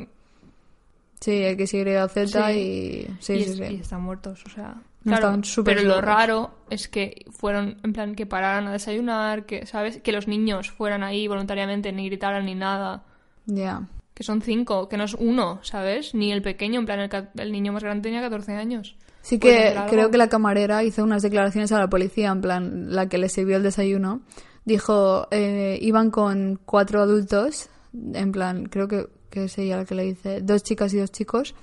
Sí, 1.23 1.45
X, 1.45 1.75
Y, 1.75 1.85
Z 2.09 2.27
Sí. 2.27 2.59
y... 2.59 3.07
Sí, 3.21 3.33
y, 3.35 3.45
sí, 3.45 3.51
es- 3.51 3.57
sí. 3.57 3.63
y 3.77 3.81
están 3.81 4.03
muertos, 4.03 4.43
o 4.47 4.51
sea. 4.51 4.75
No, 5.05 5.17
claro, 5.17 5.41
pero 5.65 5.83
lo 5.83 6.01
raro 6.01 6.51
es 6.71 6.87
que 6.89 7.25
fueron, 7.31 7.77
en 7.83 7.93
plan, 7.93 8.15
que 8.15 8.25
pararan 8.27 8.69
a 8.69 8.73
desayunar, 8.73 9.47
que, 9.47 9.67
¿sabes? 9.67 10.01
Que 10.01 10.13
los 10.13 10.29
niños 10.29 10.71
fueran 10.71 11.03
ahí 11.03 11.27
voluntariamente, 11.27 11.91
ni 11.93 12.07
gritaran 12.07 12.45
ni 12.47 12.55
nada. 12.55 13.03
Ya. 13.47 13.83
Que 14.15 14.23
son 14.23 14.43
cinco, 14.43 14.89
que 14.89 14.97
no 14.97 15.05
es 15.05 15.15
uno, 15.15 15.59
¿sabes? 15.63 16.15
Ni 16.15 16.31
el 16.31 16.41
pequeño, 16.43 16.79
en 16.81 16.87
plan, 16.87 17.01
el, 17.01 17.11
el 17.37 17.51
niño 17.53 17.73
más 17.73 17.83
grande 17.83 18.03
tenía 18.03 18.21
14 18.21 18.53
años. 18.55 18.97
Sí 19.23 19.39
¿Puedes 19.39 19.75
que 19.75 19.81
creo 19.89 20.11
que 20.11 20.19
la 20.19 20.29
camarera 20.29 20.85
hizo 20.85 21.03
unas 21.03 21.23
declaraciones 21.23 21.73
a 21.73 21.79
la 21.81 21.89
policía, 21.89 22.31
en 22.31 22.41
plan, 22.41 22.95
la 22.95 23.09
que 23.09 23.19
le 23.19 23.29
sirvió 23.29 23.57
el 23.57 23.63
desayuno. 23.65 24.21
Dijo, 24.65 25.27
eh, 25.33 25.79
iban 25.83 26.11
con 26.13 26.61
cuatro 26.65 27.01
adultos, 27.01 27.69
en 28.15 28.31
plan, 28.31 28.67
creo 28.67 28.87
que, 28.87 29.07
que 29.33 29.45
es 29.45 29.59
ella 29.59 29.79
la 29.79 29.85
que 29.85 29.97
le 29.97 30.05
dice, 30.05 30.41
dos 30.43 30.63
chicas 30.63 30.95
y 30.95 30.99
dos 30.99 31.11
chicos. 31.11 31.57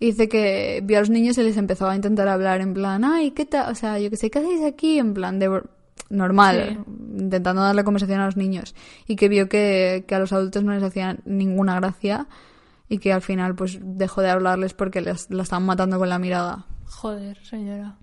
Y 0.00 0.06
dice 0.06 0.28
que 0.28 0.80
vio 0.82 0.96
a 0.98 1.00
los 1.00 1.10
niños 1.10 1.38
y 1.38 1.42
les 1.44 1.56
empezó 1.56 1.88
a 1.88 1.94
intentar 1.94 2.26
hablar, 2.26 2.60
en 2.60 2.74
plan, 2.74 3.04
ay, 3.04 3.30
¿qué 3.30 3.44
tal? 3.46 3.70
O 3.70 3.74
sea, 3.76 4.00
yo 4.00 4.10
qué 4.10 4.16
sé, 4.16 4.28
¿qué 4.30 4.40
hacéis 4.40 4.64
aquí? 4.64 4.98
En 4.98 5.14
plan, 5.14 5.38
de 5.38 5.62
normal, 6.10 6.84
intentando 7.16 7.62
darle 7.62 7.84
conversación 7.84 8.20
a 8.20 8.26
los 8.26 8.36
niños. 8.36 8.74
Y 9.06 9.14
que 9.16 9.28
vio 9.28 9.48
que, 9.48 10.04
que 10.08 10.14
a 10.14 10.18
los 10.18 10.32
adultos 10.32 10.64
no 10.64 10.72
les 10.72 10.82
hacían 10.82 11.20
ninguna 11.24 11.76
gracia 11.76 12.26
y 12.88 12.98
que 12.98 13.12
al 13.12 13.22
final 13.22 13.54
pues 13.54 13.78
dejó 13.80 14.20
de 14.20 14.30
hablarles 14.30 14.74
porque 14.74 15.00
les, 15.00 15.30
la 15.30 15.42
estaban 15.44 15.64
matando 15.64 15.98
con 15.98 16.08
la 16.08 16.18
mirada. 16.18 16.66
Joder, 16.86 17.38
señora. 17.44 17.96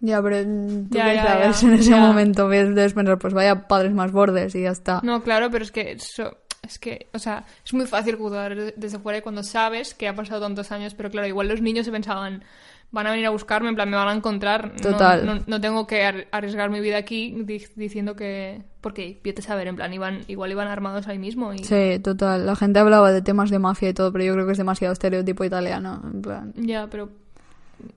Ya, 0.00 0.20
pero 0.22 0.42
tú 0.44 0.86
Ya, 0.90 1.14
ya, 1.14 1.50
ya, 1.50 1.66
en 1.68 1.74
ese 1.74 1.94
momento, 1.94 2.46
ves- 2.48 2.74
debes 2.74 2.92
pensar, 2.92 3.18
pues 3.18 3.32
vaya 3.32 3.66
padres 3.68 3.94
más 3.94 4.12
bordes 4.12 4.54
y 4.54 4.62
ya 4.62 4.70
está. 4.72 5.00
No, 5.02 5.22
claro, 5.22 5.50
pero 5.50 5.64
es 5.64 5.72
que 5.72 5.92
eso, 5.92 6.36
es 6.64 6.78
que, 6.78 7.06
o 7.12 7.18
sea, 7.18 7.44
es 7.64 7.72
muy 7.74 7.86
fácil 7.86 8.16
juzgar 8.16 8.54
de- 8.56 8.74
desde 8.76 8.98
fuera 8.98 9.18
y 9.18 9.22
cuando 9.22 9.42
sabes 9.42 9.94
que 9.94 10.08
ha 10.08 10.14
pasado 10.14 10.40
tantos 10.40 10.70
años, 10.72 10.94
pero 10.94 11.10
claro, 11.10 11.26
igual 11.28 11.48
los 11.48 11.60
niños 11.60 11.86
se 11.86 11.92
pensaban, 11.92 12.42
van 12.90 13.06
a 13.06 13.10
venir 13.10 13.26
a 13.26 13.30
buscarme, 13.30 13.68
en 13.68 13.74
plan, 13.74 13.90
me 13.90 13.96
van 13.96 14.08
a 14.08 14.12
encontrar. 14.14 14.72
No- 14.74 14.90
Total. 14.92 15.26
No, 15.26 15.40
no 15.46 15.60
tengo 15.60 15.86
que 15.86 16.04
ar- 16.04 16.26
arriesgar 16.30 16.70
mi 16.70 16.80
vida 16.80 16.96
aquí 16.96 17.34
di- 17.44 17.66
diciendo 17.76 18.14
que... 18.16 18.62
Porque, 18.80 19.18
vete 19.24 19.40
a 19.40 19.44
saber, 19.44 19.66
en 19.66 19.76
plan, 19.76 19.92
iban, 19.94 20.20
igual 20.28 20.50
iban 20.50 20.68
armados 20.68 21.08
ahí 21.08 21.18
mismo 21.18 21.52
y... 21.54 21.58
Sí, 21.64 21.98
total. 22.02 22.44
La 22.46 22.54
gente 22.54 22.78
hablaba 22.78 23.10
de 23.12 23.22
temas 23.22 23.50
de 23.50 23.58
mafia 23.58 23.88
y 23.88 23.94
todo, 23.94 24.12
pero 24.12 24.24
yo 24.24 24.34
creo 24.34 24.46
que 24.46 24.52
es 24.52 24.58
demasiado 24.58 24.92
estereotipo 24.92 25.42
italiano, 25.44 26.00
en 26.04 26.22
plan. 26.22 26.52
Ya, 26.56 26.86
pero 26.88 27.08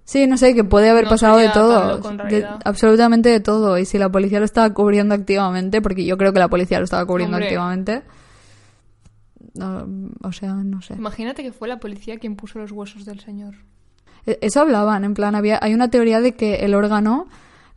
Sí, 0.03 0.25
no 0.27 0.37
sé, 0.37 0.55
que 0.55 0.63
puede 0.63 0.89
haber 0.89 1.03
No 1.05 1.11
pasado 1.11 1.37
de 1.37 1.49
todo. 1.49 1.99
de- 2.29 2.45
absolutamente 2.65 3.29
de 3.29 3.39
todo. 3.39 3.77
Y 3.77 3.85
si 3.85 3.97
la 3.97 4.09
policía 4.09 4.39
lo 4.39 4.45
estaba 4.45 4.73
cubriendo 4.73 5.13
activamente, 5.13 5.81
porque 5.81 6.03
yo 6.05 6.17
creo 6.17 6.33
que 6.33 6.39
la 6.39 6.47
policía 6.49 6.79
lo 6.79 6.85
estaba 6.85 7.05
cubriendo 7.05 7.35
Hombre. 7.37 7.47
activamente. 7.47 8.01
No, 9.57 10.09
o 10.23 10.31
sea, 10.31 10.53
no 10.53 10.81
sé. 10.81 10.93
imagínate 10.95 11.43
que 11.43 11.51
fue 11.51 11.67
la 11.67 11.79
policía 11.79 12.17
quien 12.19 12.35
puso 12.35 12.59
los 12.59 12.71
huesos 12.71 13.05
del 13.05 13.19
señor. 13.19 13.55
E- 14.25 14.39
Eso 14.41 14.61
hablaban, 14.61 15.03
en 15.03 15.13
plan, 15.13 15.35
había, 15.35 15.59
hay 15.61 15.73
una 15.73 15.89
teoría 15.89 16.21
de 16.21 16.33
que 16.35 16.55
el 16.65 16.73
órgano 16.75 17.27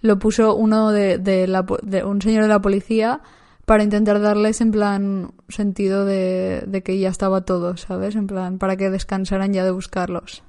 lo 0.02 0.18
puso 0.18 0.54
uno 0.56 0.90
de, 0.90 1.18
de 1.18 1.46
la, 1.46 1.66
de 1.82 2.04
un 2.04 2.22
señor 2.22 2.42
de 2.42 2.48
la 2.48 2.60
policía 2.62 3.20
para 3.66 3.82
intentar 3.84 4.20
darles, 4.20 4.60
en 4.60 4.70
plan, 4.72 5.30
sentido 5.48 6.04
de, 6.04 6.64
de 6.66 6.82
que 6.82 6.98
ya 6.98 7.08
estaba 7.08 7.42
todo, 7.42 7.76
¿sabes? 7.76 8.16
En 8.16 8.26
plan, 8.26 8.58
para 8.58 8.76
que 8.76 8.90
descansaran 8.90 9.52
ya 9.52 9.64
de 9.64 9.70
buscarlos. 9.70 10.42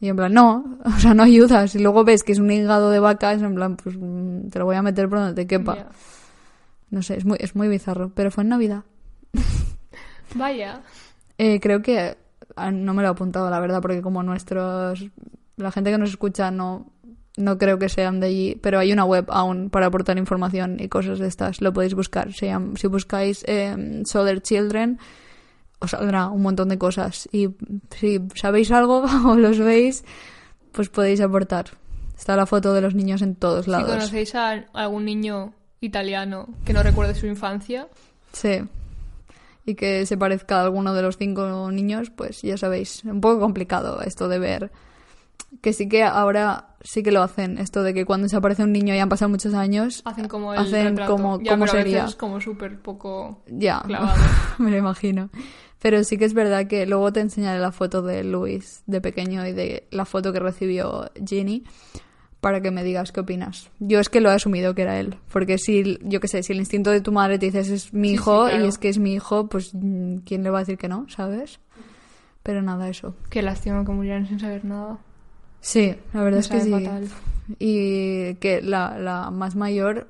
Y 0.00 0.08
en 0.08 0.16
plan, 0.16 0.34
no, 0.34 0.78
o 0.84 0.98
sea, 1.00 1.14
no 1.14 1.22
ayudas. 1.22 1.74
Y 1.74 1.78
luego 1.78 2.04
ves 2.04 2.22
que 2.24 2.32
es 2.32 2.38
un 2.38 2.50
hígado 2.50 2.90
de 2.90 2.98
vaca, 2.98 3.32
es 3.32 3.40
en 3.40 3.54
plan, 3.54 3.76
pues 3.76 3.96
mm, 3.98 4.48
te 4.50 4.58
lo 4.58 4.66
voy 4.66 4.76
a 4.76 4.82
meter 4.82 5.08
por 5.08 5.20
donde 5.20 5.34
te 5.34 5.46
quepa. 5.46 5.86
No 6.90 7.02
sé, 7.02 7.16
es 7.16 7.24
muy, 7.24 7.38
es 7.40 7.56
muy 7.56 7.68
bizarro. 7.68 8.10
Pero 8.14 8.30
fue 8.30 8.42
en 8.44 8.50
Navidad. 8.50 8.82
Vaya. 10.36 10.80
Eh, 11.38 11.60
creo 11.60 11.82
que 11.82 12.16
ah, 12.56 12.70
no 12.70 12.94
me 12.94 13.02
lo 13.02 13.08
he 13.08 13.10
apuntado, 13.10 13.50
la 13.50 13.60
verdad, 13.60 13.80
porque 13.82 14.02
como 14.02 14.22
nuestros. 14.22 15.04
La 15.56 15.70
gente 15.72 15.90
que 15.90 15.98
nos 15.98 16.10
escucha 16.10 16.50
no, 16.50 16.92
no 17.36 17.58
creo 17.58 17.78
que 17.78 17.88
sean 17.88 18.20
de 18.20 18.26
allí, 18.26 18.54
pero 18.62 18.78
hay 18.78 18.92
una 18.92 19.04
web 19.04 19.26
aún 19.28 19.70
para 19.70 19.86
aportar 19.86 20.18
información 20.18 20.76
y 20.80 20.88
cosas 20.88 21.18
de 21.18 21.26
estas. 21.28 21.60
Lo 21.60 21.72
podéis 21.72 21.94
buscar. 21.94 22.32
Se 22.32 22.46
llama- 22.46 22.76
si 22.76 22.86
buscáis 22.88 23.42
eh, 23.48 24.02
Solar 24.04 24.40
Children, 24.42 24.98
os 25.80 25.90
saldrá 25.90 26.28
un 26.28 26.42
montón 26.42 26.68
de 26.68 26.78
cosas. 26.78 27.28
Y 27.32 27.48
si 27.90 28.20
sabéis 28.34 28.70
algo 28.70 29.04
o 29.26 29.36
los 29.36 29.58
veis, 29.58 30.04
pues 30.72 30.88
podéis 30.90 31.20
aportar. 31.20 31.66
Está 32.16 32.34
la 32.36 32.46
foto 32.46 32.72
de 32.72 32.80
los 32.80 32.94
niños 32.94 33.20
en 33.22 33.34
todos 33.34 33.66
Si 33.66 33.70
lados. 33.70 33.90
conocéis 33.90 34.34
a 34.34 34.64
algún 34.72 35.04
niño 35.04 35.52
italiano 35.80 36.48
que 36.64 36.72
no 36.72 36.82
recuerde 36.82 37.14
su 37.14 37.26
infancia, 37.26 37.88
Sí. 38.32 38.60
Y 39.66 39.74
que 39.74 40.06
se 40.06 40.16
parezca 40.16 40.60
a 40.60 40.62
alguno 40.62 40.94
de 40.94 41.02
los 41.02 41.16
cinco 41.18 41.70
niños, 41.72 42.10
pues 42.10 42.40
ya 42.42 42.56
sabéis, 42.56 43.02
un 43.04 43.20
poco 43.20 43.40
complicado 43.40 44.00
esto 44.02 44.28
de 44.28 44.38
ver. 44.38 44.70
Que 45.60 45.72
sí 45.72 45.88
que 45.88 46.04
ahora 46.04 46.76
sí 46.82 47.02
que 47.02 47.10
lo 47.10 47.22
hacen, 47.22 47.58
esto 47.58 47.82
de 47.82 47.92
que 47.92 48.04
cuando 48.04 48.28
se 48.28 48.36
aparece 48.36 48.62
un 48.62 48.72
niño 48.72 48.94
y 48.94 48.98
han 48.98 49.08
pasado 49.08 49.28
muchos 49.28 49.54
años, 49.54 50.02
hacen 50.04 50.28
como 50.28 50.52
el 50.54 50.60
Hacen 50.60 50.90
retrato. 50.90 51.12
como- 51.12 51.40
Ya, 51.42 51.52
cómo 51.52 51.64
pero 51.64 51.72
a 51.72 51.76
veces 51.76 51.92
sería. 51.92 52.04
es 52.06 52.14
como 52.16 52.40
súper 52.40 52.80
poco 52.80 53.42
ya, 53.48 53.82
clavado. 53.84 54.14
me 54.58 54.70
lo 54.70 54.76
imagino. 54.76 55.30
Pero 55.80 56.02
sí 56.04 56.16
que 56.16 56.24
es 56.24 56.32
verdad 56.34 56.66
que 56.68 56.86
luego 56.86 57.12
te 57.12 57.20
enseñaré 57.20 57.58
la 57.58 57.70
foto 57.72 58.02
de 58.02 58.24
Luis 58.24 58.82
de 58.86 59.00
pequeño 59.00 59.46
y 59.46 59.52
de 59.52 59.86
la 59.90 60.04
foto 60.04 60.32
que 60.32 60.40
recibió 60.40 61.10
Ginny 61.26 61.64
para 62.46 62.60
que 62.60 62.70
me 62.70 62.84
digas 62.84 63.10
qué 63.10 63.18
opinas. 63.18 63.70
Yo 63.80 63.98
es 63.98 64.08
que 64.08 64.20
lo 64.20 64.30
he 64.30 64.34
asumido 64.34 64.72
que 64.76 64.82
era 64.82 65.00
él, 65.00 65.16
porque 65.32 65.58
si, 65.58 65.98
yo 66.04 66.20
qué 66.20 66.28
sé, 66.28 66.44
si 66.44 66.52
el 66.52 66.60
instinto 66.60 66.92
de 66.92 67.00
tu 67.00 67.10
madre 67.10 67.40
te 67.40 67.46
dices 67.46 67.68
es 67.70 67.92
mi 67.92 68.10
Sí, 68.10 68.14
sí, 68.14 68.14
hijo 68.14 68.44
claro. 68.46 68.64
y 68.64 68.68
es 68.68 68.78
que 68.78 68.88
es 68.88 68.98
mi 69.00 69.14
hijo, 69.14 69.48
pues 69.48 69.72
¿quién 70.24 70.44
le 70.44 70.50
va 70.50 70.58
a 70.58 70.60
decir 70.60 70.78
que 70.78 70.86
no, 70.86 71.08
sabes? 71.08 71.58
Pero 72.44 72.62
nada, 72.62 72.88
eso. 72.88 73.16
Qué 73.30 73.42
lástima 73.42 73.84
que 73.84 73.90
murieran 73.90 74.28
sin 74.28 74.38
saber 74.38 74.64
nada. 74.64 74.98
Sí, 75.60 75.96
la 76.12 76.22
verdad 76.22 76.36
Me 76.36 76.40
es 76.42 76.48
que 76.48 76.60
sí. 76.60 76.70
fatal. 76.70 77.08
Y 77.58 78.34
que 78.34 78.62
la, 78.62 78.96
la 78.96 79.32
más 79.32 79.56
mayor 79.56 80.06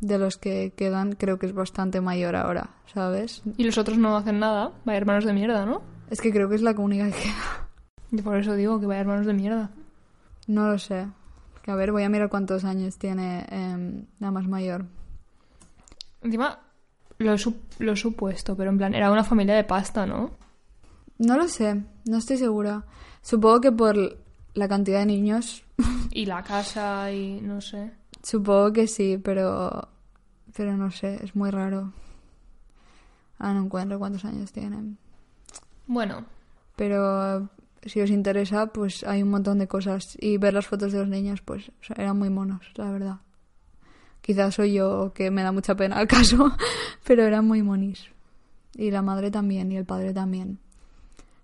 de 0.00 0.18
los 0.18 0.36
que 0.36 0.72
quedan 0.74 1.12
creo 1.12 1.38
que 1.38 1.46
es 1.46 1.54
bastante 1.54 2.00
mayor 2.00 2.34
ahora, 2.34 2.70
¿sabes? 2.92 3.42
Y 3.56 3.62
los 3.62 3.78
otros 3.78 3.98
no 3.98 4.16
hacen 4.16 4.40
nada. 4.40 4.72
Vaya 4.84 4.96
hermanos 4.98 5.24
de 5.24 5.32
mierda, 5.32 5.64
¿no? 5.64 5.80
Es 6.10 6.20
que 6.20 6.32
creo 6.32 6.48
que 6.48 6.56
es 6.56 6.62
la 6.62 6.72
única 6.72 7.04
que 7.06 7.12
queda. 7.22 7.68
Y 8.10 8.20
por 8.22 8.36
eso 8.36 8.54
digo 8.54 8.80
que 8.80 8.86
vaya 8.86 9.02
hermanos 9.02 9.26
de 9.26 9.34
mierda. 9.34 9.70
No 10.48 10.66
lo 10.72 10.78
sé. 10.78 11.06
Que 11.68 11.72
a 11.72 11.76
ver, 11.76 11.92
voy 11.92 12.02
a 12.02 12.08
mirar 12.08 12.30
cuántos 12.30 12.64
años 12.64 12.96
tiene 12.96 13.44
em, 13.50 14.06
la 14.20 14.30
más 14.30 14.48
mayor. 14.48 14.86
Encima, 16.22 16.60
lo 17.18 17.34
he, 17.34 17.38
lo 17.80 17.92
he 17.92 17.96
supuesto, 17.96 18.56
pero 18.56 18.70
en 18.70 18.78
plan, 18.78 18.94
era 18.94 19.12
una 19.12 19.22
familia 19.22 19.54
de 19.54 19.64
pasta, 19.64 20.06
¿no? 20.06 20.30
No 21.18 21.36
lo 21.36 21.46
sé, 21.46 21.84
no 22.06 22.16
estoy 22.16 22.38
segura. 22.38 22.86
Supongo 23.20 23.60
que 23.60 23.70
por 23.70 23.96
la 24.54 24.66
cantidad 24.66 25.00
de 25.00 25.04
niños, 25.04 25.62
Y 26.10 26.24
la 26.24 26.42
casa 26.42 27.12
y 27.12 27.42
no 27.42 27.60
sé. 27.60 27.92
supongo 28.22 28.72
que 28.72 28.86
sí, 28.86 29.18
pero 29.22 29.88
pero 30.56 30.74
no 30.74 30.90
sé, 30.90 31.22
es 31.22 31.36
muy 31.36 31.50
raro. 31.50 31.92
Ahora 33.38 33.52
no 33.52 33.64
encuentro 33.66 33.98
cuántos 33.98 34.24
años 34.24 34.52
tienen. 34.52 34.96
Bueno, 35.86 36.24
Pero 36.76 37.50
si 37.84 38.00
os 38.00 38.10
interesa, 38.10 38.66
pues 38.68 39.04
hay 39.04 39.22
un 39.22 39.30
montón 39.30 39.58
de 39.58 39.68
cosas. 39.68 40.16
Y 40.20 40.36
ver 40.38 40.54
las 40.54 40.66
fotos 40.66 40.92
de 40.92 40.98
los 40.98 41.08
niños, 41.08 41.40
pues 41.42 41.68
o 41.68 41.84
sea, 41.84 41.96
eran 41.98 42.18
muy 42.18 42.30
monos, 42.30 42.66
la 42.74 42.90
verdad. 42.90 43.16
Quizás 44.20 44.54
soy 44.56 44.72
yo 44.74 45.12
que 45.14 45.30
me 45.30 45.42
da 45.42 45.52
mucha 45.52 45.74
pena 45.76 46.00
el 46.00 46.06
caso, 46.08 46.52
pero 47.04 47.24
eran 47.24 47.46
muy 47.46 47.62
monis. 47.62 48.04
Y 48.76 48.90
la 48.90 49.02
madre 49.02 49.30
también, 49.30 49.72
y 49.72 49.76
el 49.76 49.84
padre 49.84 50.12
también. 50.12 50.58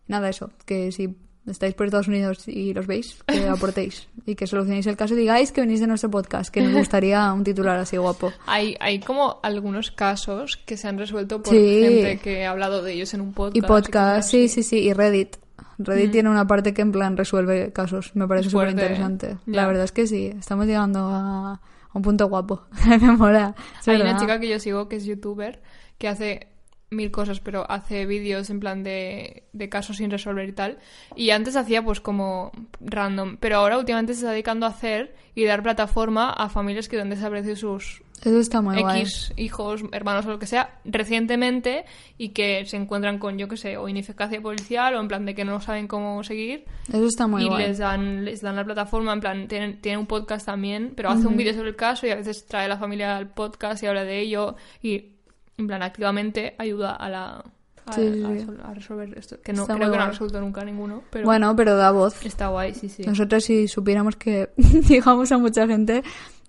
Nada, 0.06 0.28
eso, 0.28 0.50
que 0.66 0.92
si 0.92 1.16
estáis 1.46 1.74
por 1.74 1.86
Estados 1.86 2.08
Unidos 2.08 2.46
y 2.46 2.74
los 2.74 2.86
veis, 2.86 3.22
que 3.26 3.48
aportéis. 3.48 4.06
Y 4.26 4.34
que 4.34 4.46
solucionéis 4.46 4.86
el 4.86 4.96
caso 4.96 5.14
y 5.14 5.18
digáis 5.18 5.50
que 5.52 5.60
venís 5.62 5.80
de 5.80 5.86
nuestro 5.86 6.10
podcast, 6.10 6.52
que 6.52 6.60
nos 6.60 6.72
gustaría 6.74 7.32
un 7.32 7.42
titular 7.44 7.78
así 7.78 7.96
guapo. 7.96 8.32
hay, 8.46 8.76
hay 8.80 9.00
como 9.00 9.40
algunos 9.42 9.90
casos 9.90 10.56
que 10.58 10.76
se 10.76 10.88
han 10.88 10.98
resuelto 10.98 11.42
por 11.42 11.54
Sí. 11.54 11.80
gente 11.82 12.18
que 12.18 12.44
ha 12.44 12.50
hablado 12.50 12.82
de 12.82 12.92
ellos 12.92 13.14
en 13.14 13.20
un 13.22 13.32
podcast. 13.32 13.56
Y 13.56 13.62
podcast, 13.62 14.30
sí, 14.30 14.44
así. 14.44 14.62
sí, 14.62 14.62
sí, 14.62 14.78
y 14.80 14.92
Reddit. 14.92 15.36
Reddit 15.78 16.12
tiene 16.12 16.30
una 16.30 16.46
parte 16.46 16.72
que 16.72 16.82
en 16.82 16.92
plan 16.92 17.16
resuelve 17.16 17.72
casos, 17.72 18.12
me 18.14 18.26
parece 18.28 18.50
súper 18.50 18.70
interesante. 18.70 19.32
¿eh? 19.32 19.36
La 19.46 19.66
verdad 19.66 19.84
es 19.84 19.92
que 19.92 20.06
sí, 20.06 20.32
estamos 20.38 20.66
llegando 20.66 21.00
a, 21.00 21.60
un 21.92 22.02
punto 22.02 22.28
guapo. 22.28 22.62
me 22.86 22.98
mola. 22.98 23.54
Hay 23.86 24.00
una 24.00 24.16
chica 24.16 24.40
que 24.40 24.48
yo 24.48 24.58
sigo 24.58 24.88
que 24.88 24.96
es 24.96 25.04
youtuber 25.04 25.62
que 25.98 26.08
hace 26.08 26.48
mil 26.90 27.10
cosas, 27.10 27.40
pero 27.40 27.68
hace 27.70 28.06
vídeos 28.06 28.50
en 28.50 28.60
plan 28.60 28.82
de, 28.82 29.44
de 29.52 29.68
casos 29.68 29.96
sin 29.96 30.10
resolver 30.10 30.48
y 30.48 30.52
tal. 30.52 30.78
Y 31.16 31.30
antes 31.30 31.56
hacía 31.56 31.84
pues 31.84 32.00
como 32.00 32.52
random, 32.80 33.36
pero 33.38 33.56
ahora 33.56 33.78
últimamente 33.78 34.14
se 34.14 34.20
está 34.20 34.30
dedicando 34.30 34.66
a 34.66 34.70
hacer 34.70 35.14
y 35.34 35.44
dar 35.44 35.62
plataforma 35.62 36.30
a 36.30 36.48
familias 36.48 36.88
que 36.88 37.00
han 37.00 37.10
desaparecido 37.10 37.56
sus 37.56 38.03
Eso 38.24 38.38
está 38.38 38.60
muy 38.62 38.80
guay. 38.80 39.02
X 39.02 39.32
hijos, 39.36 39.82
hermanos 39.92 40.24
o 40.26 40.30
lo 40.30 40.38
que 40.38 40.46
sea, 40.46 40.78
recientemente 40.84 41.84
y 42.18 42.30
que 42.30 42.64
se 42.66 42.76
encuentran 42.76 43.18
con, 43.18 43.36
yo 43.38 43.48
qué 43.48 43.56
sé, 43.56 43.76
o 43.76 43.88
ineficacia 43.88 44.40
policial 44.40 44.94
o 44.94 45.00
en 45.00 45.08
plan 45.08 45.26
de 45.26 45.34
que 45.34 45.44
no 45.44 45.60
saben 45.60 45.86
cómo 45.86 46.24
seguir 46.24 46.64
Eso 46.88 47.04
está 47.06 47.26
muy 47.26 47.44
y 47.44 47.48
guay. 47.48 47.66
les 47.68 47.78
dan 47.78 48.24
les 48.24 48.40
dan 48.40 48.56
la 48.56 48.64
plataforma, 48.64 49.12
en 49.12 49.20
plan, 49.20 49.48
tienen, 49.48 49.80
tienen 49.80 50.00
un 50.00 50.06
podcast 50.06 50.46
también, 50.46 50.92
pero 50.96 51.10
hace 51.10 51.26
un 51.26 51.36
vídeo 51.36 51.52
sobre 51.54 51.68
el 51.68 51.76
caso 51.76 52.06
y 52.06 52.10
a 52.10 52.16
veces 52.16 52.46
trae 52.46 52.64
a 52.64 52.68
la 52.68 52.78
familia 52.78 53.16
al 53.16 53.28
podcast 53.28 53.82
y 53.82 53.86
habla 53.86 54.04
de 54.04 54.20
ello 54.20 54.56
y, 54.82 55.12
en 55.58 55.66
plan, 55.66 55.82
activamente 55.82 56.54
ayuda 56.58 56.94
a 56.94 57.08
la... 57.08 57.44
A, 57.86 57.92
Sí, 57.92 58.00
sí, 58.14 58.46
a 58.62 58.68
a 58.70 58.72
resolver 58.72 59.12
esto. 59.18 59.42
Que 59.42 59.52
no, 59.52 59.62
Está 59.62 59.74
creo 59.74 59.90
que 59.90 59.96
no 59.96 60.02
ha 60.02 60.06
guay. 60.06 60.12
resuelto 60.12 60.40
nunca 60.40 60.64
ninguno, 60.64 61.02
pero 61.10 61.26
Bueno, 61.26 61.54
pero 61.54 61.76
da 61.76 61.90
voz. 61.90 62.24
está 62.24 62.48
guay, 62.48 62.72
sí, 62.72 62.88
sí. 62.88 63.02
Nosotros 63.02 63.44
si 63.44 63.68
supiéramos 63.68 64.16
que 64.16 64.48
llegamos 64.88 65.30
a 65.32 65.36
mucha 65.36 65.66
gente, 65.66 66.02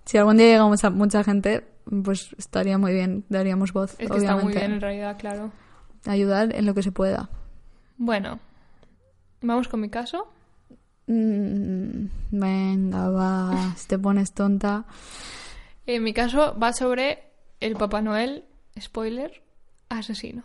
si 0.06 0.16
algún 0.18 0.38
día 0.38 0.46
llegamos 0.46 0.82
a 0.84 0.90
mucha 0.90 1.22
gente, 1.22 1.66
pues 2.04 2.34
estaría 2.38 2.78
muy 2.78 2.94
bien, 2.94 3.24
daríamos 3.28 3.72
voz, 3.72 3.90
Es 3.92 3.96
que 3.98 4.04
obviamente. 4.06 4.26
está 4.32 4.44
muy 4.44 4.52
bien 4.54 4.72
en 4.72 4.80
realidad, 4.80 5.16
claro. 5.18 5.52
Ayudar 6.06 6.54
en 6.54 6.64
lo 6.64 6.74
que 6.74 6.82
se 6.82 6.92
pueda. 6.92 7.28
Bueno, 7.98 8.38
vamos 9.42 9.68
con 9.68 9.80
mi 9.80 9.90
caso. 9.90 10.28
Mm, 11.08 12.06
venga, 12.30 13.10
va, 13.10 13.74
si 13.76 13.86
te 13.88 13.98
pones 13.98 14.32
tonta. 14.32 14.84
En 15.86 16.02
mi 16.02 16.12
caso 16.12 16.56
va 16.58 16.72
sobre 16.72 17.30
el 17.60 17.74
Papá 17.76 18.02
Noel, 18.02 18.44
spoiler, 18.80 19.42
asesino. 19.88 20.42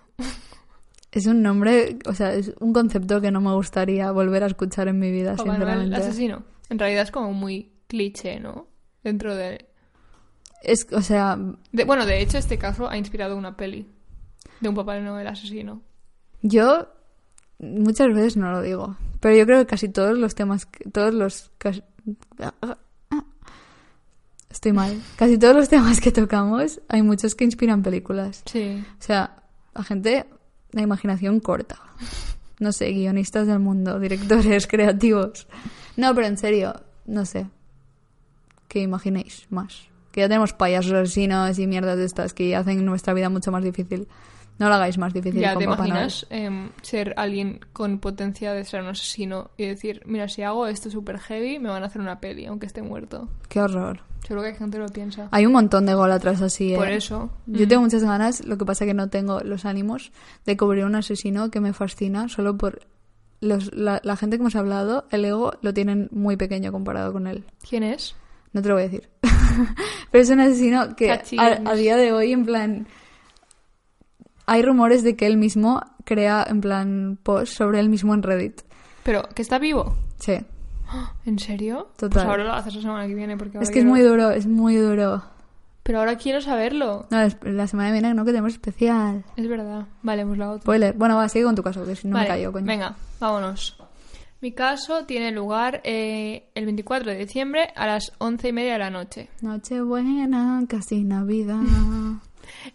Es 1.12 1.26
un 1.26 1.42
nombre, 1.42 2.00
o 2.06 2.14
sea, 2.14 2.34
es 2.34 2.54
un 2.60 2.72
concepto 2.74 3.20
que 3.20 3.32
no 3.32 3.42
me 3.42 3.54
gustaría 3.54 4.12
volver 4.12 4.44
a 4.44 4.48
escuchar 4.48 4.88
en 4.88 4.98
mi 5.00 5.12
vida, 5.12 5.32
Papá 5.36 5.44
Noel, 5.46 5.60
sinceramente. 5.60 5.96
asesino. 5.98 6.44
En 6.70 6.80
realidad 6.80 7.04
es 7.04 7.12
como 7.12 7.34
muy 7.34 7.72
cliché, 7.88 8.40
¿no? 8.40 8.68
Dentro 9.04 9.36
de... 9.36 9.66
Es, 10.64 10.88
o 10.92 11.02
sea, 11.02 11.38
de- 11.72 11.86
bueno, 11.86 12.06
de 12.06 12.22
hecho 12.22 12.38
este 12.38 12.58
caso 12.60 12.88
ha 12.90 12.98
inspirado 12.98 13.36
una 13.36 13.58
peli 13.58 13.88
de 14.60 14.70
un 14.70 14.76
Papá 14.76 15.00
Noel 15.00 15.26
asesino. 15.28 15.82
yo 16.44 16.88
muchas 17.60 18.08
veces 18.14 18.38
no 18.38 18.52
lo 18.52 18.62
digo, 18.62 18.96
pero 19.20 19.36
yo 19.36 19.46
creo 19.46 19.60
que 19.60 19.66
casi 19.68 19.90
todos 19.90 20.18
los 20.18 20.36
temas, 20.36 20.66
que- 20.68 20.90
todos 20.90 21.14
los... 21.14 21.52
Estoy 24.50 24.74
mal. 24.74 25.02
Casi 25.16 25.38
todos 25.38 25.56
los 25.56 25.70
temas 25.70 26.00
que 26.02 26.12
tocamos, 26.12 26.82
hay 26.90 27.02
muchos 27.02 27.36
que 27.36 27.46
inspiran 27.46 27.82
películas. 27.84 28.44
Sí. 28.46 28.84
O 29.00 29.02
sea, 29.04 29.44
la 29.74 29.84
gente, 29.84 30.26
la 30.72 30.82
imaginación 30.82 31.40
corta. 31.40 31.80
No 32.60 32.72
sé, 32.74 32.92
guionistas 32.92 33.48
del 33.48 33.60
mundo, 33.60 34.00
directores, 34.00 34.68
creativos. 34.68 35.48
No, 35.96 36.14
pero 36.14 36.28
en 36.28 36.38
serio, 36.38 36.76
no 37.06 37.26
sé. 37.26 37.48
Que 38.72 38.80
imaginéis 38.80 39.48
más. 39.50 39.90
Que 40.14 40.22
ya 40.22 40.30
tenemos 40.30 40.54
payasos 40.54 40.94
asesinos 40.94 41.60
y 41.60 41.68
mierdas 41.68 41.98
de 41.98 42.06
estas 42.06 42.34
que 42.34 42.56
hacen 42.56 42.86
nuestra 42.86 43.14
vida 43.14 43.28
mucho 43.28 43.52
más 43.52 43.66
difícil. 43.66 44.08
No 44.60 44.70
lo 44.70 44.76
hagáis 44.76 44.98
más 44.98 45.14
difícil 45.14 45.42
Ya 45.42 45.56
con 45.56 45.64
te 45.64 45.68
Papá 45.68 45.88
imaginas 45.88 46.26
em, 46.30 46.70
ser 46.82 47.14
alguien 47.18 47.60
con 47.74 48.00
potencia 48.00 48.54
de 48.54 48.64
ser 48.64 48.82
un 48.82 48.88
asesino 48.88 49.52
y 49.58 49.66
decir, 49.66 50.04
mira, 50.06 50.30
si 50.30 50.44
hago 50.44 50.68
esto 50.68 50.90
súper 50.90 51.20
heavy, 51.20 51.60
me 51.60 51.68
van 51.68 51.84
a 51.84 51.88
hacer 51.88 52.00
una 52.00 52.22
peli, 52.22 52.46
aunque 52.46 52.66
esté 52.66 52.82
muerto. 52.82 53.28
Qué 53.50 53.60
horror. 53.60 54.00
Seguro 54.26 54.44
que 54.44 54.50
hay 54.50 54.56
gente 54.56 54.78
que 54.78 54.84
lo 54.84 54.90
piensa. 54.90 55.28
Hay 55.32 55.46
un 55.46 55.52
montón 55.52 55.86
de 55.86 55.92
atrás 55.92 56.42
así, 56.42 56.74
¿eh? 56.74 56.78
Por 56.78 56.88
eso. 56.88 57.30
Yo 57.48 57.66
Mm. 57.66 57.68
tengo 57.68 57.82
muchas 57.82 58.04
ganas, 58.06 58.46
lo 58.46 58.58
que 58.58 58.64
pasa 58.64 58.86
que 58.86 58.94
no 58.94 59.10
tengo 59.10 59.42
los 59.42 59.66
ánimos 59.66 60.14
de 60.46 60.56
cubrir 60.56 60.86
un 60.86 60.96
asesino 60.96 61.52
que 61.52 61.60
me 61.60 61.74
fascina 61.74 62.30
solo 62.30 62.58
por 62.58 62.88
los, 63.42 63.74
la, 63.74 64.00
la 64.04 64.16
gente 64.16 64.38
que 64.38 64.42
hemos 64.44 64.56
hablado, 64.56 65.08
el 65.12 65.26
ego 65.26 65.54
lo 65.62 65.74
tienen 65.74 66.08
muy 66.12 66.38
pequeño 66.38 66.72
comparado 66.72 67.12
con 67.12 67.28
él. 67.28 67.44
¿Quién 67.68 67.84
es? 67.84 68.16
No 68.54 68.62
te 68.62 68.68
lo 68.70 68.76
voy 68.76 68.84
a 68.84 68.88
decir. 68.88 69.10
Pero 70.12 70.24
es 70.24 70.30
un 70.30 70.40
asesino 70.40 70.96
que 70.96 71.12
a, 71.12 71.20
Cachillos. 71.20 71.60
a 71.66 71.74
día 71.74 71.98
de 71.98 72.12
hoy, 72.12 72.34
en 72.34 72.46
plan, 72.46 72.88
hay 74.46 74.62
rumores 74.62 75.04
de 75.04 75.16
que 75.16 75.28
él 75.28 75.38
mismo 75.38 75.82
crea, 76.04 76.46
en 76.48 76.62
plan, 76.62 77.18
posts 77.22 77.56
sobre 77.56 77.80
él 77.80 77.90
mismo 77.90 78.14
en 78.14 78.24
Reddit. 78.24 78.62
Pero, 79.04 79.24
¿que 79.34 79.42
está 79.42 79.60
vivo? 79.60 79.96
Sí. 80.20 80.40
¿En 81.26 81.40
serio? 81.40 81.90
Total. 81.96 82.10
Pues 82.12 82.26
ahora 82.26 82.44
lo 82.44 82.54
haces 82.54 82.76
la 82.76 82.82
semana 82.82 83.08
que 83.08 83.16
viene 83.16 83.38
porque 83.38 83.58
Es 83.60 83.72
que 83.72 83.80
es 83.80 83.86
muy 83.86 84.02
duro, 84.02 84.32
es 84.32 84.48
muy 84.48 84.76
duro. 84.76 85.24
Pero 85.84 86.00
ahora 86.00 86.16
quiero 86.16 86.42
saberlo. 86.42 87.08
No, 87.10 87.18
la 87.44 87.68
semana 87.68 87.90
que 87.90 87.94
viene 87.94 88.14
no, 88.14 88.24
que 88.24 88.32
tenemos 88.32 88.54
especial. 88.54 89.24
Es 89.36 89.48
verdad. 89.48 89.88
Vale, 90.04 90.26
pues 90.26 90.38
la 90.38 90.50
otra. 90.52 90.62
Spoiler. 90.62 90.94
Bueno, 90.94 91.16
va, 91.16 91.28
sigue 91.28 91.46
con 91.46 91.56
tu 91.56 91.64
caso, 91.64 91.84
que 91.86 91.96
si 91.96 92.08
no 92.08 92.14
Vale, 92.14 92.30
me 92.30 92.36
callo, 92.36 92.52
coño. 92.52 92.66
Venga, 92.66 92.96
vámonos. 93.20 93.81
Mi 94.42 94.54
caso 94.54 95.06
tiene 95.06 95.32
lugar 95.32 95.82
eh, 95.84 96.50
el 96.56 96.66
24 96.66 97.12
de 97.12 97.18
diciembre 97.18 97.72
a 97.76 97.86
las 97.86 98.12
once 98.18 98.48
y 98.50 98.52
media 98.52 98.74
de 98.74 98.80
la 98.80 98.90
noche. 98.90 99.30
Nochebuena, 99.42 100.64
casi 100.68 101.04
Navidad. 101.04 101.62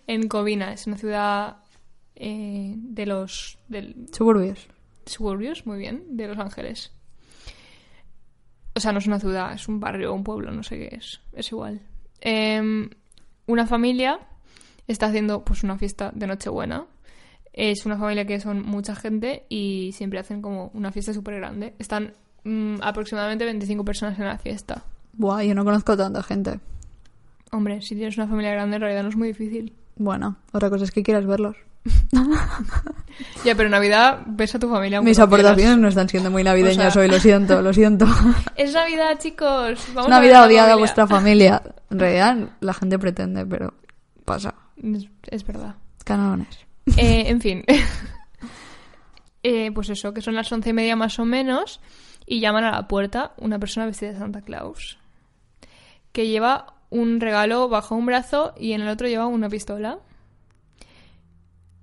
En 0.06 0.28
Covina, 0.28 0.72
es 0.72 0.86
una 0.86 0.96
ciudad 0.96 1.56
eh, 2.14 2.72
de 2.76 3.04
los 3.04 3.58
del 3.68 4.06
Suburbios. 4.12 4.68
suburbios, 5.04 5.66
muy 5.66 5.78
bien, 5.78 6.16
de 6.16 6.28
Los 6.28 6.38
Ángeles. 6.38 6.92
O 8.74 8.80
sea, 8.80 8.92
no 8.92 9.00
es 9.00 9.06
una 9.06 9.18
ciudad, 9.20 9.52
es 9.52 9.68
un 9.68 9.80
barrio, 9.80 10.14
un 10.14 10.24
pueblo, 10.24 10.50
no 10.52 10.62
sé 10.62 10.78
qué 10.78 10.96
es. 10.96 11.20
Es 11.32 11.50
igual. 11.50 11.82
Em, 12.20 12.88
una 13.46 13.66
familia 13.66 14.20
está 14.86 15.06
haciendo 15.06 15.44
pues 15.44 15.62
una 15.62 15.76
fiesta 15.76 16.12
de 16.14 16.26
Nochebuena. 16.26 16.86
Es 17.56 17.86
una 17.86 17.96
familia 17.96 18.26
que 18.26 18.38
son 18.38 18.62
mucha 18.62 18.94
gente 18.94 19.44
y 19.48 19.90
siempre 19.92 20.18
hacen 20.20 20.42
como 20.42 20.70
una 20.74 20.92
fiesta 20.92 21.12
súper 21.12 21.36
grande. 21.36 21.74
Están 21.78 22.12
mm, 22.44 22.76
aproximadamente 22.82 23.44
25 23.46 23.84
personas 23.84 24.18
en 24.18 24.26
la 24.26 24.36
fiesta. 24.38 24.84
Buah, 25.14 25.42
yo 25.42 25.54
no 25.54 25.64
conozco 25.64 25.96
tanta 25.96 26.22
gente. 26.22 26.60
Hombre, 27.50 27.80
si 27.80 27.94
tienes 27.94 28.16
una 28.18 28.28
familia 28.28 28.52
grande 28.52 28.76
en 28.76 28.82
realidad 28.82 29.02
no 29.02 29.08
es 29.08 29.16
muy 29.16 29.28
difícil. 29.28 29.72
Bueno, 29.96 30.36
otra 30.52 30.68
cosa 30.68 30.84
es 30.84 30.90
que 30.90 31.02
quieras 31.02 31.26
verlos. 31.26 31.56
Ya, 33.44 33.54
pero 33.54 33.68
Navidad 33.70 34.22
ves 34.26 34.54
a 34.54 34.58
tu 34.58 34.68
familia. 34.68 35.00
Mis 35.00 35.18
aportaciones 35.18 35.78
no 35.78 35.88
están 35.88 36.08
siendo 36.08 36.30
muy 36.30 36.44
navideñas 36.44 36.88
O 36.88 36.90
sea- 36.90 37.02
hoy, 37.02 37.08
lo 37.08 37.18
siento, 37.18 37.62
lo 37.62 37.72
siento. 37.72 38.04
Es 38.56 38.74
Navidad, 38.74 39.18
chicos. 39.18 39.80
Vamos 39.94 39.96
Es 39.96 39.96
a 39.96 40.00
ver 40.00 40.08
Navidad 40.10 40.44
odiada 40.46 40.72
a 40.74 40.76
vuestra 40.76 41.06
familia. 41.06 41.62
En 41.90 41.98
realidad, 41.98 42.36
la 42.60 42.74
gente 42.74 42.98
pretende, 42.98 43.46
pero 43.46 43.72
pasa. 44.26 44.54
Es, 44.82 45.08
es 45.28 45.46
verdad. 45.46 45.76
Canones. 46.04 46.65
Eh, 46.96 47.24
en 47.28 47.40
fin. 47.40 47.64
Eh, 49.48 49.70
pues 49.70 49.88
eso, 49.90 50.12
que 50.12 50.22
son 50.22 50.34
las 50.34 50.50
once 50.50 50.70
y 50.70 50.72
media 50.72 50.96
más 50.96 51.20
o 51.20 51.24
menos. 51.24 51.80
Y 52.26 52.40
llaman 52.40 52.64
a 52.64 52.72
la 52.72 52.88
puerta 52.88 53.32
una 53.36 53.60
persona 53.60 53.86
vestida 53.86 54.10
de 54.10 54.18
Santa 54.18 54.42
Claus. 54.42 54.98
Que 56.10 56.26
lleva 56.26 56.74
un 56.90 57.20
regalo 57.20 57.68
bajo 57.68 57.94
un 57.94 58.06
brazo 58.06 58.54
y 58.58 58.72
en 58.72 58.80
el 58.80 58.88
otro 58.88 59.06
lleva 59.06 59.26
una 59.26 59.48
pistola. 59.48 60.00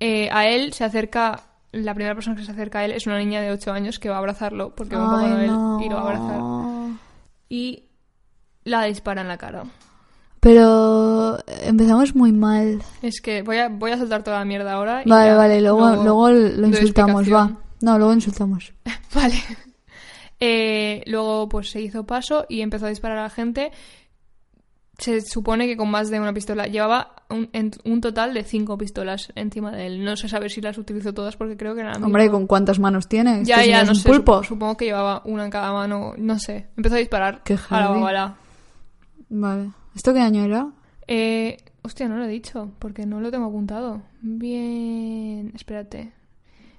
Eh, 0.02 0.28
a 0.30 0.46
él 0.48 0.74
se 0.74 0.84
acerca. 0.84 1.44
La 1.72 1.94
primera 1.94 2.14
persona 2.16 2.36
que 2.36 2.44
se 2.44 2.52
acerca 2.52 2.80
a 2.80 2.86
él 2.86 2.92
es 2.92 3.08
una 3.08 3.18
niña 3.18 3.40
de 3.40 3.52
8 3.52 3.72
años 3.72 3.98
que 3.98 4.10
va 4.10 4.16
a 4.16 4.20
abrazarlo 4.20 4.76
porque 4.76 4.98
va 4.98 5.06
Noel 5.06 5.48
no. 5.48 5.82
y 5.82 5.88
lo 5.88 5.96
va 5.96 6.02
a 6.02 6.04
abrazar. 6.04 7.00
Y 7.48 7.86
la 8.66 8.84
dispara 8.84 9.22
en 9.22 9.30
la 9.30 9.38
cara. 9.38 9.64
Pero 10.44 11.38
empezamos 11.64 12.14
muy 12.16 12.32
mal. 12.34 12.82
Es 13.02 13.22
que 13.22 13.42
voy 13.42 13.58
a, 13.58 13.70
voy 13.70 13.92
a 13.92 13.98
soltar 13.98 14.24
toda 14.24 14.40
la 14.40 14.46
mierda 14.46 14.74
ahora. 14.74 15.02
y 15.06 15.10
Vale, 15.10 15.32
ya 15.32 15.38
vale, 15.38 15.62
luego, 15.62 15.96
luego 15.96 16.30
lo 16.32 16.50
doy 16.58 16.70
insultamos, 16.70 17.32
va. 17.34 17.58
No, 17.82 17.98
luego 17.98 18.14
insultamos. 18.14 18.74
Vale. 19.16 19.36
Eh, 20.40 21.04
luego, 21.08 21.48
pues 21.48 21.70
se 21.72 21.80
hizo 21.82 22.06
paso 22.06 22.46
y 22.50 22.62
empezó 22.62 22.86
a 22.88 22.90
disparar 22.90 23.18
a 23.20 23.24
la 23.24 23.30
gente 23.30 23.72
se 24.98 25.22
supone 25.22 25.66
que 25.66 25.76
con 25.76 25.90
más 25.90 26.10
de 26.12 26.20
una 26.20 26.34
pistola. 26.34 26.68
Llevaba 26.68 27.16
un, 27.30 27.50
en- 27.54 27.72
un 27.86 28.00
total 28.00 28.34
de 28.34 28.44
cinco 28.44 28.78
pistolas 28.78 29.32
encima 29.36 29.72
de 29.72 29.88
él. 29.88 30.04
No 30.06 30.16
sé 30.18 30.30
saber 30.30 30.52
si 30.52 30.62
las 30.62 30.78
utilizó 30.78 31.14
todas 31.14 31.36
porque 31.36 31.58
creo 31.58 31.74
que 31.74 31.82
eran 31.82 32.04
Hombre. 32.04 32.30
¿con 32.30 32.46
cuántas 32.48 32.80
manos 32.80 33.08
tiene? 33.08 33.44
Ya, 33.44 33.66
ya, 33.66 33.84
no 33.84 33.96
sé. 33.96 34.08
pulpo. 34.08 34.42
sup- 34.44 34.48
Supongo 34.50 34.78
que 34.78 34.86
llevaba 34.86 35.22
una 35.26 35.46
en 35.46 35.50
cada 35.52 35.72
mano. 35.74 36.14
No 36.18 36.38
sé. 36.38 36.68
Empezó 36.78 36.96
a 36.96 37.00
disparar 37.00 37.42
Qué 37.44 37.58
a 37.70 37.80
la 37.80 37.90
bala. 37.90 38.36
Vale. 39.30 39.72
¿Esto 39.96 40.14
qué 40.14 40.20
año 40.22 40.44
era? 40.44 40.70
Eh, 41.08 41.58
hostia, 41.84 42.08
no 42.08 42.18
lo 42.18 42.26
he 42.26 42.30
dicho 42.30 42.72
porque 42.80 43.06
no 43.06 43.20
lo 43.22 43.32
tengo 43.32 43.46
apuntado. 43.46 44.02
Bien. 44.22 45.52
Espérate. 45.56 46.14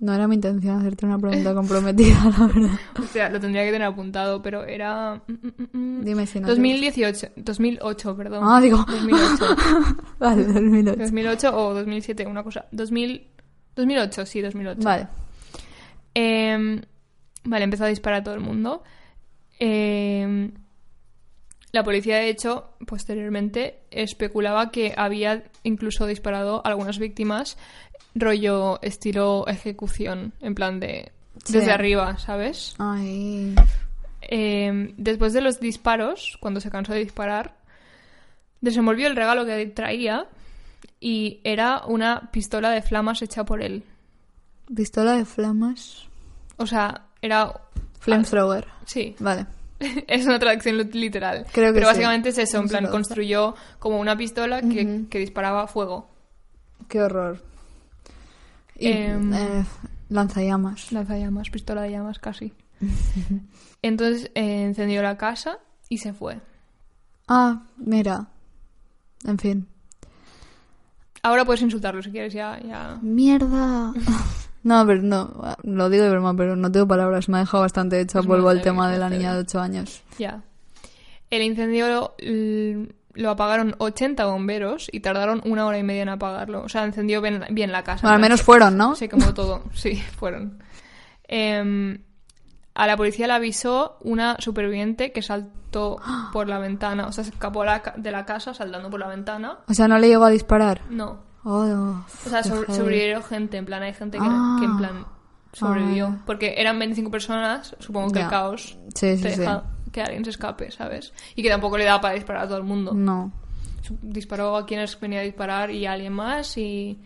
No 0.01 0.13
era 0.13 0.27
mi 0.27 0.35
intención 0.35 0.79
hacerte 0.81 1.07
una 1.07 1.19
pregunta 1.19 1.55
comprometida, 1.55 2.19
la 2.39 2.47
verdad. 2.47 2.79
O 2.99 3.03
sea, 3.05 3.31
lo 3.31 3.41
tendría 3.41 3.65
que 3.65 3.71
tener 3.71 3.87
apuntado, 3.87 4.43
pero 4.43 4.65
era. 4.65 5.23
mm, 5.27 5.33
mm, 5.33 5.79
mm. 6.01 6.05
Dime 6.05 6.27
si 6.27 6.41
no. 6.41 6.47
te- 6.49 6.53
2018. 6.55 7.29
2008, 7.37 8.17
perdón. 8.17 8.43
Ah, 8.45 8.61
digo. 8.61 8.79
2008. 8.87 9.57
Vale, 10.19 10.45
2008. 10.45 10.97
2008 11.01 11.57
o 11.57 11.75
2007, 11.75 12.27
una 12.27 12.43
cosa. 12.43 12.67
2000... 12.73 13.23
2008, 13.77 14.27
sí, 14.27 14.41
2008. 14.41 14.81
Vale. 14.83 15.09
Eh, 16.15 16.81
vale, 17.45 17.65
empezó 17.65 17.85
a 17.85 17.89
disparar 17.89 18.21
a 18.21 18.25
todo 18.25 18.35
el 18.35 18.41
mundo. 18.41 18.83
Eh, 19.59 20.51
la 21.75 21.83
policía, 21.85 22.17
de 22.19 22.29
hecho, 22.29 22.71
posteriormente 22.87 23.81
especulaba 23.91 24.71
que 24.71 24.95
había 24.97 25.43
incluso 25.65 26.07
disparado 26.07 26.63
a 26.65 26.69
algunas 26.69 26.99
víctimas, 27.01 27.59
rollo 28.15 28.81
estilo 28.81 29.45
ejecución, 29.49 30.33
en 30.41 30.55
plan 30.55 30.79
de 30.79 31.11
Sí. 31.45 31.53
desde 31.55 31.73
arriba, 31.73 32.17
¿sabes? 32.19 32.77
Ay. 32.79 33.57
Eh, 34.23 34.95
después 34.97 35.33
de 35.33 35.41
los 35.41 35.59
disparos, 35.59 36.39
cuando 36.41 36.61
se 36.61 36.71
cansó 36.71 36.93
de 36.93 37.01
disparar, 37.01 37.57
desenvolvió 38.61 39.09
el 39.09 39.17
regalo 39.17 39.45
que 39.45 39.67
traía 39.67 40.29
y 41.01 41.41
era 41.43 41.85
una 41.87 42.31
pistola 42.31 42.71
de 42.71 42.83
flamas 42.83 43.21
hecha 43.21 43.45
por 43.45 43.63
él. 43.63 43.83
Pistola 44.75 45.17
de 45.17 45.25
flamas. 45.25 46.07
O 46.57 46.67
sea, 46.67 47.07
era... 47.21 47.53
Flamethrower. 47.99 48.69
Sí, 48.87 49.17
Vale. 49.19 49.47
es 50.09 50.27
una 50.27 50.39
traducción 50.39 50.77
lit- 50.79 50.95
literal. 50.95 51.47
Creo 51.53 51.69
que 51.73 51.75
Pero 51.75 51.87
sí. 51.87 51.91
básicamente 51.93 52.29
es 52.31 52.39
eso, 52.39 52.59
en 52.59 52.69
plan, 52.69 52.87
construyó 52.89 53.55
como 53.79 53.99
una 54.01 54.17
pistola 54.17 54.63
que, 54.63 55.05
que 55.11 55.19
disparaba 55.19 55.67
fuego. 55.67 56.09
Qué 56.89 57.01
horror. 57.03 57.43
Y, 58.77 58.89
Em, 58.89 59.33
eh, 59.33 59.65
lanzallamas. 60.09 60.91
Lanzallamas, 60.93 61.51
pistola 61.51 61.83
de 61.83 61.91
llamas 61.93 62.19
casi. 62.19 62.53
Entonces 63.83 64.31
eh, 64.35 64.65
encendió 64.65 65.03
la 65.03 65.17
casa 65.17 65.59
y 65.89 65.99
se 65.99 66.13
fue. 66.13 66.41
Ah, 67.29 67.63
mira. 67.77 68.27
En 69.27 69.39
fin. 69.39 69.67
Ahora 71.23 71.45
puedes 71.47 71.63
insultarlo 71.63 72.03
si 72.03 72.11
quieres, 72.11 72.35
ya... 72.35 72.61
ya... 72.61 72.99
¡Mierda! 73.01 73.93
No, 74.65 74.87
pero 74.87 75.03
no, 75.03 75.57
lo 75.63 75.91
digo 75.91 76.05
de 76.05 76.11
broma, 76.11 76.35
pero 76.35 76.57
no 76.57 76.73
tengo 76.73 76.89
palabras. 76.89 77.29
Me 77.29 77.37
ha 77.37 77.41
dejado 77.41 77.63
bastante 77.63 78.01
hecha. 78.01 78.21
Es 78.21 78.27
Vuelvo 78.27 78.49
al 78.49 78.63
tema 78.63 78.91
de 78.91 78.99
la 78.99 79.11
niña 79.11 79.35
de 79.35 79.41
8 79.41 79.61
años. 79.61 80.03
Ya. 80.19 80.43
El 81.31 81.43
incendio 81.43 82.15
lo 83.13 83.31
apagaron 83.31 83.75
80 83.79 84.25
bomberos 84.25 84.89
y 84.91 85.01
tardaron 85.01 85.43
una 85.45 85.67
hora 85.67 85.79
y 85.79 85.83
media 85.83 86.03
en 86.03 86.09
apagarlo. 86.09 86.63
O 86.63 86.69
sea, 86.71 86.85
encendió 86.85 87.21
bien, 87.21 87.45
bien 87.51 87.73
la 87.73 87.85
casa. 87.85 88.03
Bueno, 88.03 88.15
al 88.15 88.23
menos 88.23 88.43
fueron, 88.43 88.79
¿no? 88.79 88.97
Se 88.97 89.09
quemó 89.09 89.35
todo. 89.35 89.65
Sí, 89.75 89.97
fueron. 89.97 90.63
Em, 91.25 92.03
a 92.75 92.87
la 92.87 92.97
policía 92.97 93.27
le 93.27 93.35
avisó 93.35 93.99
una 94.01 94.37
superviviente 94.39 95.13
que 95.13 95.21
saltó 95.21 96.01
por 96.33 96.49
la 96.49 96.59
ventana. 96.59 97.07
O 97.07 97.13
sea, 97.13 97.23
se 97.23 97.31
escapó 97.31 97.65
de 97.97 98.11
la 98.11 98.25
casa 98.25 98.55
saltando 98.55 98.89
por 98.89 98.99
la 98.99 99.09
ventana. 99.09 99.59
O 99.69 99.75
sea, 99.75 99.89
no 99.89 99.99
le 99.99 100.09
llegó 100.09 100.25
a 100.25 100.31
disparar. 100.31 100.81
No. 100.89 101.34
Oh, 101.45 101.65
no. 101.65 102.07
O 102.27 102.29
sea, 102.29 102.43
sobre- 102.43 102.73
sobrevivieron 102.75 103.23
gente. 103.23 103.57
En 103.59 103.67
plan, 103.67 103.83
hay 103.83 103.93
gente 103.95 104.19
que, 104.19 104.25
Ah. 104.27 104.57
que 104.59 104.65
en 104.65 104.77
plan 104.79 105.05
sobrevivió. 105.53 106.07
Ah. 106.07 106.23
Porque 106.27 106.55
eran 106.57 106.79
25 106.79 107.11
personas. 107.11 107.77
Supongo 107.79 108.11
que 108.11 108.19
Ya. 108.21 108.25
el 108.25 108.31
caos 108.31 108.79
Sí, 108.95 109.17
sí, 109.17 109.23
te 109.23 109.31
sí. 109.35 109.41
deja 109.41 109.65
que 109.93 110.03
alguien 110.03 110.25
se 110.25 110.31
escape, 110.31 110.71
¿sabes? 110.73 111.13
Y 111.37 111.43
que 111.43 111.49
tampoco 111.51 111.79
le 111.79 111.85
da 111.85 112.01
para 112.01 112.15
disparar 112.15 112.45
a 112.45 112.49
todo 112.49 112.59
el 112.59 112.65
mundo. 112.65 112.93
No. 112.95 113.31
Disparó 114.03 114.57
a 114.57 114.65
quienes 114.67 114.99
venía 114.99 115.21
a 115.21 115.23
disparar 115.23 115.71
y 115.71 115.85
a 115.87 115.93
alguien 115.93 116.13
más 116.15 116.57
y, 116.57 116.99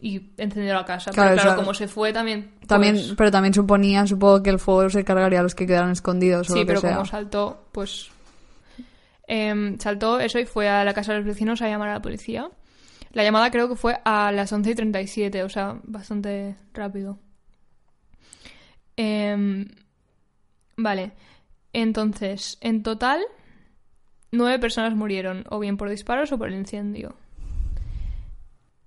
y 0.00 0.30
encendió 0.38 0.72
la 0.72 0.84
casa. 0.84 1.10
Claro, 1.10 1.30
Pero 1.30 1.42
claro, 1.42 1.56
como 1.58 1.74
se 1.74 1.88
fue 1.88 2.12
también... 2.12 2.52
También, 2.68 2.94
pues, 2.94 3.14
pero 3.16 3.30
también 3.32 3.52
suponía, 3.52 4.06
supongo 4.06 4.42
que 4.42 4.50
el 4.50 4.58
fuego 4.60 4.88
se 4.88 5.04
cargaría 5.04 5.40
a 5.40 5.42
los 5.42 5.54
que 5.56 5.66
quedaron 5.66 5.90
escondidos 5.90 6.48
o 6.48 6.52
sí, 6.52 6.60
lo 6.60 6.64
que 6.64 6.66
pero 6.68 6.80
sea. 6.80 6.92
como 6.94 7.04
saltó, 7.06 7.64
pues... 7.72 8.08
em, 9.26 9.78
saltó 9.78 10.20
eso 10.20 10.38
y 10.38 10.44
fue 10.46 10.68
a 10.68 10.84
la 10.84 10.94
casa 10.94 11.12
de 11.12 11.18
los 11.18 11.26
vecinos 11.26 11.60
a 11.62 11.68
llamar 11.68 11.88
a 11.88 11.94
la 11.94 12.02
policía. 12.02 12.48
La 13.14 13.22
llamada 13.22 13.50
creo 13.50 13.68
que 13.68 13.76
fue 13.76 13.98
a 14.04 14.32
las 14.32 14.52
11 14.52 14.70
y 14.70 14.74
37, 14.74 15.42
o 15.44 15.48
sea, 15.48 15.80
bastante 15.84 16.56
rápido. 16.72 17.20
Em, 18.96 19.68
vale, 20.76 21.12
entonces, 21.72 22.58
en 22.60 22.82
total, 22.82 23.24
nueve 24.32 24.58
personas 24.58 24.96
murieron, 24.96 25.44
o 25.48 25.60
bien 25.60 25.76
por 25.76 25.88
disparos 25.88 26.32
o 26.32 26.38
por 26.38 26.48
el 26.48 26.54
incendio. 26.54 27.14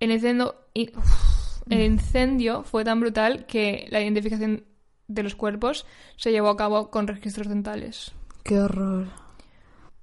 El 0.02 0.12
incendio, 0.12 0.56
el 0.74 1.82
incendio 1.82 2.64
fue 2.64 2.84
tan 2.84 3.00
brutal 3.00 3.46
que 3.46 3.88
la 3.90 4.02
identificación 4.02 4.66
de 5.08 5.24
los 5.24 5.36
cuerpos 5.36 5.86
se 6.18 6.32
llevó 6.32 6.50
a 6.50 6.58
cabo 6.58 6.92
con 6.92 7.08
registros 7.08 7.48
dentales. 7.48 8.12
Qué 8.44 8.60
horror. 8.60 9.08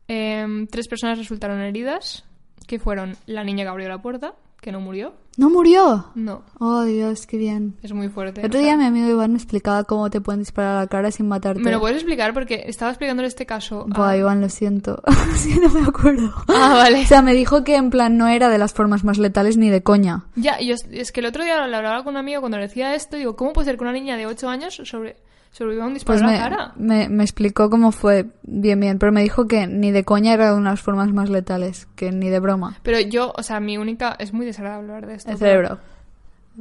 Em, 0.09 0.67
tres 0.67 0.89
personas 0.89 1.19
resultaron 1.19 1.61
heridas, 1.61 2.25
que 2.67 2.79
fueron 2.79 3.17
la 3.27 3.45
niña 3.45 3.65
que 3.65 3.69
abrió 3.71 3.89
la 3.89 4.01
puerta, 4.03 4.35
que 4.61 4.73
no 4.73 4.81
murió. 4.81 5.13
¿No 5.37 5.51
murió? 5.51 6.07
No, 6.15 6.43
Oh, 6.61 6.83
Dios, 6.85 7.27
qué 7.27 7.37
bien. 7.37 7.75
es 7.83 7.93
muy 7.93 8.09
fuerte. 8.09 8.41
El 8.41 8.47
otro 8.47 8.61
o 8.61 8.63
sea, 8.63 8.77
día 8.77 8.77
mi 8.79 8.85
amigo 8.87 9.11
Iván 9.11 9.33
me 9.33 9.37
explicaba 9.39 9.85
cómo 9.85 10.09
te 10.09 10.21
pueden 10.21 10.39
disparar 10.41 10.77
a 10.77 10.81
la 10.83 10.87
cara 10.87 11.11
sin 11.11 11.27
matarte. 11.29 11.61
¿Me 11.63 11.71
lo 11.73 11.81
puedes 11.81 11.97
explicar? 11.99 12.33
Porque 12.33 12.65
estaba 12.67 12.91
explicándole 12.93 13.27
este 13.29 13.45
caso. 13.45 13.83
a- 13.91 13.95
Buah, 13.99 14.17
Iván, 14.17 14.41
lo 14.41 14.49
siento. 14.49 15.03
sí, 15.37 15.59
no 15.61 15.69
me 15.69 15.87
acuerdo. 15.87 16.33
Ah, 16.49 16.75
vale. 16.75 17.03
O 17.03 17.07
sea, 17.07 17.21
me 17.21 17.35
dijo 17.35 17.65
que 17.65 17.75
en 17.77 17.91
plan 17.91 18.17
no 18.17 18.29
era 18.29 18.49
de 18.49 18.59
las 18.59 18.73
formas 18.73 19.05
más 19.05 19.19
letales 19.19 19.57
ni 19.57 19.69
de 19.71 19.83
coña. 19.83 20.25
Ya, 20.37 20.59
yo, 20.61 20.77
es 20.93 21.13
que 21.13 21.21
el 21.21 21.27
otro 21.27 21.43
día 21.45 21.67
lo 21.67 21.77
hablaba 21.77 22.05
con 22.05 22.15
un 22.15 22.19
amigo 22.19 22.41
cuando 22.41 22.57
le 22.59 22.69
decía 22.69 22.95
esto, 22.95 23.17
digo, 23.17 23.35
¿cómo 23.37 23.53
puede 23.53 23.67
ser 23.67 23.77
que 23.77 23.83
una 23.83 23.93
niña 23.93 24.17
de 24.17 24.27
8 24.27 24.49
años 24.49 24.81
sobre, 24.85 25.17
un 25.61 25.95
disparo 25.95 26.19
Pues 26.19 26.21
en 26.21 26.27
me, 26.27 26.33
la 26.33 26.39
cara? 26.51 26.73
me, 26.77 27.09
me 27.09 27.23
explicó 27.23 27.71
cómo 27.71 27.93
fue 27.93 28.27
bien, 28.43 28.81
bien, 28.81 28.99
pero 28.99 29.13
me 29.13 29.23
dijo 29.23 29.47
que 29.47 29.67
ni 29.67 29.91
de 29.93 30.05
coña 30.05 30.35
era 30.35 30.51
de 30.53 30.57
unas 30.57 30.81
formas 30.81 31.13
más 31.13 31.31
letales, 31.31 31.87
que 31.97 32.11
ni 32.13 32.29
de 32.29 32.41
broma. 32.41 32.77
Pero 32.83 32.99
yo, 33.01 33.33
o 33.37 33.43
sea, 33.43 33.61
mi 33.61 33.79
única... 33.79 34.17
Es 34.19 34.33
muy 34.33 34.47
desagradable 34.47 34.93
hablar 34.93 35.07
de 35.09 35.15
esto. 35.17 35.31
El 35.31 35.39
pero- 35.39 35.51
cerebro. 35.69 35.79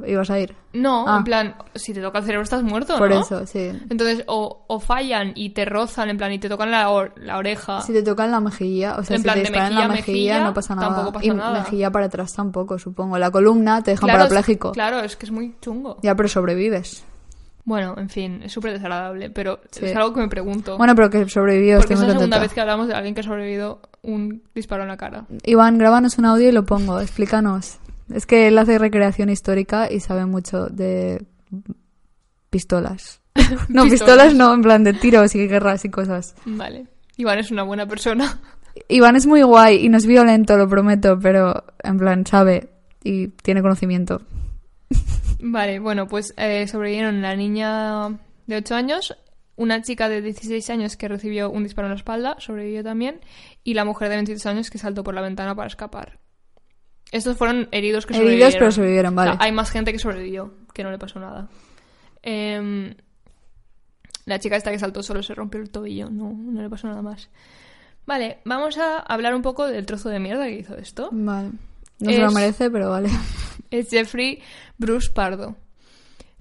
Ibas 0.08 0.28
a 0.28 0.40
ir. 0.40 0.56
No, 0.72 1.04
Ah. 1.06 1.18
en 1.18 1.24
plan, 1.24 1.54
si 1.76 1.94
te 1.94 2.00
toca 2.00 2.18
el 2.18 2.24
cerebro 2.24 2.42
estás 2.42 2.64
muerto, 2.64 2.98
Por 2.98 3.10
¿no? 3.10 3.20
eso, 3.20 3.46
sí. 3.46 3.70
Entonces, 3.90 4.24
o, 4.26 4.64
o 4.66 4.80
fallan 4.80 5.30
y 5.36 5.50
te 5.50 5.64
rozan, 5.64 6.08
en 6.10 6.16
plan, 6.16 6.32
y 6.32 6.40
te 6.40 6.48
tocan 6.48 6.72
la, 6.72 6.90
or- 6.90 7.12
la 7.16 7.38
oreja. 7.38 7.80
Si 7.80 7.92
te 7.92 8.02
tocan 8.02 8.32
la 8.32 8.40
mejilla, 8.40 8.96
o 8.98 9.04
sea, 9.04 9.14
En 9.14 9.22
si 9.22 9.22
plan, 9.22 9.34
te 9.36 9.40
disparan 9.42 9.68
en 9.70 9.74
la 9.78 9.86
mejilla 9.86 9.88
mejilla, 9.88 10.32
mejilla, 10.34 10.44
no 10.46 10.54
pasa 10.54 10.74
nada. 10.74 11.12
pasa 11.12 11.24
y 11.24 11.30
nada. 11.30 11.60
mejilla 11.60 11.90
para 11.92 12.06
atrás 12.06 12.34
tampoco, 12.34 12.76
supongo. 12.76 13.18
La 13.18 13.30
columna 13.30 13.82
te 13.84 13.92
dejan 13.92 14.08
Claro, 14.08 14.24
es- 14.24 14.28
parapléjico. 14.30 14.72
Claro, 14.72 14.98
es 14.98 15.14
que 15.14 15.26
es 15.26 15.30
muy 15.32 15.54
chungo. 15.60 15.96
Ya, 16.02 16.16
pero 16.16 16.28
sobrevives. 16.28 17.04
Bueno, 17.66 17.94
en 17.96 18.10
fin, 18.10 18.42
es 18.42 18.52
súper 18.52 18.72
desagradable, 18.72 19.30
pero 19.30 19.60
Sí. 19.70 19.86
es 19.86 19.96
algo 19.96 20.12
que 20.12 20.20
me 20.20 20.28
pregunto. 20.28 20.76
Bueno, 20.76 20.94
pero 20.94 21.08
que 21.08 21.26
sobrevivió, 21.28 21.78
porque 21.78 21.94
es 21.94 22.00
la 22.00 22.12
segunda 22.12 22.38
vez 22.38 22.52
que 22.52 22.60
hablamos 22.60 22.88
de 22.88 22.94
alguien 22.94 23.14
que 23.14 23.20
ha 23.20 23.24
sobrevivido 23.24 23.80
un 24.02 24.42
disparo 24.54 24.82
en 24.82 24.88
la 24.90 24.96
cara. 24.98 25.24
Iván, 25.44 25.78
grábanos 25.78 26.18
un 26.18 26.26
audio 26.26 26.48
y 26.48 26.52
lo 26.52 26.66
pongo, 26.66 27.00
explícanos. 27.00 27.78
Es 28.12 28.26
que 28.26 28.48
él 28.48 28.58
hace 28.58 28.78
recreación 28.78 29.30
histórica 29.30 29.90
y 29.90 30.00
sabe 30.00 30.26
mucho 30.26 30.66
de 30.66 31.24
pistolas. 32.50 33.20
No, 33.68 33.84
pistolas 33.84 34.34
no, 34.34 34.52
en 34.54 34.62
plan 34.62 34.84
de 34.84 34.92
tiros 34.92 35.34
y 35.34 35.46
guerras 35.48 35.84
y 35.84 35.88
cosas. 35.90 36.34
Vale. 36.44 36.86
Iván 37.16 37.38
es 37.38 37.50
una 37.50 37.62
buena 37.62 37.86
persona. 37.86 38.40
Iván 38.88 39.16
es 39.16 39.26
muy 39.26 39.42
guay 39.42 39.84
y 39.84 39.88
no 39.88 39.96
es 39.96 40.06
violento, 40.06 40.56
lo 40.56 40.68
prometo, 40.68 41.18
pero 41.18 41.64
en 41.82 41.96
plan 41.98 42.26
sabe 42.26 42.68
y 43.02 43.28
tiene 43.28 43.62
conocimiento. 43.62 44.20
Vale, 45.46 45.78
bueno, 45.78 46.08
pues 46.08 46.32
eh, 46.38 46.66
sobrevivieron 46.66 47.20
la 47.20 47.36
niña 47.36 48.18
de 48.46 48.56
8 48.56 48.74
años, 48.74 49.14
una 49.56 49.82
chica 49.82 50.08
de 50.08 50.22
16 50.22 50.70
años 50.70 50.96
que 50.96 51.06
recibió 51.06 51.50
un 51.50 51.64
disparo 51.64 51.86
en 51.86 51.90
la 51.90 51.98
espalda, 51.98 52.36
sobrevivió 52.38 52.82
también, 52.82 53.20
y 53.62 53.74
la 53.74 53.84
mujer 53.84 54.08
de 54.08 54.16
23 54.16 54.46
años 54.46 54.70
que 54.70 54.78
saltó 54.78 55.04
por 55.04 55.14
la 55.14 55.20
ventana 55.20 55.54
para 55.54 55.66
escapar. 55.66 56.18
Estos 57.12 57.36
fueron 57.36 57.68
heridos 57.72 58.06
que 58.06 58.14
Heridos, 58.14 58.24
sobrevivieron. 58.24 58.58
pero 58.58 58.72
sobrevivieron, 58.72 59.14
vale. 59.14 59.30
O 59.32 59.34
sea, 59.34 59.44
hay 59.44 59.52
más 59.52 59.70
gente 59.70 59.92
que 59.92 59.98
sobrevivió, 59.98 60.54
que 60.72 60.82
no 60.82 60.90
le 60.90 60.98
pasó 60.98 61.20
nada. 61.20 61.50
Em, 62.22 62.94
la 64.24 64.38
chica 64.38 64.56
esta 64.56 64.70
que 64.70 64.78
saltó 64.78 65.02
solo 65.02 65.22
se 65.22 65.34
rompió 65.34 65.60
el 65.60 65.68
tobillo, 65.68 66.08
no, 66.08 66.32
no 66.32 66.62
le 66.62 66.70
pasó 66.70 66.88
nada 66.88 67.02
más. 67.02 67.28
Vale, 68.06 68.38
vamos 68.46 68.78
a 68.78 69.00
hablar 69.00 69.34
un 69.34 69.42
poco 69.42 69.66
del 69.66 69.84
trozo 69.84 70.08
de 70.08 70.20
mierda 70.20 70.46
que 70.46 70.60
hizo 70.60 70.74
esto. 70.78 71.10
Vale. 71.12 71.50
No 72.00 72.10
se 72.10 72.18
lo 72.18 72.30
merece, 72.32 72.70
pero 72.70 72.90
vale. 72.90 73.08
es 73.70 73.90
Jeffrey 73.90 74.40
Bruce 74.78 75.10
Pardo. 75.12 75.56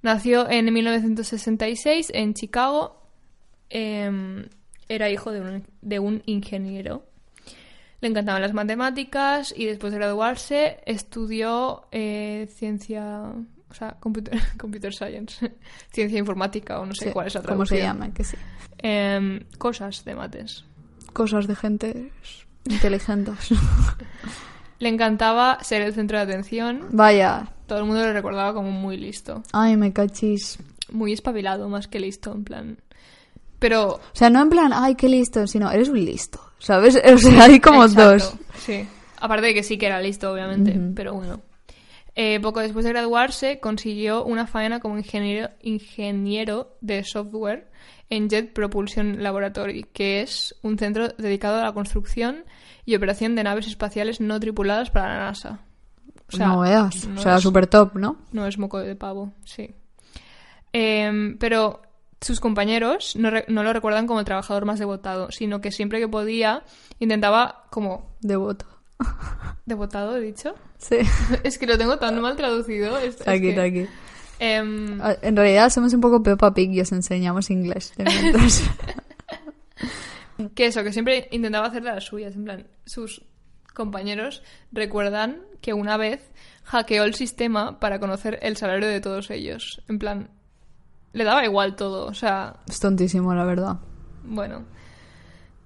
Nació 0.01 0.49
en 0.49 0.73
1966 0.73 2.11
en 2.13 2.33
Chicago. 2.33 3.01
Em, 3.69 4.47
era 4.89 5.09
hijo 5.09 5.31
de 5.31 5.41
un, 5.41 5.67
de 5.81 5.99
un 5.99 6.21
ingeniero. 6.25 7.05
Le 8.01 8.09
encantaban 8.09 8.41
las 8.41 8.53
matemáticas 8.53 9.53
y 9.55 9.65
después 9.65 9.93
de 9.93 9.99
graduarse 9.99 10.81
estudió 10.85 11.87
eh, 11.93 12.49
ciencia, 12.53 13.31
o 13.69 13.73
sea, 13.73 13.91
computer, 14.01 14.37
computer 14.59 14.93
science, 14.93 15.53
ciencia 15.93 16.19
informática 16.19 16.79
o 16.81 16.85
no 16.85 16.93
sé 16.93 17.05
Sí, 17.05 17.11
cuál 17.11 17.27
es 17.27 17.35
la 17.35 17.41
¿Cómo 17.43 17.65
se 17.65 17.75
traducción. 17.77 17.99
llama? 18.01 18.13
Que 18.13 18.23
sí. 18.25 18.35
Em, 18.79 19.45
cosas 19.57 20.03
de 20.03 20.15
mates. 20.15 20.65
Cosas 21.13 21.47
de 21.47 21.55
gente 21.55 22.11
inteligentes. 22.65 23.49
Le 24.83 24.89
encantaba 24.89 25.59
ser 25.61 25.81
el 25.81 25.93
centro 25.93 26.17
de 26.17 26.23
atención. 26.25 26.87
Vaya. 26.91 27.47
Todo 27.67 27.79
el 27.79 27.85
mundo 27.85 28.01
le 28.01 28.11
recordaba 28.11 28.53
como 28.53 28.69
muy 28.69 28.97
listo. 28.97 29.41
Ay, 29.53 29.77
me 29.77 29.93
cachis. 29.93 30.59
Muy 30.91 31.13
espabilado 31.13 31.69
más 31.69 31.87
que 31.87 32.01
listo, 32.01 32.33
en 32.33 32.43
plan. 32.43 32.77
Pero. 33.59 33.93
O 33.93 34.01
sea, 34.11 34.29
no 34.29 34.41
en 34.41 34.49
plan, 34.49 34.71
ay, 34.75 34.95
qué 34.95 35.07
listo, 35.07 35.47
sino 35.47 35.71
eres 35.71 35.87
un 35.87 36.03
listo. 36.03 36.41
¿Sabes? 36.59 37.01
O 37.13 37.17
sea, 37.17 37.45
hay 37.45 37.61
como 37.61 37.85
Exacto, 37.85 38.11
dos. 38.11 38.33
Sí. 38.57 38.85
Aparte 39.21 39.47
de 39.47 39.53
que 39.53 39.63
sí 39.63 39.77
que 39.77 39.85
era 39.85 40.01
listo, 40.01 40.29
obviamente, 40.33 40.77
pero 40.93 41.13
bueno. 41.13 41.39
Eh, 42.15 42.41
poco 42.41 42.59
después 42.59 42.83
de 42.83 42.91
graduarse, 42.91 43.61
consiguió 43.61 44.25
una 44.25 44.47
faena 44.47 44.81
como 44.81 44.97
ingeniero, 44.97 45.49
ingeniero 45.61 46.75
de 46.81 47.05
software 47.05 47.71
en 48.09 48.29
Jet 48.29 48.53
Propulsion 48.53 49.23
Laboratory, 49.23 49.85
que 49.93 50.21
es 50.21 50.55
un 50.61 50.77
centro 50.77 51.09
dedicado 51.09 51.59
a 51.59 51.63
la 51.63 51.73
construcción 51.73 52.43
y 52.85 52.95
operación 52.95 53.35
de 53.35 53.43
naves 53.43 53.67
espaciales 53.67 54.19
no 54.21 54.39
tripuladas 54.39 54.89
para 54.91 55.07
la 55.17 55.19
NASA. 55.25 55.59
O 56.31 56.35
sea, 56.35 56.47
no 56.47 56.59
veas. 56.61 57.07
no 57.07 57.19
o 57.19 57.23
sea, 57.23 57.35
es- 57.37 57.43
súper 57.43 57.67
top, 57.67 57.95
¿no? 57.95 58.17
no 58.31 58.45
es 58.47 58.57
moco 58.57 58.79
de 58.79 58.95
pavo, 58.95 59.33
sí. 59.45 59.73
Em, 60.71 61.37
pero 61.37 61.81
sus 62.21 62.39
compañeros 62.39 63.15
no, 63.15 63.29
re- 63.29 63.45
no 63.47 63.63
lo 63.63 63.73
recuerdan 63.73 64.07
como 64.07 64.19
el 64.19 64.25
trabajador 64.25 64.65
más 64.65 64.79
devotado, 64.79 65.29
sino 65.31 65.61
que 65.61 65.71
siempre 65.71 65.99
que 65.99 66.07
podía 66.07 66.63
intentaba 66.99 67.65
como... 67.69 68.15
Devoto. 68.21 68.65
¿Devotado, 69.65 70.17
he 70.17 70.21
dicho? 70.21 70.55
Sí. 70.77 70.97
es 71.43 71.57
que 71.57 71.67
lo 71.67 71.77
tengo 71.77 71.97
tan 71.97 72.19
mal 72.21 72.35
traducido. 72.35 72.97
es- 72.97 73.19
es 73.21 73.27
Aquí, 73.27 73.53
que, 73.53 73.59
aquí. 73.61 73.85
Em, 74.43 74.99
Ah, 75.01 75.15
En 75.21 75.35
realidad 75.35 75.69
somos 75.69 75.93
un 75.93 76.01
poco 76.01 76.21
Peppa 76.21 76.53
Pig 76.53 76.71
y 76.71 76.81
os 76.81 76.91
enseñamos 76.91 77.49
inglés. 77.49 77.93
que 80.55 80.65
eso, 80.65 80.83
que 80.83 80.91
siempre 80.91 81.27
intentaba 81.31 81.67
hacer 81.67 81.83
de 81.83 81.93
las 81.93 82.05
suyas. 82.05 82.35
En 82.35 82.43
plan, 82.43 82.67
sus 82.85 83.23
compañeros 83.73 84.43
recuerdan 84.71 85.41
que 85.61 85.73
una 85.73 85.97
vez 85.97 86.21
hackeó 86.63 87.03
el 87.03 87.13
sistema 87.13 87.79
para 87.79 87.99
conocer 87.99 88.39
el 88.41 88.57
salario 88.57 88.87
de 88.87 89.01
todos 89.01 89.29
ellos. 89.31 89.81
En 89.87 89.99
plan, 89.99 90.29
le 91.13 91.23
daba 91.23 91.45
igual 91.45 91.75
todo. 91.75 92.05
O 92.05 92.13
sea, 92.13 92.57
es 92.67 92.79
tontísimo, 92.79 93.33
la 93.33 93.45
verdad. 93.45 93.77
Bueno, 94.23 94.63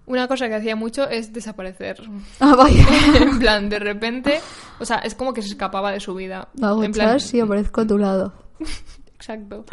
una 0.06 0.28
cosa 0.28 0.48
que 0.48 0.56
hacía 0.56 0.76
mucho 0.76 1.08
es 1.10 1.34
desaparecer. 1.34 2.02
Ah, 2.40 2.56
vaya. 2.56 2.86
en 3.22 3.40
plan, 3.40 3.70
de 3.70 3.80
repente, 3.80 4.40
o 4.80 4.86
sea, 4.86 4.98
es 5.00 5.16
como 5.16 5.34
que 5.34 5.42
se 5.42 5.50
escapaba 5.50 5.92
de 5.92 6.00
su 6.00 6.14
vida. 6.14 6.50
Hago 6.62 6.84
en 6.84 6.92
plan, 6.92 7.18
y 7.34 7.40
aparezco 7.40 7.82
a 7.82 7.88
tu 7.88 7.98
lado. 7.98 8.34
exacto. 9.16 9.66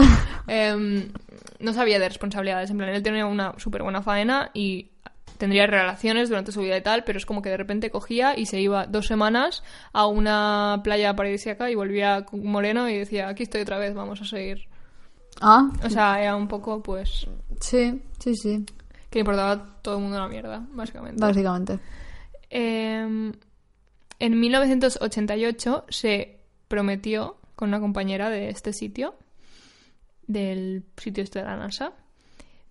Em, 0.47 1.11
no 1.61 1.73
sabía 1.73 1.99
de 1.99 2.09
responsabilidades. 2.09 2.71
En 2.71 2.79
plan, 2.79 2.91
él 2.91 3.03
tenía 3.03 3.27
una 3.27 3.55
súper 3.59 3.83
buena 3.83 4.03
faena 4.03 4.51
y 4.55 4.91
tendría 5.39 5.67
relaciones 5.67 6.29
durante 6.29 6.53
su 6.53 6.61
vida 6.61 6.77
y 6.77 6.83
tal, 6.83 7.05
pero 7.05 7.19
es 7.19 7.27
como 7.27 7.43
que 7.43 7.51
de 7.51 7.57
repente 7.57 7.91
cogía 7.91 8.39
y 8.39 8.47
se 8.47 8.61
iba 8.61 8.87
dos 8.87 9.07
semanas 9.07 9.63
a 9.93 10.07
una 10.07 10.81
playa 10.85 11.15
paradisíaca 11.17 11.71
y 11.71 11.75
volvía 11.75 12.25
moreno 12.33 12.89
y 12.89 12.97
decía, 12.99 13.29
aquí 13.29 13.43
estoy 13.43 13.63
otra 13.63 13.79
vez, 13.79 13.95
vamos 13.95 14.21
a 14.21 14.25
seguir. 14.25 14.69
Ah, 15.41 15.69
O 15.83 15.91
sea, 15.91 16.23
era 16.23 16.37
un 16.37 16.47
poco, 16.47 16.83
pues, 16.83 17.27
sí, 17.61 18.01
sí, 18.21 18.37
sí. 18.37 18.65
que 19.11 19.19
le 19.19 19.21
importaba 19.21 19.51
a 19.53 19.83
todo 19.83 19.97
el 19.97 20.03
mundo 20.03 20.19
la 20.19 20.29
mierda, 20.29 20.65
básicamente. 20.71 21.21
Básicamente. 21.21 21.79
Eh, 22.51 23.33
en 24.21 24.41
1988 24.41 25.87
se 25.89 26.39
prometió 26.69 27.37
con 27.55 27.69
una 27.69 27.81
compañera 27.81 28.31
de 28.31 28.49
este 28.49 28.73
sitio, 28.73 29.15
del 30.27 30.85
sitio 30.97 31.23
este 31.23 31.41
de 31.41 31.45
la 31.45 31.57
NASA. 31.57 31.93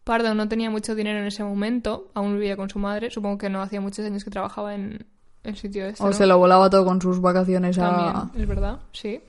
Pardo 0.04 0.34
no 0.36 0.50
tenía 0.50 0.70
mucho 0.70 0.96
dinero 0.96 1.20
en 1.20 1.26
ese 1.26 1.44
momento, 1.44 2.12
aún 2.14 2.34
vivía 2.34 2.58
con 2.58 2.70
su 2.70 2.80
madre, 2.80 3.10
supongo 3.10 3.38
que 3.38 3.50
no 3.50 3.62
hacía 3.62 3.80
muchos 3.80 4.06
años 4.06 4.24
que 4.24 4.32
trabajaba 4.32 4.76
en 4.76 5.06
el 5.44 5.56
sitio 5.56 5.86
este. 5.86 6.04
O 6.04 6.08
¿no? 6.08 6.14
se 6.14 6.26
lo 6.26 6.38
volaba 6.38 6.70
todo 6.70 6.86
con 6.86 7.02
sus 7.02 7.22
vacaciones 7.22 7.78
a... 7.78 7.90
También, 7.90 8.42
es 8.42 8.48
verdad, 8.48 8.80
sí. 8.92 9.22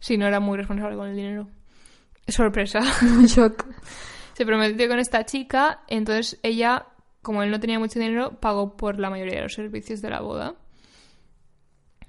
Sí, 0.00 0.18
no 0.18 0.26
era 0.26 0.40
muy 0.40 0.58
responsable 0.58 0.96
con 0.96 1.08
el 1.08 1.16
dinero. 1.16 1.48
Sorpresa. 2.26 2.80
Shock. 3.26 3.64
se 4.32 4.44
prometió 4.44 4.88
con 4.88 4.98
esta 4.98 5.24
chica, 5.24 5.80
entonces 5.86 6.38
ella, 6.42 6.86
como 7.22 7.42
él 7.42 7.50
no 7.50 7.60
tenía 7.60 7.78
mucho 7.78 7.98
dinero, 7.98 8.32
pagó 8.40 8.76
por 8.76 8.98
la 8.98 9.10
mayoría 9.10 9.36
de 9.36 9.42
los 9.42 9.54
servicios 9.54 10.02
de 10.02 10.10
la 10.10 10.20
boda. 10.20 10.56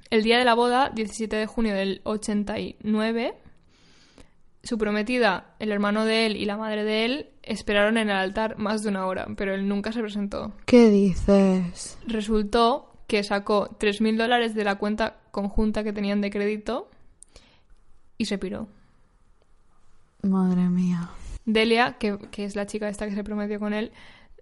El 0.09 0.23
día 0.23 0.37
de 0.37 0.45
la 0.45 0.53
boda, 0.53 0.91
17 0.93 1.35
de 1.35 1.45
junio 1.47 1.73
del 1.73 2.01
89, 2.03 3.35
su 4.63 4.77
prometida, 4.77 5.55
el 5.59 5.71
hermano 5.71 6.05
de 6.05 6.25
él 6.25 6.37
y 6.37 6.45
la 6.45 6.57
madre 6.57 6.83
de 6.83 7.05
él 7.05 7.29
esperaron 7.43 7.97
en 7.97 8.09
el 8.09 8.15
altar 8.15 8.57
más 8.57 8.83
de 8.83 8.89
una 8.89 9.05
hora, 9.05 9.27
pero 9.35 9.53
él 9.53 9.67
nunca 9.67 9.91
se 9.91 10.01
presentó. 10.01 10.53
¿Qué 10.65 10.89
dices? 10.89 11.97
Resultó 12.07 12.91
que 13.07 13.23
sacó 13.23 13.69
3.000 13.79 14.17
dólares 14.17 14.55
de 14.55 14.63
la 14.63 14.75
cuenta 14.75 15.17
conjunta 15.31 15.83
que 15.83 15.93
tenían 15.93 16.21
de 16.21 16.31
crédito 16.31 16.89
y 18.17 18.25
se 18.25 18.37
piró. 18.37 18.67
Madre 20.23 20.69
mía. 20.69 21.09
Delia, 21.45 21.97
que, 21.99 22.17
que 22.31 22.45
es 22.45 22.55
la 22.55 22.65
chica 22.65 22.89
esta 22.89 23.07
que 23.07 23.13
se 23.13 23.23
prometió 23.23 23.59
con 23.59 23.73
él, 23.73 23.91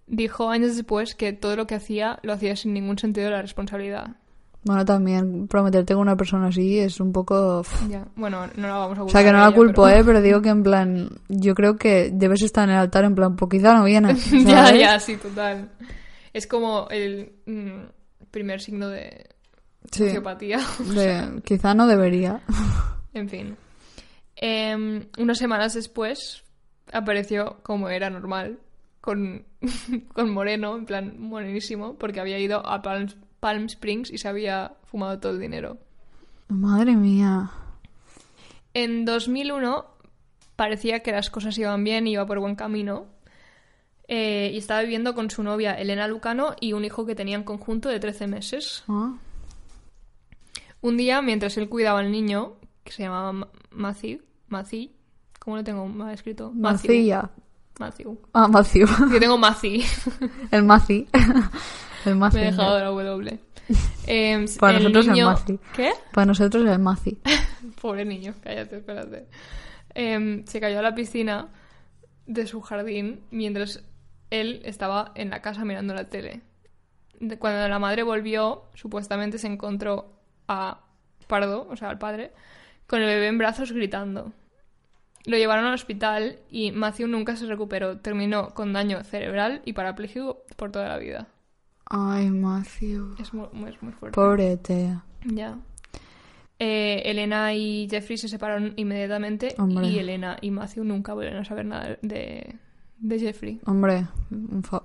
dijo 0.06 0.48
años 0.48 0.76
después 0.76 1.14
que 1.14 1.34
todo 1.34 1.56
lo 1.56 1.66
que 1.66 1.74
hacía 1.74 2.18
lo 2.22 2.32
hacía 2.32 2.56
sin 2.56 2.72
ningún 2.72 2.98
sentido 2.98 3.26
de 3.26 3.32
la 3.32 3.42
responsabilidad. 3.42 4.16
Bueno, 4.64 4.84
también 4.84 5.46
prometerte 5.46 5.92
con 5.94 6.00
una 6.02 6.16
persona 6.16 6.46
así 6.48 6.78
es 6.78 6.98
un 6.98 7.12
poco... 7.12 7.62
Ya, 7.88 8.06
bueno, 8.16 8.46
no 8.56 8.66
la 8.66 8.74
vamos 8.74 8.98
a 8.98 9.02
O 9.02 9.04
culpar. 9.04 9.22
sea, 9.22 9.28
que 9.30 9.32
no 9.32 9.38
la 9.42 9.48
ella, 9.48 9.54
culpo, 9.56 9.84
pero- 9.84 9.96
¿eh? 9.96 10.02
Pero 10.04 10.22
digo 10.22 10.40
que 10.42 10.48
en 10.48 10.62
plan... 10.62 11.08
Yo 11.28 11.54
creo 11.54 11.76
que 11.76 12.10
debes 12.12 12.40
estar 12.42 12.64
en 12.68 12.74
el 12.74 12.80
altar 12.80 13.04
en 13.04 13.14
plan, 13.14 13.36
pues 13.36 13.50
quizá 13.50 13.74
no 13.74 13.84
viene. 13.84 14.14
ya, 14.46 14.74
ya, 14.74 14.98
sí, 15.00 15.16
total. 15.18 15.70
Es 16.32 16.46
como 16.46 16.88
el 16.90 17.32
mm, 17.46 18.30
primer 18.30 18.60
signo 18.60 18.88
de 18.88 19.26
Sí. 19.92 20.04
sociopatía. 20.06 20.60
De- 20.94 21.42
quizá 21.44 21.74
no 21.74 21.86
debería. 21.86 22.40
En 23.12 23.28
fin. 23.28 23.56
Em, 24.34 25.06
unas 25.18 25.38
semanas 25.38 25.74
después 25.74 26.42
apareció 26.92 27.58
como 27.62 27.88
era 27.88 28.10
normal, 28.10 28.58
con, 29.00 29.44
con 30.12 30.30
Moreno, 30.32 30.74
en 30.76 30.84
plan 30.86 31.14
morenísimo, 31.20 31.94
porque 31.96 32.18
había 32.20 32.38
ido 32.40 32.66
a 32.66 32.82
Palm, 32.82 33.08
Palm 33.44 33.66
Springs 33.66 34.10
y 34.10 34.16
se 34.16 34.26
había 34.26 34.72
fumado 34.86 35.18
todo 35.20 35.32
el 35.32 35.38
dinero. 35.40 35.76
Madre 36.48 36.96
mía. 36.96 37.50
En 38.72 39.04
2001 39.04 39.84
parecía 40.56 41.00
que 41.00 41.12
las 41.12 41.28
cosas 41.28 41.58
iban 41.58 41.84
bien 41.84 42.06
y 42.06 42.12
iba 42.12 42.24
por 42.24 42.40
buen 42.40 42.54
camino. 42.56 43.04
Eh, 44.08 44.50
y 44.54 44.56
estaba 44.56 44.80
viviendo 44.80 45.14
con 45.14 45.28
su 45.30 45.42
novia 45.42 45.74
Elena 45.74 46.08
Lucano 46.08 46.56
y 46.58 46.72
un 46.72 46.86
hijo 46.86 47.04
que 47.04 47.14
tenía 47.14 47.36
en 47.36 47.44
conjunto 47.44 47.90
de 47.90 48.00
13 48.00 48.28
meses. 48.28 48.82
Ah, 48.88 49.12
Un 50.80 50.96
día, 50.96 51.20
mientras 51.20 51.54
él 51.58 51.68
cuidaba 51.68 52.00
al 52.00 52.10
niño, 52.10 52.54
que 52.82 52.92
se 52.92 53.02
llamaba 53.02 53.32
Ma- 53.32 53.48
Matthew, 53.72 54.20
Matthew, 54.48 54.88
¿cómo 55.38 55.56
lo 55.56 55.64
tengo 55.64 55.86
mal 55.86 56.14
escrito? 56.14 56.50
Matthew. 56.54 57.28
Matthew. 57.78 58.18
Ah, 58.32 58.48
Matthew. 58.48 58.86
Yo 59.12 59.20
tengo 59.20 59.36
Matthew. 59.36 59.82
El 60.50 60.62
Maci. 60.64 61.06
El. 62.06 62.16
Me 62.16 62.28
he 62.28 62.44
dejado 62.46 62.78
la 62.78 62.86
W. 62.86 63.38
Eh, 64.06 64.44
Para 64.60 64.76
el 64.76 64.82
nosotros 64.82 65.08
el. 65.08 65.24
Maci. 65.24 65.58
¿Qué? 65.74 65.92
Para 66.12 66.26
nosotros 66.26 66.66
el 66.66 66.78
Maci. 66.78 67.18
Pobre 67.80 68.04
niño, 68.04 68.34
cállate, 68.42 68.76
espérate. 68.76 69.26
Em, 69.94 70.44
se 70.44 70.60
cayó 70.60 70.80
a 70.80 70.82
la 70.82 70.94
piscina 70.94 71.48
de 72.26 72.46
su 72.46 72.60
jardín 72.60 73.22
mientras 73.30 73.82
él 74.30 74.60
estaba 74.64 75.12
en 75.14 75.30
la 75.30 75.40
casa 75.40 75.64
mirando 75.64 75.94
la 75.94 76.10
tele. 76.10 76.42
Cuando 77.38 77.66
la 77.66 77.78
madre 77.78 78.02
volvió, 78.02 78.64
supuestamente 78.74 79.38
se 79.38 79.46
encontró 79.46 80.12
a 80.48 80.80
Pardo, 81.26 81.66
o 81.70 81.76
sea, 81.76 81.88
al 81.88 81.98
padre, 81.98 82.32
con 82.86 83.00
el 83.00 83.06
bebé 83.06 83.28
en 83.28 83.38
brazos 83.38 83.72
gritando. 83.72 84.32
Lo 85.24 85.38
llevaron 85.38 85.64
al 85.64 85.74
hospital 85.74 86.38
y 86.50 86.70
Matthew 86.72 87.08
nunca 87.08 87.36
se 87.36 87.46
recuperó. 87.46 87.98
Terminó 88.00 88.50
con 88.50 88.74
daño 88.74 89.02
cerebral 89.04 89.62
y 89.64 89.72
parapléjico 89.72 90.42
por 90.56 90.70
toda 90.70 90.88
la 90.88 90.98
vida. 90.98 91.28
Ay, 91.96 92.30
Matthew. 92.30 93.14
Es 93.20 93.32
muy, 93.32 93.46
muy- 93.52 93.70
es 93.70 93.82
muy 93.82 93.92
fuerte. 93.92 94.14
Pobre 94.14 94.56
Tea. 94.56 95.04
Ya. 95.24 95.58
Eh, 96.58 97.02
Elena 97.06 97.52
y 97.54 97.88
Jeffrey 97.90 98.16
se 98.16 98.28
separaron 98.28 98.74
inmediatamente 98.76 99.54
Hombre. 99.58 99.86
y 99.88 99.98
Elena 99.98 100.36
y 100.40 100.50
Matthew 100.50 100.84
nunca 100.84 101.12
volvieron 101.14 101.40
a 101.40 101.44
saber 101.44 101.66
nada 101.66 101.98
de, 102.00 102.54
de 102.98 103.18
Jeffrey. 103.18 103.60
Hombre, 103.66 104.06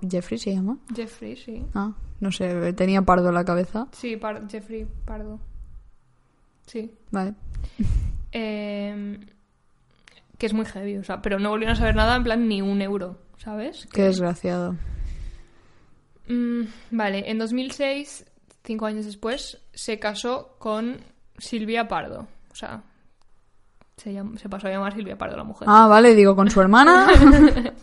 ¿Jeffrey 0.08 0.38
se 0.38 0.54
llama? 0.54 0.78
Jeffrey, 0.94 1.36
sí. 1.36 1.64
Ah, 1.74 1.92
no 2.20 2.32
sé, 2.32 2.72
tenía 2.74 3.02
pardo 3.02 3.28
en 3.28 3.34
la 3.34 3.44
cabeza. 3.44 3.86
Sí, 3.92 4.16
Par- 4.16 4.48
Jeffrey 4.48 4.86
Pardo. 5.04 5.38
Sí. 6.66 6.92
Vale. 7.10 7.34
Eh, 8.32 9.18
que 10.38 10.46
es 10.46 10.52
muy 10.54 10.64
heavy, 10.64 10.96
o 10.96 11.04
sea, 11.04 11.20
pero 11.22 11.38
no 11.38 11.50
volvieron 11.50 11.74
a 11.76 11.78
saber 11.78 11.94
nada 11.96 12.16
en 12.16 12.24
plan 12.24 12.48
ni 12.48 12.62
un 12.62 12.80
euro, 12.82 13.18
¿sabes? 13.38 13.88
Qué 13.92 14.02
desgraciado. 14.02 14.76
Mm, 16.30 16.62
vale, 16.92 17.30
en 17.30 17.38
2006 17.38 18.24
cinco 18.62 18.86
años 18.86 19.06
después, 19.06 19.58
se 19.72 19.98
casó 19.98 20.56
con 20.58 21.00
Silvia 21.38 21.88
Pardo. 21.88 22.26
O 22.52 22.54
sea, 22.54 22.82
se, 23.96 24.12
llam- 24.12 24.36
se 24.38 24.48
pasó 24.48 24.66
a 24.68 24.70
llamar 24.70 24.94
Silvia 24.94 25.16
Pardo 25.18 25.36
la 25.36 25.44
mujer. 25.44 25.66
Ah, 25.70 25.86
vale, 25.88 26.14
digo, 26.14 26.36
con 26.36 26.50
su 26.50 26.60
hermana. 26.60 27.08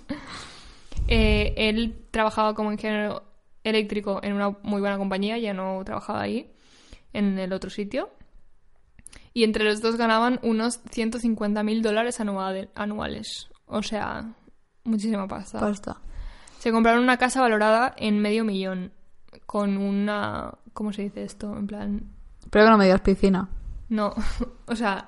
Eh, 1.09 1.53
él 1.55 2.05
trabajaba 2.11 2.53
como 2.53 2.71
ingeniero 2.71 3.23
eléctrico 3.63 4.19
en 4.23 4.33
una 4.33 4.49
muy 4.63 4.81
buena 4.81 4.97
compañía, 4.97 5.37
ya 5.37 5.53
no 5.53 5.81
trabajaba 5.85 6.21
ahí, 6.21 6.51
en 7.13 7.39
el 7.39 7.53
otro 7.53 7.69
sitio. 7.69 8.09
Y 9.33 9.43
entre 9.45 9.63
los 9.63 9.81
dos 9.81 9.95
ganaban 9.95 10.37
unos 10.43 10.81
150 10.91 11.63
mil 11.63 11.81
dólares 11.81 12.19
anuales. 12.19 13.47
O 13.67 13.81
sea, 13.83 14.33
muchísima 14.83 15.27
pasta. 15.29 15.59
Pasta. 15.61 16.01
Se 16.59 16.71
compraron 16.71 17.03
una 17.03 17.17
casa 17.17 17.41
valorada 17.41 17.93
en 17.97 18.19
medio 18.19 18.43
millón. 18.43 18.91
Con 19.45 19.77
una. 19.77 20.51
¿Cómo 20.73 20.91
se 20.93 21.03
dice 21.03 21.23
esto? 21.23 21.55
En 21.57 21.67
plan. 21.67 22.03
Pero 22.49 22.65
que 22.65 22.71
no 22.71 22.77
me 22.77 22.85
digas 22.85 23.01
piscina. 23.01 23.47
No. 23.89 24.13
o 24.67 24.75
sea. 24.75 25.07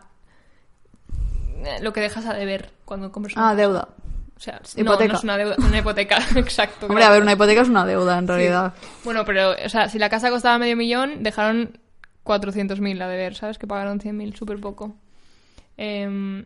eh, 1.65 1.77
Lo 1.81 1.91
que 1.93 2.01
dejas 2.01 2.25
a 2.25 2.33
deber 2.33 2.71
cuando 2.85 3.11
compras 3.11 3.35
una 3.35 3.47
Ah, 3.49 3.51
casa. 3.51 3.61
deuda. 3.61 3.87
O 4.35 4.41
sea, 4.41 4.61
Hipoteca. 4.77 5.07
No, 5.07 5.11
no 5.13 5.17
es 5.17 5.23
una 5.25 5.37
deuda, 5.37 5.55
una 5.57 5.77
hipoteca, 5.79 6.17
exacto. 6.37 6.85
Hombre, 6.85 7.03
a 7.03 7.09
ver, 7.09 7.21
una 7.21 7.33
hipoteca 7.33 7.61
es 7.61 7.67
una 7.69 7.85
deuda 7.85 8.17
en 8.17 8.27
realidad. 8.27 8.73
Bueno, 9.03 9.25
pero, 9.25 9.51
o 9.51 9.69
sea, 9.69 9.89
si 9.89 9.99
la 9.99 10.09
casa 10.09 10.29
costaba 10.29 10.57
medio 10.57 10.77
millón, 10.77 11.23
dejaron 11.23 11.77
400.000 12.23 13.01
a 13.01 13.07
deber, 13.09 13.35
¿sabes? 13.35 13.57
Que 13.57 13.67
pagaron 13.67 13.99
100.000, 13.99 14.35
súper 14.37 14.61
poco. 14.61 14.95
Em, 15.75 16.45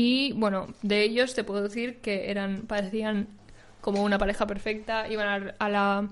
y, 0.00 0.30
bueno, 0.34 0.68
de 0.82 1.02
ellos 1.02 1.34
te 1.34 1.42
puedo 1.42 1.60
decir 1.60 2.00
que 2.00 2.30
eran, 2.30 2.62
parecían 2.68 3.26
como 3.80 4.04
una 4.04 4.16
pareja 4.16 4.46
perfecta, 4.46 5.08
iban 5.08 5.26
a, 5.26 5.54
a 5.58 5.68
la 5.68 6.08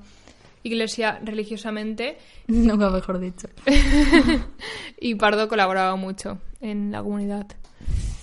iglesia 0.65 1.21
religiosamente 1.23 2.19
Nunca 2.49 2.91
mejor 2.91 3.21
dicho. 3.21 3.47
y 5.01 5.15
Pardo 5.15 5.47
colaboraba 5.47 5.95
mucho 5.95 6.41
en 6.61 6.91
la 6.91 7.01
comunidad. 7.01 7.47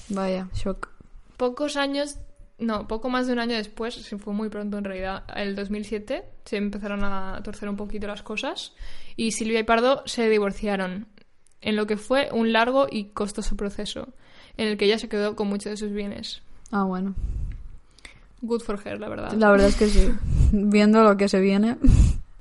Vaya, 0.09 0.49
shock. 0.53 0.89
Pocos 1.37 1.77
años, 1.77 2.17
no, 2.57 2.85
poco 2.85 3.07
más 3.07 3.27
de 3.27 3.31
un 3.31 3.39
año 3.39 3.55
después, 3.55 3.93
se 3.93 4.17
fue 4.17 4.33
muy 4.33 4.49
pronto 4.49 4.77
en 4.77 4.83
realidad, 4.83 5.23
el 5.33 5.55
2007, 5.55 6.25
se 6.43 6.57
empezaron 6.57 7.05
a 7.05 7.39
torcer 7.41 7.69
un 7.69 7.77
poquito 7.77 8.05
las 8.07 8.21
cosas 8.21 8.73
y 9.15 9.31
Silvia 9.31 9.61
y 9.61 9.63
Pardo 9.63 10.03
se 10.07 10.27
divorciaron, 10.27 11.07
en 11.61 11.77
lo 11.77 11.87
que 11.87 11.95
fue 11.95 12.27
un 12.33 12.51
largo 12.51 12.87
y 12.91 13.11
costoso 13.11 13.55
proceso, 13.55 14.13
en 14.57 14.67
el 14.67 14.77
que 14.77 14.85
ella 14.85 14.99
se 14.99 15.09
quedó 15.09 15.35
con 15.35 15.47
muchos 15.47 15.71
de 15.71 15.77
sus 15.77 15.91
bienes. 15.91 16.41
Ah, 16.71 16.83
bueno. 16.83 17.13
Good 18.41 18.61
for 18.61 18.79
her, 18.85 18.99
la 18.99 19.07
verdad. 19.09 19.31
La 19.33 19.51
verdad 19.51 19.67
es 19.69 19.75
que 19.75 19.87
sí. 19.87 20.11
Viendo 20.51 21.03
lo 21.03 21.15
que 21.17 21.29
se 21.29 21.39
viene. 21.39 21.77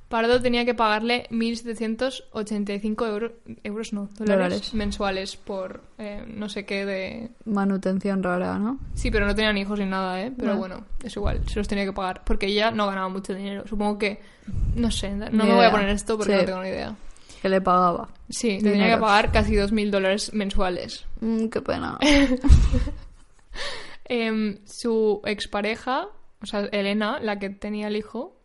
Pardo 0.09 0.39
tenía 0.41 0.63
que 0.65 0.75
pagarle 0.75 1.25
1.785 1.31 3.07
euros, 3.07 3.31
euros 3.63 3.93
no, 3.93 4.01
dólares, 4.19 4.27
Dólares. 4.27 4.73
mensuales 4.75 5.35
por 5.37 5.81
eh, 5.97 6.23
no 6.27 6.49
sé 6.49 6.65
qué 6.65 6.85
de... 6.85 7.29
Manutención 7.45 8.21
rara, 8.21 8.59
¿no? 8.59 8.77
Sí, 8.93 9.09
pero 9.09 9.25
no 9.25 9.33
tenían 9.33 9.57
hijos 9.57 9.79
ni 9.79 9.85
nada, 9.87 10.21
¿eh? 10.21 10.31
Pero 10.35 10.49
Vale. 10.49 10.59
bueno, 10.59 10.85
es 11.03 11.15
igual, 11.15 11.41
se 11.47 11.57
los 11.57 11.67
tenía 11.67 11.85
que 11.85 11.93
pagar. 11.93 12.21
Porque 12.25 12.45
ella 12.45 12.69
no 12.69 12.85
ganaba 12.85 13.09
mucho 13.09 13.33
dinero. 13.33 13.63
Supongo 13.67 13.97
que... 13.97 14.19
No 14.75 14.91
sé, 14.91 15.09
no 15.15 15.29
Ni 15.31 15.37
me 15.49 15.55
voy 15.55 15.65
a 15.65 15.71
poner 15.71 15.89
esto 15.89 16.15
porque 16.17 16.33
Sí. 16.33 16.39
no 16.39 16.45
tengo 16.45 16.61
ni 16.61 16.69
idea. 16.69 16.95
Que 17.43 17.49
le 17.49 17.59
pagaba. 17.61 18.07
Sí, 18.29 18.57
tenía 18.63 18.95
que 18.95 19.01
pagar 19.01 19.31
casi 19.31 19.53
2.000 19.53 19.91
dólares 19.91 20.33
mensuales. 20.33 21.05
Mm, 21.19 21.47
qué 21.49 21.61
pena. 21.61 21.99
Em, 24.05 24.57
su 24.65 25.21
expareja, 25.25 26.07
o 26.41 26.45
sea, 26.45 26.61
Elena, 26.71 27.19
la 27.21 27.39
que 27.39 27.49
tenía 27.49 27.87
el 27.87 27.95
hijo, 27.95 28.35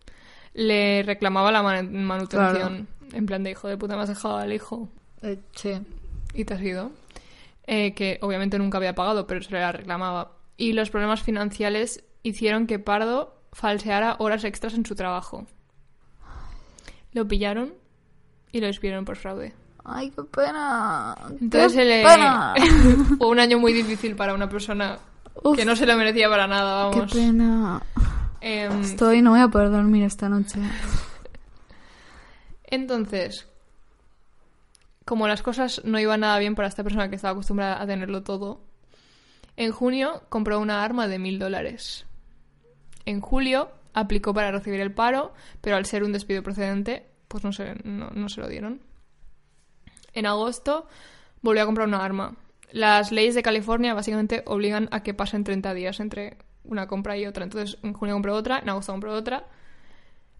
le 0.54 1.02
reclamaba 1.02 1.50
la 1.52 1.62
man- 1.62 2.04
manutención. 2.04 2.86
En 3.12 3.26
plan 3.26 3.42
de 3.42 3.50
hijo 3.52 3.68
de 3.68 3.76
puta, 3.76 3.96
me 3.96 4.02
has 4.02 4.08
dejado 4.08 4.36
al 4.36 4.52
hijo 4.52 4.88
Eh, 5.22 5.38
sí. 5.54 5.72
y 6.34 6.44
te 6.44 6.54
has 6.54 6.62
ido. 6.62 6.90
Eh, 7.66 7.92
que 7.94 8.18
obviamente 8.22 8.58
nunca 8.58 8.78
había 8.78 8.94
pagado, 8.94 9.26
pero 9.26 9.42
se 9.42 9.50
le 9.52 9.60
la 9.60 9.72
reclamaba. 9.72 10.32
Y 10.56 10.72
los 10.72 10.90
problemas 10.90 11.22
financieros 11.22 12.00
hicieron 12.22 12.66
que 12.66 12.78
Pardo 12.78 13.34
falseara 13.52 14.16
horas 14.18 14.44
extras 14.44 14.74
en 14.74 14.84
su 14.86 14.94
trabajo. 14.94 15.46
Lo 17.12 17.26
pillaron 17.26 17.74
y 18.52 18.60
lo 18.60 18.66
despidieron 18.66 19.04
por 19.04 19.16
fraude. 19.16 19.54
Ay, 19.84 20.10
qué 20.10 20.22
pena. 20.24 21.14
Entonces 21.40 21.74
qué 21.74 21.84
le... 21.84 22.04
pena. 22.04 22.54
fue 23.18 23.28
un 23.28 23.40
año 23.40 23.58
muy 23.58 23.72
difícil 23.72 24.16
para 24.16 24.34
una 24.34 24.48
persona 24.48 24.98
Uf, 25.42 25.56
que 25.56 25.64
no 25.64 25.76
se 25.76 25.86
lo 25.86 25.96
merecía 25.96 26.28
para 26.28 26.46
nada, 26.46 26.90
qué 26.90 26.98
vamos. 26.98 27.12
pena. 27.12 27.82
Em, 28.40 28.82
Estoy, 28.82 29.22
no 29.22 29.30
voy 29.30 29.40
a 29.40 29.48
poder 29.48 29.70
dormir 29.70 30.04
esta 30.04 30.28
noche. 30.28 30.60
Entonces, 32.64 33.48
como 35.04 35.26
las 35.26 35.42
cosas 35.42 35.80
no 35.84 35.98
iban 35.98 36.20
nada 36.20 36.38
bien 36.38 36.54
para 36.54 36.68
esta 36.68 36.84
persona 36.84 37.08
que 37.08 37.16
estaba 37.16 37.32
acostumbrada 37.32 37.80
a 37.80 37.86
tenerlo 37.86 38.22
todo, 38.22 38.60
en 39.56 39.72
junio 39.72 40.22
compró 40.28 40.60
una 40.60 40.84
arma 40.84 41.08
de 41.08 41.18
mil 41.18 41.38
dólares. 41.38 42.04
En 43.06 43.22
julio 43.22 43.70
aplicó 43.94 44.34
para 44.34 44.52
recibir 44.52 44.80
el 44.80 44.92
paro, 44.92 45.32
pero 45.62 45.76
al 45.76 45.86
ser 45.86 46.04
un 46.04 46.12
despido 46.12 46.42
procedente, 46.42 47.07
pues 47.28 47.44
no 47.44 47.52
se, 47.52 47.74
no, 47.84 48.10
no 48.10 48.28
se 48.28 48.40
lo 48.40 48.48
dieron. 48.48 48.80
En 50.12 50.26
agosto 50.26 50.86
volvió 51.42 51.62
a 51.62 51.66
comprar 51.66 51.86
una 51.86 52.04
arma. 52.04 52.34
Las 52.72 53.12
leyes 53.12 53.34
de 53.34 53.42
California 53.42 53.94
básicamente 53.94 54.42
obligan 54.46 54.88
a 54.90 55.02
que 55.02 55.14
pasen 55.14 55.44
30 55.44 55.72
días 55.74 56.00
entre 56.00 56.36
una 56.64 56.86
compra 56.86 57.16
y 57.16 57.26
otra. 57.26 57.44
Entonces, 57.44 57.78
en 57.82 57.92
junio 57.94 58.14
compró 58.14 58.34
otra, 58.34 58.58
en 58.58 58.68
agosto 58.68 58.92
compró 58.92 59.14
otra, 59.14 59.44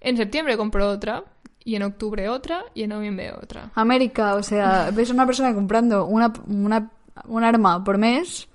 en 0.00 0.16
septiembre 0.16 0.56
compró 0.56 0.88
otra, 0.88 1.24
y 1.64 1.76
en 1.76 1.82
octubre 1.82 2.28
otra, 2.28 2.64
y 2.74 2.82
en 2.82 2.90
noviembre 2.90 3.32
otra. 3.32 3.70
América, 3.74 4.34
o 4.34 4.42
sea, 4.42 4.90
ves 4.94 5.10
a 5.10 5.14
una 5.14 5.26
persona 5.26 5.54
comprando 5.54 6.06
una, 6.06 6.32
una, 6.46 6.90
un 7.26 7.44
arma 7.44 7.82
por 7.84 7.98
mes 7.98 8.48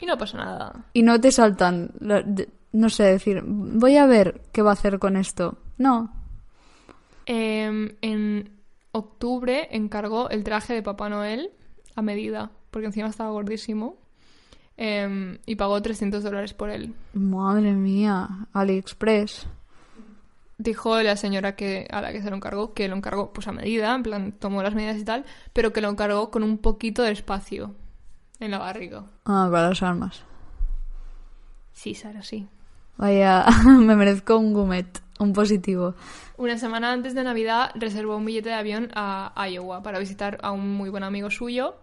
Y 0.00 0.06
no 0.06 0.16
pasa 0.16 0.38
nada. 0.38 0.84
y 0.92 1.02
no 1.02 1.20
te 1.20 1.30
saltan, 1.30 1.90
no 2.72 2.88
sé, 2.90 3.04
decir, 3.04 3.42
voy 3.46 3.96
a 3.96 4.06
ver 4.06 4.42
qué 4.52 4.62
va 4.62 4.70
a 4.70 4.74
hacer 4.74 4.98
con 4.98 5.16
esto. 5.16 5.58
No. 5.78 6.12
Em, 7.26 7.96
en 8.02 8.50
octubre 8.92 9.68
encargó 9.70 10.28
el 10.30 10.44
traje 10.44 10.74
de 10.74 10.82
Papá 10.82 11.08
Noel 11.08 11.50
a 11.94 12.02
medida, 12.02 12.50
porque 12.70 12.86
encima 12.86 13.08
estaba 13.08 13.30
gordísimo, 13.30 13.96
em, 14.76 15.38
y 15.46 15.56
pagó 15.56 15.80
300 15.80 16.22
dólares 16.22 16.54
por 16.54 16.70
él. 16.70 16.94
Madre 17.12 17.72
mía, 17.72 18.28
AliExpress. 18.52 19.46
Dijo 20.56 21.02
la 21.02 21.16
señora 21.16 21.56
que 21.56 21.88
a 21.90 22.00
la 22.00 22.12
que 22.12 22.22
se 22.22 22.30
lo 22.30 22.36
encargó 22.36 22.74
que 22.74 22.88
lo 22.88 22.96
encargó 22.96 23.32
pues 23.32 23.48
a 23.48 23.52
medida, 23.52 23.92
en 23.94 24.02
plan 24.04 24.32
tomó 24.32 24.62
las 24.62 24.74
medidas 24.74 24.96
y 24.96 25.04
tal, 25.04 25.24
pero 25.52 25.72
que 25.72 25.80
lo 25.80 25.88
encargó 25.88 26.30
con 26.30 26.44
un 26.44 26.58
poquito 26.58 27.02
de 27.02 27.10
espacio 27.10 27.74
en 28.38 28.52
la 28.52 28.58
barriga. 28.58 29.04
Ah, 29.24 29.48
para 29.50 29.70
las 29.70 29.82
armas. 29.82 30.22
Sí, 31.72 31.94
Sara, 31.94 32.22
sí. 32.22 32.46
Vaya, 32.96 33.46
me 33.66 33.96
merezco 33.96 34.38
un 34.38 34.52
gumet, 34.52 35.02
un 35.18 35.32
positivo. 35.32 35.94
Una 36.36 36.58
semana 36.58 36.92
antes 36.92 37.14
de 37.14 37.22
Navidad 37.22 37.70
reservó 37.74 38.16
un 38.16 38.24
billete 38.24 38.48
de 38.48 38.54
avión 38.54 38.90
a 38.94 39.48
Iowa 39.48 39.82
para 39.82 39.98
visitar 39.98 40.38
a 40.42 40.52
un 40.52 40.74
muy 40.74 40.90
buen 40.90 41.04
amigo 41.04 41.30
suyo 41.30 41.76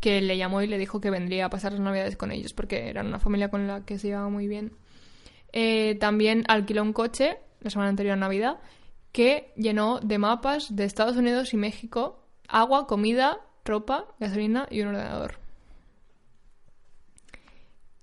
que 0.00 0.20
le 0.20 0.36
llamó 0.36 0.62
y 0.62 0.66
le 0.66 0.78
dijo 0.78 1.00
que 1.00 1.10
vendría 1.10 1.46
a 1.46 1.50
pasar 1.50 1.72
las 1.72 1.80
Navidades 1.80 2.16
con 2.16 2.30
ellos 2.30 2.52
porque 2.52 2.88
eran 2.88 3.06
una 3.06 3.18
familia 3.18 3.50
con 3.50 3.66
la 3.66 3.84
que 3.84 3.98
se 3.98 4.08
llevaba 4.08 4.28
muy 4.28 4.46
bien. 4.46 4.72
Eh, 5.52 5.96
también 6.00 6.44
alquiló 6.48 6.82
un 6.82 6.92
coche 6.92 7.38
la 7.60 7.70
semana 7.70 7.88
anterior 7.88 8.14
a 8.14 8.16
Navidad 8.16 8.58
que 9.12 9.52
llenó 9.56 10.00
de 10.00 10.18
mapas 10.18 10.74
de 10.76 10.84
Estados 10.84 11.16
Unidos 11.16 11.54
y 11.54 11.56
México 11.56 12.22
agua, 12.48 12.86
comida, 12.86 13.38
ropa, 13.64 14.06
gasolina 14.20 14.68
y 14.70 14.82
un 14.82 14.88
ordenador. 14.88 15.45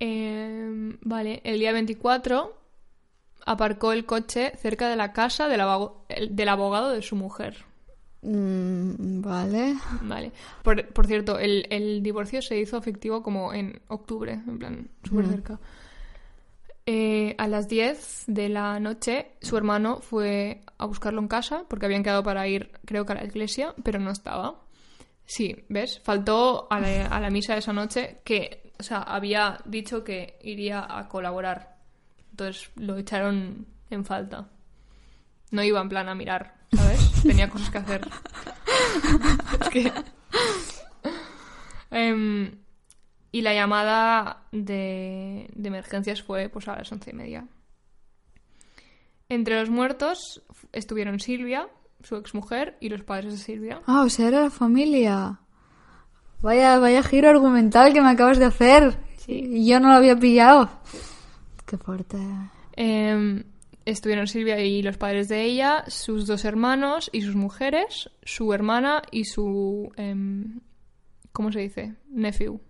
Eh, 0.00 0.96
vale, 1.02 1.40
el 1.44 1.58
día 1.58 1.72
24 1.72 2.56
aparcó 3.46 3.92
el 3.92 4.04
coche 4.06 4.52
cerca 4.56 4.88
de 4.88 4.96
la 4.96 5.12
casa 5.12 5.48
del, 5.48 5.60
abog- 5.60 5.94
el- 6.08 6.34
del 6.34 6.48
abogado 6.48 6.90
de 6.90 7.02
su 7.02 7.16
mujer. 7.16 7.64
Mm, 8.22 9.20
vale. 9.20 9.74
Vale. 10.02 10.32
Por, 10.62 10.86
por 10.92 11.06
cierto, 11.06 11.38
el, 11.38 11.66
el 11.70 12.02
divorcio 12.02 12.40
se 12.42 12.58
hizo 12.58 12.76
efectivo 12.78 13.22
como 13.22 13.52
en 13.52 13.80
octubre, 13.88 14.32
en 14.32 14.58
plan, 14.58 14.88
súper 15.04 15.24
Ujú. 15.24 15.32
cerca. 15.34 15.58
Eh, 16.86 17.34
a 17.38 17.48
las 17.48 17.68
10 17.68 18.24
de 18.26 18.48
la 18.50 18.78
noche, 18.78 19.28
su 19.40 19.56
hermano 19.56 20.00
fue 20.00 20.60
a 20.76 20.84
buscarlo 20.84 21.20
en 21.20 21.28
casa 21.28 21.64
porque 21.68 21.86
habían 21.86 22.02
quedado 22.02 22.22
para 22.22 22.46
ir, 22.46 22.70
creo 22.84 23.06
que 23.06 23.12
a 23.12 23.16
la 23.16 23.24
iglesia, 23.24 23.74
pero 23.82 23.98
no 23.98 24.10
estaba. 24.10 24.60
Sí, 25.24 25.64
¿ves? 25.70 26.00
Faltó 26.00 26.66
a 26.70 26.80
la, 26.80 27.06
a 27.06 27.20
la 27.20 27.30
misa 27.30 27.56
esa 27.56 27.72
noche 27.72 28.18
que, 28.24 28.63
o 28.78 28.82
sea, 28.82 29.02
había 29.02 29.58
dicho 29.64 30.04
que 30.04 30.38
iría 30.42 30.86
a 30.88 31.08
colaborar. 31.08 31.76
Entonces 32.30 32.70
lo 32.76 32.96
echaron 32.96 33.66
en 33.90 34.04
falta. 34.04 34.48
No 35.50 35.62
iba 35.62 35.80
en 35.80 35.88
plan 35.88 36.08
a 36.08 36.14
mirar, 36.14 36.54
¿sabes? 36.72 37.12
Tenía 37.22 37.48
cosas 37.48 37.70
que 37.70 37.78
hacer. 37.78 38.08
Es 39.60 39.68
que... 39.68 39.92
Em, 41.90 42.58
y 43.30 43.42
la 43.42 43.54
llamada 43.54 44.42
de, 44.50 45.48
de 45.54 45.68
emergencias 45.68 46.24
fue 46.24 46.48
pues 46.48 46.66
a 46.66 46.74
las 46.76 46.90
once 46.90 47.10
y 47.10 47.12
media. 47.12 47.46
Entre 49.28 49.58
los 49.58 49.70
muertos 49.70 50.42
estuvieron 50.72 51.20
Silvia, 51.20 51.68
su 52.02 52.16
exmujer, 52.16 52.76
y 52.80 52.88
los 52.88 53.04
padres 53.04 53.32
de 53.32 53.38
Silvia. 53.38 53.80
Ah, 53.86 54.02
o 54.02 54.08
sea, 54.08 54.28
era 54.28 54.42
la 54.42 54.50
familia. 54.50 55.40
Vaya, 56.44 56.78
vaya 56.78 57.02
giro 57.02 57.30
argumental 57.30 57.92
que 57.94 58.02
me 58.02 58.10
acabas 58.10 58.38
de 58.38 58.44
hacer. 58.44 58.98
Y 59.26 59.66
yo 59.66 59.80
no 59.80 59.88
lo 59.88 59.94
había 59.94 60.16
pillado. 60.18 60.68
Qué 61.64 61.78
fuerte. 61.78 62.18
Eh, 62.76 63.42
estuvieron 63.86 64.26
Silvia 64.26 64.60
y 64.60 64.82
los 64.82 64.98
padres 64.98 65.28
de 65.28 65.42
ella, 65.44 65.84
sus 65.88 66.26
dos 66.26 66.44
hermanos 66.44 67.08
y 67.12 67.22
sus 67.22 67.34
mujeres, 67.34 68.10
su 68.22 68.52
hermana 68.52 69.02
y 69.10 69.24
su... 69.24 69.90
em, 69.96 70.60
¿Cómo 71.32 71.50
se 71.50 71.60
dice? 71.60 71.94
Nephew, 72.10 72.60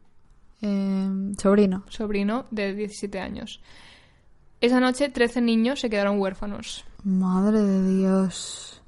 Eh, 0.62 1.08
sobrino. 1.36 1.84
sobrino 1.88 2.46
de 2.52 2.72
17 2.74 3.18
años. 3.20 3.60
Esa 4.60 4.78
noche 4.80 5.08
13 5.10 5.40
niños 5.42 5.80
se 5.80 5.90
quedaron 5.90 6.18
huérfanos. 6.20 6.84
Madre 7.02 7.60
de 7.60 7.96
Dios. 7.98 8.80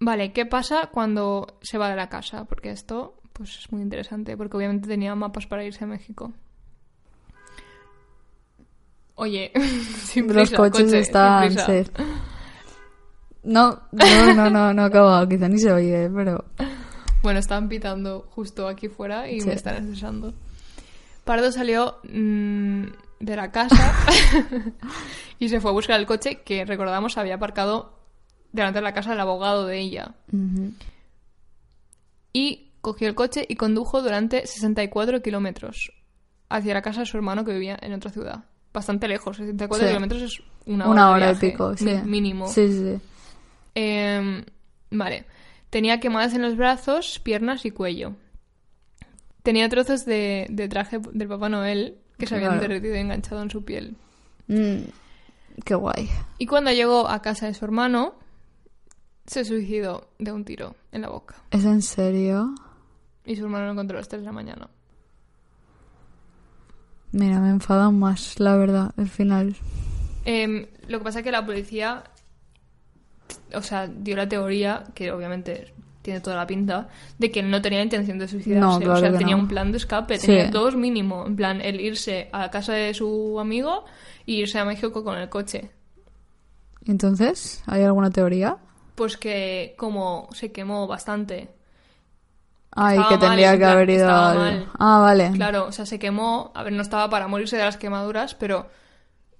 Vale, 0.00 0.32
¿qué 0.32 0.46
pasa 0.46 0.88
cuando 0.92 1.58
se 1.62 1.78
va 1.78 1.88
de 1.90 1.96
la 1.96 2.08
casa? 2.08 2.44
Porque 2.46 2.70
esto 2.70 3.14
pues 3.40 3.58
es 3.58 3.72
muy 3.72 3.80
interesante, 3.80 4.36
porque 4.36 4.54
obviamente 4.58 4.86
tenía 4.86 5.14
mapas 5.14 5.46
para 5.46 5.64
irse 5.64 5.82
a 5.82 5.86
México. 5.86 6.30
Oye, 9.14 9.50
sin 10.04 10.26
Los 10.26 10.50
prisa, 10.50 10.56
coches 10.58 10.84
coche, 10.84 10.98
están... 10.98 11.50
sí. 11.52 11.90
No, 13.42 13.80
no, 13.92 14.34
no, 14.34 14.50
no, 14.50 14.74
no 14.74 14.82
ha 14.82 14.84
acabado. 14.84 15.26
Quizá 15.26 15.48
ni 15.48 15.58
se 15.58 15.72
oye, 15.72 16.10
pero... 16.14 16.44
Bueno, 17.22 17.38
estaban 17.38 17.70
pitando 17.70 18.28
justo 18.30 18.68
aquí 18.68 18.88
fuera 18.88 19.30
y 19.30 19.40
Sí. 19.40 19.46
me 19.48 19.54
están 19.54 19.76
estresando. 19.76 20.34
Pardo 21.24 21.50
salió 21.50 21.96
mm, 22.02 22.84
de 23.20 23.36
la 23.36 23.50
casa 23.50 23.94
y 25.38 25.48
se 25.48 25.60
fue 25.60 25.70
a 25.70 25.74
buscar 25.74 25.98
el 25.98 26.04
coche 26.04 26.42
que, 26.44 26.66
recordamos, 26.66 27.16
había 27.16 27.36
aparcado 27.36 27.98
delante 28.52 28.80
de 28.80 28.82
la 28.82 28.92
casa 28.92 29.10
del 29.12 29.20
abogado 29.20 29.64
de 29.66 29.78
ella. 29.80 30.14
Y 32.34 32.69
cogió 32.80 33.08
el 33.08 33.14
coche 33.14 33.44
y 33.48 33.56
condujo 33.56 34.02
durante 34.02 34.46
64 34.46 35.22
kilómetros 35.22 35.92
hacia 36.48 36.74
la 36.74 36.82
casa 36.82 37.00
de 37.00 37.06
su 37.06 37.16
hermano 37.16 37.44
que 37.44 37.52
vivía 37.52 37.78
en 37.80 37.92
otra 37.92 38.10
ciudad. 38.10 38.44
Bastante 38.72 39.08
lejos, 39.08 39.36
64 39.36 39.84
Sí. 39.86 39.90
kilómetros 39.90 40.22
es 40.22 40.42
una 40.66 40.84
hora, 40.88 40.92
Una 40.92 41.06
de 41.08 41.12
hora 41.14 41.32
y 41.32 41.34
pico, 41.36 41.76
sí. 41.76 41.90
mínimo. 42.04 42.46
Sí, 42.48 42.68
sí, 42.68 42.78
sí. 42.96 43.00
Eh, 43.74 44.44
vale. 44.90 45.24
Tenía 45.70 46.00
quemadas 46.00 46.34
en 46.34 46.42
los 46.42 46.56
brazos, 46.56 47.20
piernas 47.22 47.64
y 47.64 47.70
cuello. 47.70 48.14
Tenía 49.42 49.68
trozos 49.68 50.04
de, 50.04 50.46
de 50.50 50.68
traje 50.68 50.98
del 51.12 51.28
Papá 51.28 51.48
Noel 51.48 51.98
que 52.18 52.26
se 52.26 52.34
habían 52.34 52.52
Claro. 52.52 52.68
derretido 52.68 52.94
y 52.96 52.98
enganchado 52.98 53.42
en 53.42 53.50
su 53.50 53.64
piel. 53.64 53.96
Mm, 54.48 54.82
qué 55.64 55.74
guay. 55.74 56.10
Y 56.38 56.46
cuando 56.46 56.70
llegó 56.72 57.08
a 57.08 57.22
casa 57.22 57.46
de 57.46 57.54
su 57.54 57.64
hermano, 57.64 58.14
se 59.26 59.44
suicidó 59.44 60.08
de 60.18 60.32
un 60.32 60.44
tiro 60.44 60.74
en 60.92 61.02
la 61.02 61.08
boca. 61.08 61.36
¿Es 61.50 61.64
en 61.64 61.82
serio? 61.82 62.54
Y 63.24 63.36
su 63.36 63.44
hermano 63.44 63.66
lo 63.66 63.72
encontró 63.72 63.98
a 63.98 64.00
las 64.00 64.08
3 64.08 64.22
de 64.22 64.26
la 64.26 64.32
mañana. 64.32 64.68
Mira, 67.12 67.40
me 67.40 67.50
enfada 67.50 67.90
más, 67.90 68.38
la 68.38 68.56
verdad, 68.56 68.92
el 68.96 69.08
final. 69.08 69.56
Em, 70.24 70.66
lo 70.88 70.98
que 70.98 71.04
pasa 71.04 71.18
es 71.20 71.24
que 71.24 71.32
la 71.32 71.44
policía, 71.44 72.04
o 73.54 73.62
sea, 73.62 73.88
dio 73.88 74.16
la 74.16 74.28
teoría, 74.28 74.84
que 74.94 75.10
obviamente 75.10 75.72
tiene 76.02 76.20
toda 76.20 76.36
la 76.36 76.46
pinta, 76.46 76.88
de 77.18 77.30
que 77.30 77.40
él 77.40 77.50
no 77.50 77.60
tenía 77.60 77.82
intención 77.82 78.18
de 78.18 78.28
suicidarse. 78.28 78.60
No, 78.60 78.78
claro 78.78 78.92
o 78.94 78.96
sea, 79.00 79.18
tenía 79.18 79.36
no. 79.36 79.42
un 79.42 79.48
plan 79.48 79.70
de 79.72 79.78
escape, 79.78 80.18
Sí. 80.18 80.28
tenía 80.28 80.50
dos 80.50 80.76
mínimo. 80.76 81.26
En 81.26 81.36
plan, 81.36 81.60
el 81.60 81.80
irse 81.80 82.28
a 82.32 82.38
la 82.40 82.50
casa 82.50 82.72
de 82.74 82.94
su 82.94 83.38
amigo 83.40 83.84
y 84.24 84.36
irse 84.36 84.58
a 84.58 84.64
México 84.64 85.02
con 85.04 85.18
el 85.18 85.28
coche. 85.28 85.70
Entonces, 86.86 87.62
¿hay 87.66 87.82
alguna 87.82 88.10
teoría? 88.10 88.56
Pues 88.94 89.16
que 89.16 89.74
como 89.76 90.28
se 90.32 90.52
quemó 90.52 90.86
bastante. 90.86 91.50
Ay, 92.72 92.96
Estaba 92.98 93.08
que 93.08 93.18
mal, 93.18 93.28
tendría 93.28 93.52
en 93.52 93.58
que 93.58 93.64
haber 93.64 93.90
ido 93.90 94.08
al... 94.08 94.68
Ah, 94.78 94.98
vale. 95.00 95.32
Claro, 95.32 95.66
o 95.66 95.72
sea, 95.72 95.86
se 95.86 95.98
quemó. 95.98 96.52
A 96.54 96.62
ver, 96.62 96.72
no 96.72 96.82
estaba 96.82 97.10
para 97.10 97.26
morirse 97.28 97.56
de 97.56 97.64
las 97.64 97.76
quemaduras, 97.76 98.34
pero 98.34 98.68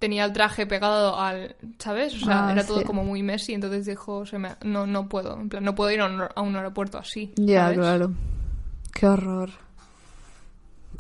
tenía 0.01 0.25
el 0.25 0.33
traje 0.33 0.67
pegado 0.67 1.19
al. 1.19 1.55
¿Sabes? 1.79 2.15
O 2.15 2.19
sea, 2.25 2.49
Ah, 2.49 2.53
era 2.53 2.67
todo 2.67 2.83
como 2.85 3.05
muy 3.05 3.23
Messi, 3.23 3.53
entonces 3.55 3.87
dijo, 3.87 4.27
se 4.27 4.39
me- 4.39 4.57
no, 4.63 4.87
no 4.87 5.09
puedo. 5.09 5.39
En 5.41 5.49
plan, 5.49 5.63
no 5.63 5.75
puedo 5.75 5.91
ir 5.93 6.01
a 6.01 6.07
un, 6.07 6.23
a 6.35 6.41
un 6.41 6.57
aeropuerto 6.57 6.99
así. 6.99 7.33
Ya, 7.37 7.63
¿sabes? 7.65 7.79
claro. 7.79 8.13
Qué 8.93 9.07
horror. 9.07 9.51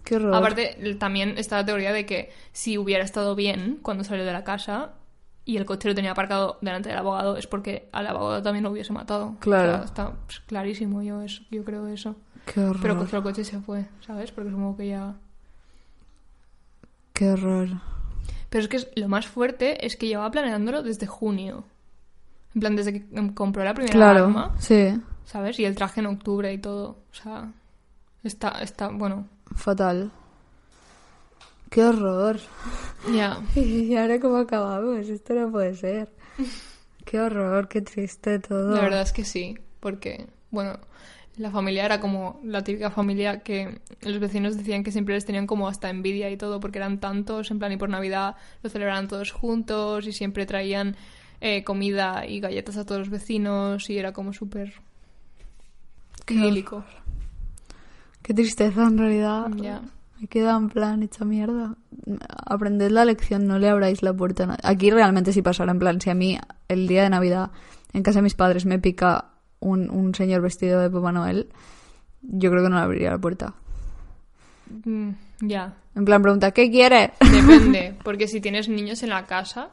Qué 0.04 0.16
horror. 0.16 0.34
Aparte, 0.34 0.96
también 0.98 1.34
está 1.36 1.56
la 1.56 1.64
teoría 1.66 1.92
de 1.92 2.06
que 2.06 2.32
si 2.52 2.78
hubiera 2.78 3.04
estado 3.04 3.34
bien 3.34 3.78
cuando 3.82 4.04
salió 4.04 4.24
de 4.24 4.32
la 4.32 4.44
casa 4.44 4.90
y 5.44 5.56
el 5.56 5.64
coche 5.64 5.88
lo 5.88 5.94
tenía 5.94 6.12
aparcado 6.12 6.58
delante 6.60 6.88
del 6.88 6.98
abogado, 6.98 7.36
es 7.36 7.46
porque 7.46 7.88
al 7.92 8.06
abogado 8.06 8.42
también 8.42 8.64
lo 8.64 8.70
hubiese 8.70 8.92
matado. 8.92 9.36
Claro. 9.40 9.72
O 9.72 9.76
sea, 9.76 9.84
está 9.84 10.12
pues, 10.26 10.40
clarísimo, 10.40 11.02
yo, 11.02 11.22
eso, 11.22 11.42
yo 11.50 11.64
creo 11.64 11.86
eso. 11.86 12.16
Qué 12.46 12.60
horror. 12.60 12.78
Pero 12.82 12.98
cogió 12.98 13.18
el 13.18 13.24
coche 13.24 13.42
y 13.42 13.44
se 13.44 13.60
fue, 13.60 13.86
¿sabes? 14.06 14.32
Porque 14.32 14.50
supongo 14.50 14.76
que 14.76 14.88
ya. 14.88 15.14
Qué 17.12 17.30
horror. 17.30 17.68
Pero 18.48 18.64
es 18.64 18.68
que 18.68 19.00
lo 19.00 19.08
más 19.08 19.26
fuerte 19.26 19.86
es 19.86 19.96
que 19.96 20.08
llevaba 20.08 20.30
planeándolo 20.30 20.82
desde 20.82 21.06
junio. 21.06 21.64
En 22.54 22.60
plan, 22.60 22.76
desde 22.76 22.92
que 22.92 23.06
em, 23.16 23.32
compró 23.32 23.62
la 23.62 23.74
primera 23.74 23.92
Claro, 23.92 24.24
arma, 24.24 24.54
sí. 24.58 25.00
¿sabes? 25.24 25.58
Y 25.60 25.64
el 25.64 25.76
traje 25.76 26.00
en 26.00 26.06
octubre 26.06 26.52
y 26.52 26.58
todo. 26.58 26.98
O 27.10 27.14
sea, 27.14 27.52
está, 28.24 28.60
está, 28.62 28.88
bueno. 28.88 29.28
Fatal. 29.54 30.10
Qué 31.70 31.84
horror. 31.84 32.40
Ya. 33.14 33.40
¿Y 33.54 33.96
ahora 33.96 34.20
cómo 34.20 34.36
acabamos? 34.36 35.08
Esto 35.08 35.34
no 35.34 35.50
puede 35.50 35.74
ser. 35.74 36.12
Qué 37.04 37.18
horror, 37.18 37.66
qué 37.66 37.80
triste 37.80 38.38
todo. 38.38 38.72
La 38.72 38.82
verdad 38.82 39.02
es 39.02 39.12
que 39.12 39.24
sí, 39.24 39.58
porque, 39.80 40.28
bueno, 40.50 40.78
la 41.36 41.50
familia 41.50 41.84
era 41.84 41.98
como 41.98 42.38
la 42.44 42.62
típica 42.62 42.90
familia 42.90 43.40
que 43.40 43.80
los 44.02 44.20
vecinos 44.20 44.56
decían 44.56 44.84
que 44.84 44.92
siempre 44.92 45.14
les 45.14 45.24
tenían 45.24 45.46
como 45.48 45.66
hasta 45.66 45.90
envidia 45.90 46.30
y 46.30 46.36
todo, 46.36 46.60
porque 46.60 46.78
eran 46.78 47.00
tantos, 47.00 47.50
en 47.50 47.58
plan, 47.58 47.72
y 47.72 47.78
por 47.78 47.88
Navidad 47.88 48.36
lo 48.62 48.70
celebraban 48.70 49.08
todos 49.08 49.32
juntos 49.32 50.06
y 50.06 50.12
siempre 50.12 50.46
traían 50.46 50.94
eh, 51.40 51.64
comida 51.64 52.26
y 52.28 52.38
galletas 52.38 52.76
a 52.76 52.84
todos 52.84 53.00
los 53.00 53.10
vecinos 53.10 53.90
y 53.90 53.98
era 53.98 54.12
como 54.12 54.32
súper 54.32 54.74
Qué 56.26 56.34
idílico. 56.34 56.84
Qué 58.22 58.34
tristeza 58.34 58.84
en 58.84 58.98
realidad. 58.98 59.48
Me 60.20 60.28
queda 60.28 60.54
en 60.56 60.68
plan 60.68 61.02
hecha 61.02 61.24
mierda. 61.24 61.76
Aprended 62.46 62.90
la 62.90 63.06
lección, 63.06 63.46
no 63.46 63.58
le 63.58 63.70
abráis 63.70 64.02
la 64.02 64.12
puerta 64.12 64.44
a 64.44 64.46
nadie. 64.48 64.60
Aquí 64.64 64.90
realmente 64.90 65.32
sí 65.32 65.40
pasará, 65.40 65.72
en 65.72 65.78
plan, 65.78 66.00
si 66.00 66.10
a 66.10 66.14
mí 66.14 66.38
el 66.68 66.86
día 66.86 67.04
de 67.04 67.10
Navidad 67.10 67.50
en 67.94 68.02
casa 68.02 68.18
de 68.18 68.24
mis 68.24 68.34
padres 68.34 68.66
me 68.66 68.78
pica 68.78 69.30
un, 69.60 69.90
un 69.90 70.14
señor 70.14 70.42
vestido 70.42 70.80
de 70.80 70.90
Papá 70.90 71.10
Noel, 71.12 71.48
yo 72.22 72.50
creo 72.50 72.62
que 72.62 72.68
no 72.68 72.76
le 72.76 72.82
abriría 72.82 73.10
la 73.10 73.18
puerta. 73.18 73.54
Mm, 74.84 75.10
ya. 75.40 75.74
En 75.94 76.04
plan, 76.04 76.22
pregunta, 76.22 76.50
¿qué 76.50 76.70
quiere? 76.70 77.12
Depende, 77.20 77.96
porque 78.04 78.28
si 78.28 78.40
tienes 78.40 78.68
niños 78.68 79.02
en 79.02 79.10
la 79.10 79.26
casa, 79.26 79.70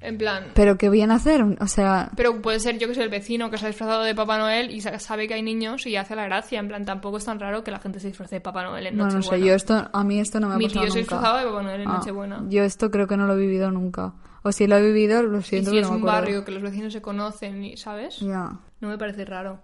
en 0.00 0.18
plan... 0.18 0.52
Pero 0.54 0.76
¿qué 0.78 0.90
viene 0.90 1.12
a 1.12 1.16
hacer? 1.16 1.42
O 1.60 1.66
sea, 1.66 2.10
Pero 2.16 2.40
puede 2.42 2.60
ser, 2.60 2.78
yo 2.78 2.86
que 2.88 2.94
sé, 2.94 3.02
el 3.02 3.08
vecino 3.08 3.50
que 3.50 3.58
se 3.58 3.64
ha 3.64 3.68
disfrazado 3.68 4.02
de 4.02 4.14
Papá 4.14 4.38
Noel 4.38 4.70
y 4.70 4.80
sa- 4.80 4.98
sabe 4.98 5.26
que 5.26 5.34
hay 5.34 5.42
niños 5.42 5.86
y 5.86 5.96
hace 5.96 6.14
la 6.14 6.24
gracia. 6.26 6.60
En 6.60 6.68
plan, 6.68 6.84
tampoco 6.84 7.16
es 7.16 7.24
tan 7.24 7.40
raro 7.40 7.64
que 7.64 7.70
la 7.70 7.78
gente 7.78 7.98
se 8.00 8.08
disfrace 8.08 8.36
de 8.36 8.40
Papá 8.40 8.62
Noel 8.62 8.86
en 8.88 8.96
no, 8.96 9.04
no 9.04 9.10
sé, 9.10 9.16
Nochebuena. 9.16 9.46
yo 9.46 9.54
esto, 9.54 9.88
a 9.92 10.04
mí 10.04 10.20
esto 10.20 10.38
no 10.40 10.48
me 10.48 10.54
ha 10.54 10.58
Mi 10.58 10.64
pasado 10.66 10.84
tío 10.84 10.92
se 10.92 10.98
disfrazaba 11.00 11.40
de 11.40 11.46
Papá 11.46 11.62
Noel 11.62 11.80
en 11.80 11.88
Ah, 11.88 11.92
Nochebuena. 11.98 12.44
Yo 12.48 12.62
esto 12.62 12.90
creo 12.90 13.06
que 13.06 13.16
no 13.16 13.26
lo 13.26 13.34
he 13.34 13.40
vivido 13.40 13.70
nunca. 13.70 14.12
O 14.42 14.52
si 14.52 14.66
lo 14.66 14.76
he 14.76 14.82
vivido, 14.82 15.22
lo 15.22 15.38
Y 15.38 15.42
siento, 15.42 15.70
si 15.70 15.78
es 15.78 15.82
no 15.82 15.90
me 15.90 15.96
un 15.96 16.02
acuerdo. 16.02 16.20
barrio 16.20 16.44
que 16.44 16.52
los 16.52 16.62
vecinos 16.62 16.92
se 16.92 17.00
conocen, 17.02 17.64
y 17.64 17.76
¿sabes? 17.76 18.20
Ya. 18.20 18.52
No 18.80 18.88
me 18.88 18.98
parece 18.98 19.24
raro. 19.24 19.60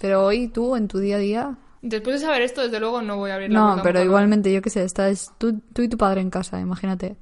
Pero 0.00 0.24
hoy 0.24 0.48
tú, 0.48 0.74
en 0.74 0.88
tu 0.88 0.98
día 0.98 1.16
a 1.16 1.18
día... 1.18 1.58
Después 1.82 2.18
de 2.18 2.26
saber 2.26 2.42
esto, 2.42 2.62
desde 2.62 2.80
luego 2.80 3.02
no 3.02 3.18
voy 3.18 3.30
a 3.30 3.34
abrir 3.34 3.52
la 3.52 3.60
No, 3.76 3.82
pero 3.82 4.02
igualmente, 4.02 4.50
yo 4.52 4.62
qué 4.62 4.70
sé, 4.70 4.82
estás 4.84 5.32
tú, 5.38 5.60
tú 5.74 5.82
y 5.82 5.88
tu 5.88 5.98
padre 5.98 6.22
en 6.22 6.30
casa, 6.30 6.58
imagínate. 6.58 7.16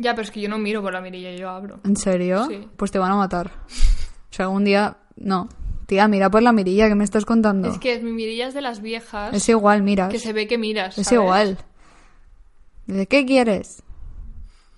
Ya, 0.00 0.14
pero 0.14 0.22
es 0.24 0.30
que 0.30 0.40
yo 0.40 0.48
no 0.48 0.56
miro 0.56 0.80
por 0.80 0.94
la 0.94 1.02
mirilla, 1.02 1.30
yo 1.32 1.50
abro. 1.50 1.78
¿En 1.84 1.94
serio? 1.94 2.46
Sí. 2.48 2.66
Pues 2.76 2.90
te 2.90 2.98
van 2.98 3.12
a 3.12 3.16
matar. 3.16 3.50
O 3.68 4.32
sea, 4.34 4.46
algún 4.46 4.64
día... 4.64 4.96
No. 5.16 5.46
Tía, 5.84 6.08
mira 6.08 6.30
por 6.30 6.42
la 6.42 6.52
mirilla 6.52 6.88
que 6.88 6.94
me 6.94 7.04
estás 7.04 7.26
contando. 7.26 7.68
Es 7.70 7.78
que 7.78 8.00
mi 8.00 8.10
mirilla 8.12 8.48
es 8.48 8.54
de 8.54 8.62
las 8.62 8.80
viejas 8.80 9.34
Es 9.34 9.46
igual, 9.50 9.82
miras. 9.82 10.08
que 10.10 10.18
se 10.18 10.32
ve 10.32 10.46
que 10.46 10.56
miras. 10.56 10.96
Es 10.96 11.08
¿sabes? 11.08 11.20
igual. 11.22 11.58
¿De 12.86 13.06
qué 13.06 13.26
quieres? 13.26 13.82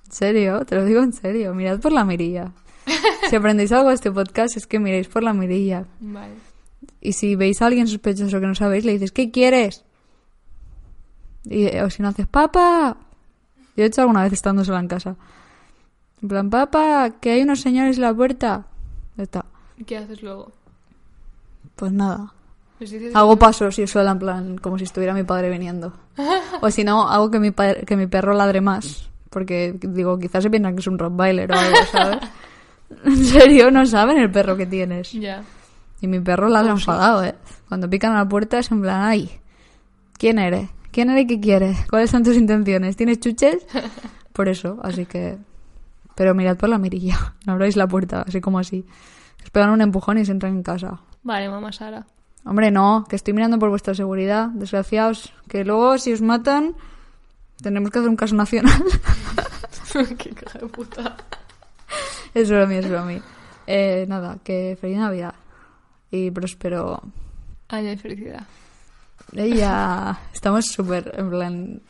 ¿En 0.07 0.13
serio? 0.13 0.65
Te 0.65 0.75
lo 0.75 0.85
digo 0.85 1.03
en 1.03 1.13
serio. 1.13 1.55
Mirad 1.55 1.79
por 1.81 1.93
la 1.93 2.05
mirilla. 2.05 2.53
Si 3.31 3.37
aprendéis 3.37 3.71
algo 3.73 3.91
de 3.91 3.95
este 3.95 4.11
podcast 4.11 4.57
es 4.57 4.67
que 4.67 4.79
miréis 4.81 5.07
por 5.09 5.23
la 5.23 5.33
mirilla. 5.33 5.87
Vale. 6.01 6.35
Y 7.01 7.13
si 7.13 7.37
veis 7.37 7.63
a 7.63 7.67
alguien 7.67 7.87
sospechoso 7.87 8.41
que 8.41 8.47
no 8.47 8.55
sabéis, 8.57 8.85
le 8.85 8.93
dices, 8.93 9.13
¿qué 9.13 9.31
quieres? 9.31 9.85
Y, 11.45 11.69
o 11.79 11.89
si 11.91 12.03
no 12.03 12.09
haces, 12.09 12.27
papá. 12.27 12.97
Yo 13.77 13.85
he 13.85 13.87
hecho 13.87 14.03
alguna 14.03 14.23
vez 14.23 14.33
estando 14.33 14.65
sola 14.65 14.81
en 14.81 14.89
casa. 14.89 15.17
En 16.23 16.29
plan, 16.29 16.51
papá, 16.51 17.11
que 17.21 17.33
hay 17.33 17.43
unos 17.43 17.61
señores 17.61 17.97
en 17.97 18.03
la 18.03 18.15
puerta. 18.15 18.67
Ya 19.17 19.23
está. 19.25 19.45
¿Y 19.77 19.85
¿Qué 19.85 19.97
haces 19.99 20.23
luego? 20.23 20.53
Pues 21.77 21.93
nada. 21.93 22.33
Dices- 22.79 23.15
Hago 23.15 23.37
pasos 23.39 23.79
y 23.79 23.87
sola 23.87 24.11
en 24.13 24.19
plan, 24.19 24.59
como 24.59 24.77
si 24.79 24.85
estuviera 24.85 25.15
mi 25.15 25.23
padre 25.25 25.51
viniendo. 25.51 25.93
O 26.61 26.71
si 26.71 26.85
no, 26.85 27.09
hago 27.09 27.31
que 27.31 27.39
mi, 27.41 27.51
padre- 27.51 27.85
que 27.85 27.97
mi 27.97 28.07
perro 28.07 28.35
ladre 28.35 28.61
más. 28.61 29.09
Porque, 29.31 29.75
digo, 29.81 30.19
quizás 30.19 30.43
se 30.43 30.51
piensan 30.51 30.75
que 30.75 30.81
es 30.81 30.87
un 30.87 30.99
Rottweiler 30.99 31.51
o 31.51 31.55
algo, 31.59 31.77
¿sabes? 31.91 32.19
en 33.05 33.25
serio, 33.25 33.71
no 33.71 33.87
saben 33.87 34.19
el 34.19 34.31
perro 34.31 34.57
que 34.57 34.67
tienes. 34.67 35.11
Ya. 35.13 35.43
Y 36.01 36.07
mi 36.07 36.21
perro 36.21 36.49
ladra 36.49 36.73
Oh, 36.73 36.77
enfadado, 36.77 37.25
¿eh? 37.25 37.35
Cuando 37.69 37.89
pican 37.89 38.13
a 38.13 38.19
la 38.19 38.29
puerta 38.29 38.59
es 38.59 38.71
en 38.71 38.83
plan, 38.83 39.01
ay, 39.03 39.31
¿quién 40.19 40.39
eres? 40.39 40.69
¿Quién 40.93 41.09
eres 41.09 41.25
y 41.25 41.27
qué 41.27 41.41
quieres? 41.41 41.87
¿Cuáles 41.89 42.11
son 42.11 42.23
tus 42.23 42.37
intenciones? 42.37 42.97
¿Tienes 42.97 43.19
chuches? 43.19 43.67
Por 44.33 44.49
eso, 44.49 44.79
así 44.83 45.07
que... 45.07 45.39
Pero 46.15 46.35
mirad 46.35 46.59
por 46.59 46.69
la 46.69 46.77
mirilla, 46.77 47.35
no 47.47 47.55
abráis 47.55 47.75
la 47.75 47.89
puerta, 47.89 48.23
así 48.29 48.43
como 48.43 48.59
así. 48.59 48.85
Os 49.43 49.49
pegan 49.49 49.71
un 49.71 49.81
empujón 49.81 50.19
y 50.19 50.27
se 50.27 50.33
entran 50.33 50.53
en 50.53 50.63
casa. 50.63 51.01
Vale, 51.23 51.49
mamá 51.49 51.73
Sara. 51.73 52.07
Hombre, 52.45 52.71
no, 52.71 53.07
que 53.09 53.17
estoy 53.17 53.33
mirando 53.33 53.59
por 53.59 53.71
vuestra 53.71 53.95
seguridad, 53.95 54.49
desgraciados. 54.49 55.33
Que 55.49 55.65
luego, 55.65 55.97
si 55.97 56.13
os 56.13 56.21
matan, 56.21 56.75
tendremos 57.63 57.91
que 57.91 57.99
hacer 58.01 58.11
un 58.11 58.17
caso 58.17 58.35
nacional. 58.35 58.83
Qué 60.19 60.31
caja 60.31 60.59
de 60.59 60.67
puta. 60.67 61.17
es 62.35 62.51
broma, 62.51 62.75
es 62.75 62.89
broma. 62.89 63.13
Eh, 63.67 64.05
nada, 64.07 64.39
que 64.45 64.77
feliz 64.79 64.99
Navidad. 64.99 65.35
Y 66.11 66.31
próspero 66.31 67.01
Año 67.69 67.89
de 67.89 67.97
felicidad. 67.97 68.47
Ella, 69.35 70.19
estamos 70.33 70.67
súper, 70.67 71.13
en 71.17 71.31
plan, 71.31 71.81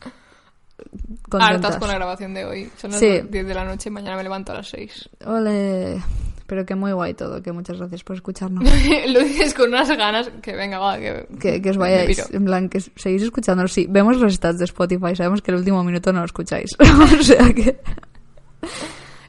contentas. 1.29 1.49
Hartas 1.55 1.77
con 1.77 1.87
la 1.87 1.95
grabación 1.95 2.33
de 2.33 2.45
hoy. 2.45 2.69
Son 2.77 2.91
las 2.91 2.99
Sí. 2.99 3.21
10 3.29 3.47
de 3.47 3.53
la 3.53 3.65
noche 3.65 3.89
y 3.89 3.91
mañana 3.91 4.15
me 4.17 4.23
levanto 4.23 4.51
a 4.51 4.55
las 4.55 4.69
6. 4.69 5.09
Ole, 5.25 6.01
pero 6.47 6.65
que 6.65 6.75
muy 6.75 6.91
guay 6.93 7.13
todo, 7.13 7.41
que 7.41 7.51
muchas 7.51 7.77
gracias 7.77 8.03
por 8.03 8.15
escucharnos. 8.15 8.63
Lo 9.09 9.19
dices 9.19 9.53
con 9.53 9.69
unas 9.69 9.89
ganas 9.89 10.29
que 10.41 10.53
venga, 10.55 10.79
va, 10.79 10.97
que, 10.97 11.27
que, 11.39 11.61
que 11.61 11.69
os 11.69 11.77
vayáis, 11.77 12.29
en 12.33 12.45
plan, 12.45 12.69
que 12.69 12.79
seguís 12.79 13.23
escuchándonos. 13.23 13.73
Sí, 13.73 13.87
vemos 13.89 14.17
los 14.17 14.33
stats 14.33 14.59
de 14.59 14.65
Spotify, 14.65 15.15
sabemos 15.15 15.41
que 15.41 15.51
el 15.51 15.57
último 15.57 15.83
minuto 15.83 16.13
no 16.13 16.19
lo 16.19 16.25
escucháis. 16.25 16.75
o 17.19 17.23
sea 17.23 17.53
que, 17.53 17.79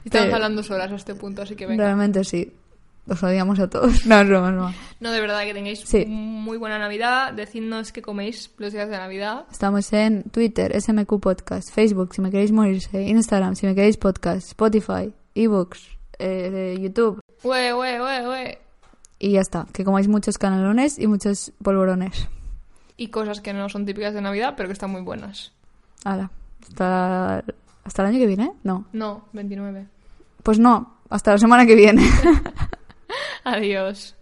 Estamos 0.05 0.27
Pero- 0.27 0.35
hablando 0.35 0.61
solas 0.63 0.91
a 0.91 0.95
este 0.95 1.15
punto, 1.15 1.41
así 1.41 1.55
que 1.55 1.65
venga. 1.65 1.83
realmente 1.83 2.23
sí. 2.23 2.53
Os 3.07 3.21
odiamos 3.21 3.59
a 3.59 3.69
todos. 3.69 4.05
No, 4.05 4.19
es 4.21 4.27
broma. 4.27 4.73
No, 4.99 5.11
de 5.11 5.21
verdad, 5.21 5.43
que 5.43 5.53
tengáis 5.53 5.81
Sí. 5.81 6.05
muy 6.07 6.57
buena 6.57 6.79
Navidad. 6.79 7.33
Decidnos 7.33 7.91
qué 7.91 8.01
coméis 8.01 8.51
los 8.57 8.73
días 8.73 8.89
de 8.89 8.97
Navidad. 8.97 9.45
Estamos 9.51 9.93
en 9.93 10.23
Twitter, 10.23 10.75
SMQ 10.75 11.19
Podcast, 11.19 11.71
Facebook, 11.71 12.15
si 12.15 12.21
me 12.21 12.31
queréis 12.31 12.51
morirse, 12.51 13.03
Instagram, 13.03 13.55
si 13.55 13.67
me 13.67 13.75
queréis 13.75 13.97
podcast, 13.97 14.47
Spotify, 14.47 15.13
ebooks, 15.35 15.87
eh, 16.17 16.77
YouTube. 16.81 17.19
Ue, 17.43 17.73
ue, 17.73 18.01
ue, 18.01 18.27
ue. 18.27 18.59
Y 19.19 19.31
ya 19.33 19.41
está, 19.41 19.67
que 19.71 19.83
comáis 19.85 20.07
muchos 20.07 20.37
canelones 20.39 20.97
y 20.97 21.05
muchos 21.07 21.51
polvorones. 21.61 22.27
Y 22.97 23.09
cosas 23.09 23.39
que 23.39 23.53
no 23.53 23.69
son 23.69 23.85
típicas 23.85 24.13
de 24.15 24.21
Navidad, 24.21 24.55
pero 24.57 24.67
que 24.67 24.73
están 24.73 24.89
muy 24.89 25.01
buenas. 25.01 25.51
Hala, 26.03 26.31
hasta, 26.67 27.43
hasta 27.83 28.01
el 28.01 28.07
año 28.09 28.17
que 28.19 28.27
viene, 28.27 28.51
no. 28.63 28.85
No, 28.93 29.25
29. 29.33 29.85
Pues 30.43 30.59
no, 30.59 30.95
hasta 31.09 31.31
la 31.31 31.37
semana 31.37 31.65
que 31.65 31.75
viene. 31.75 32.03
Adiós. 33.43 34.15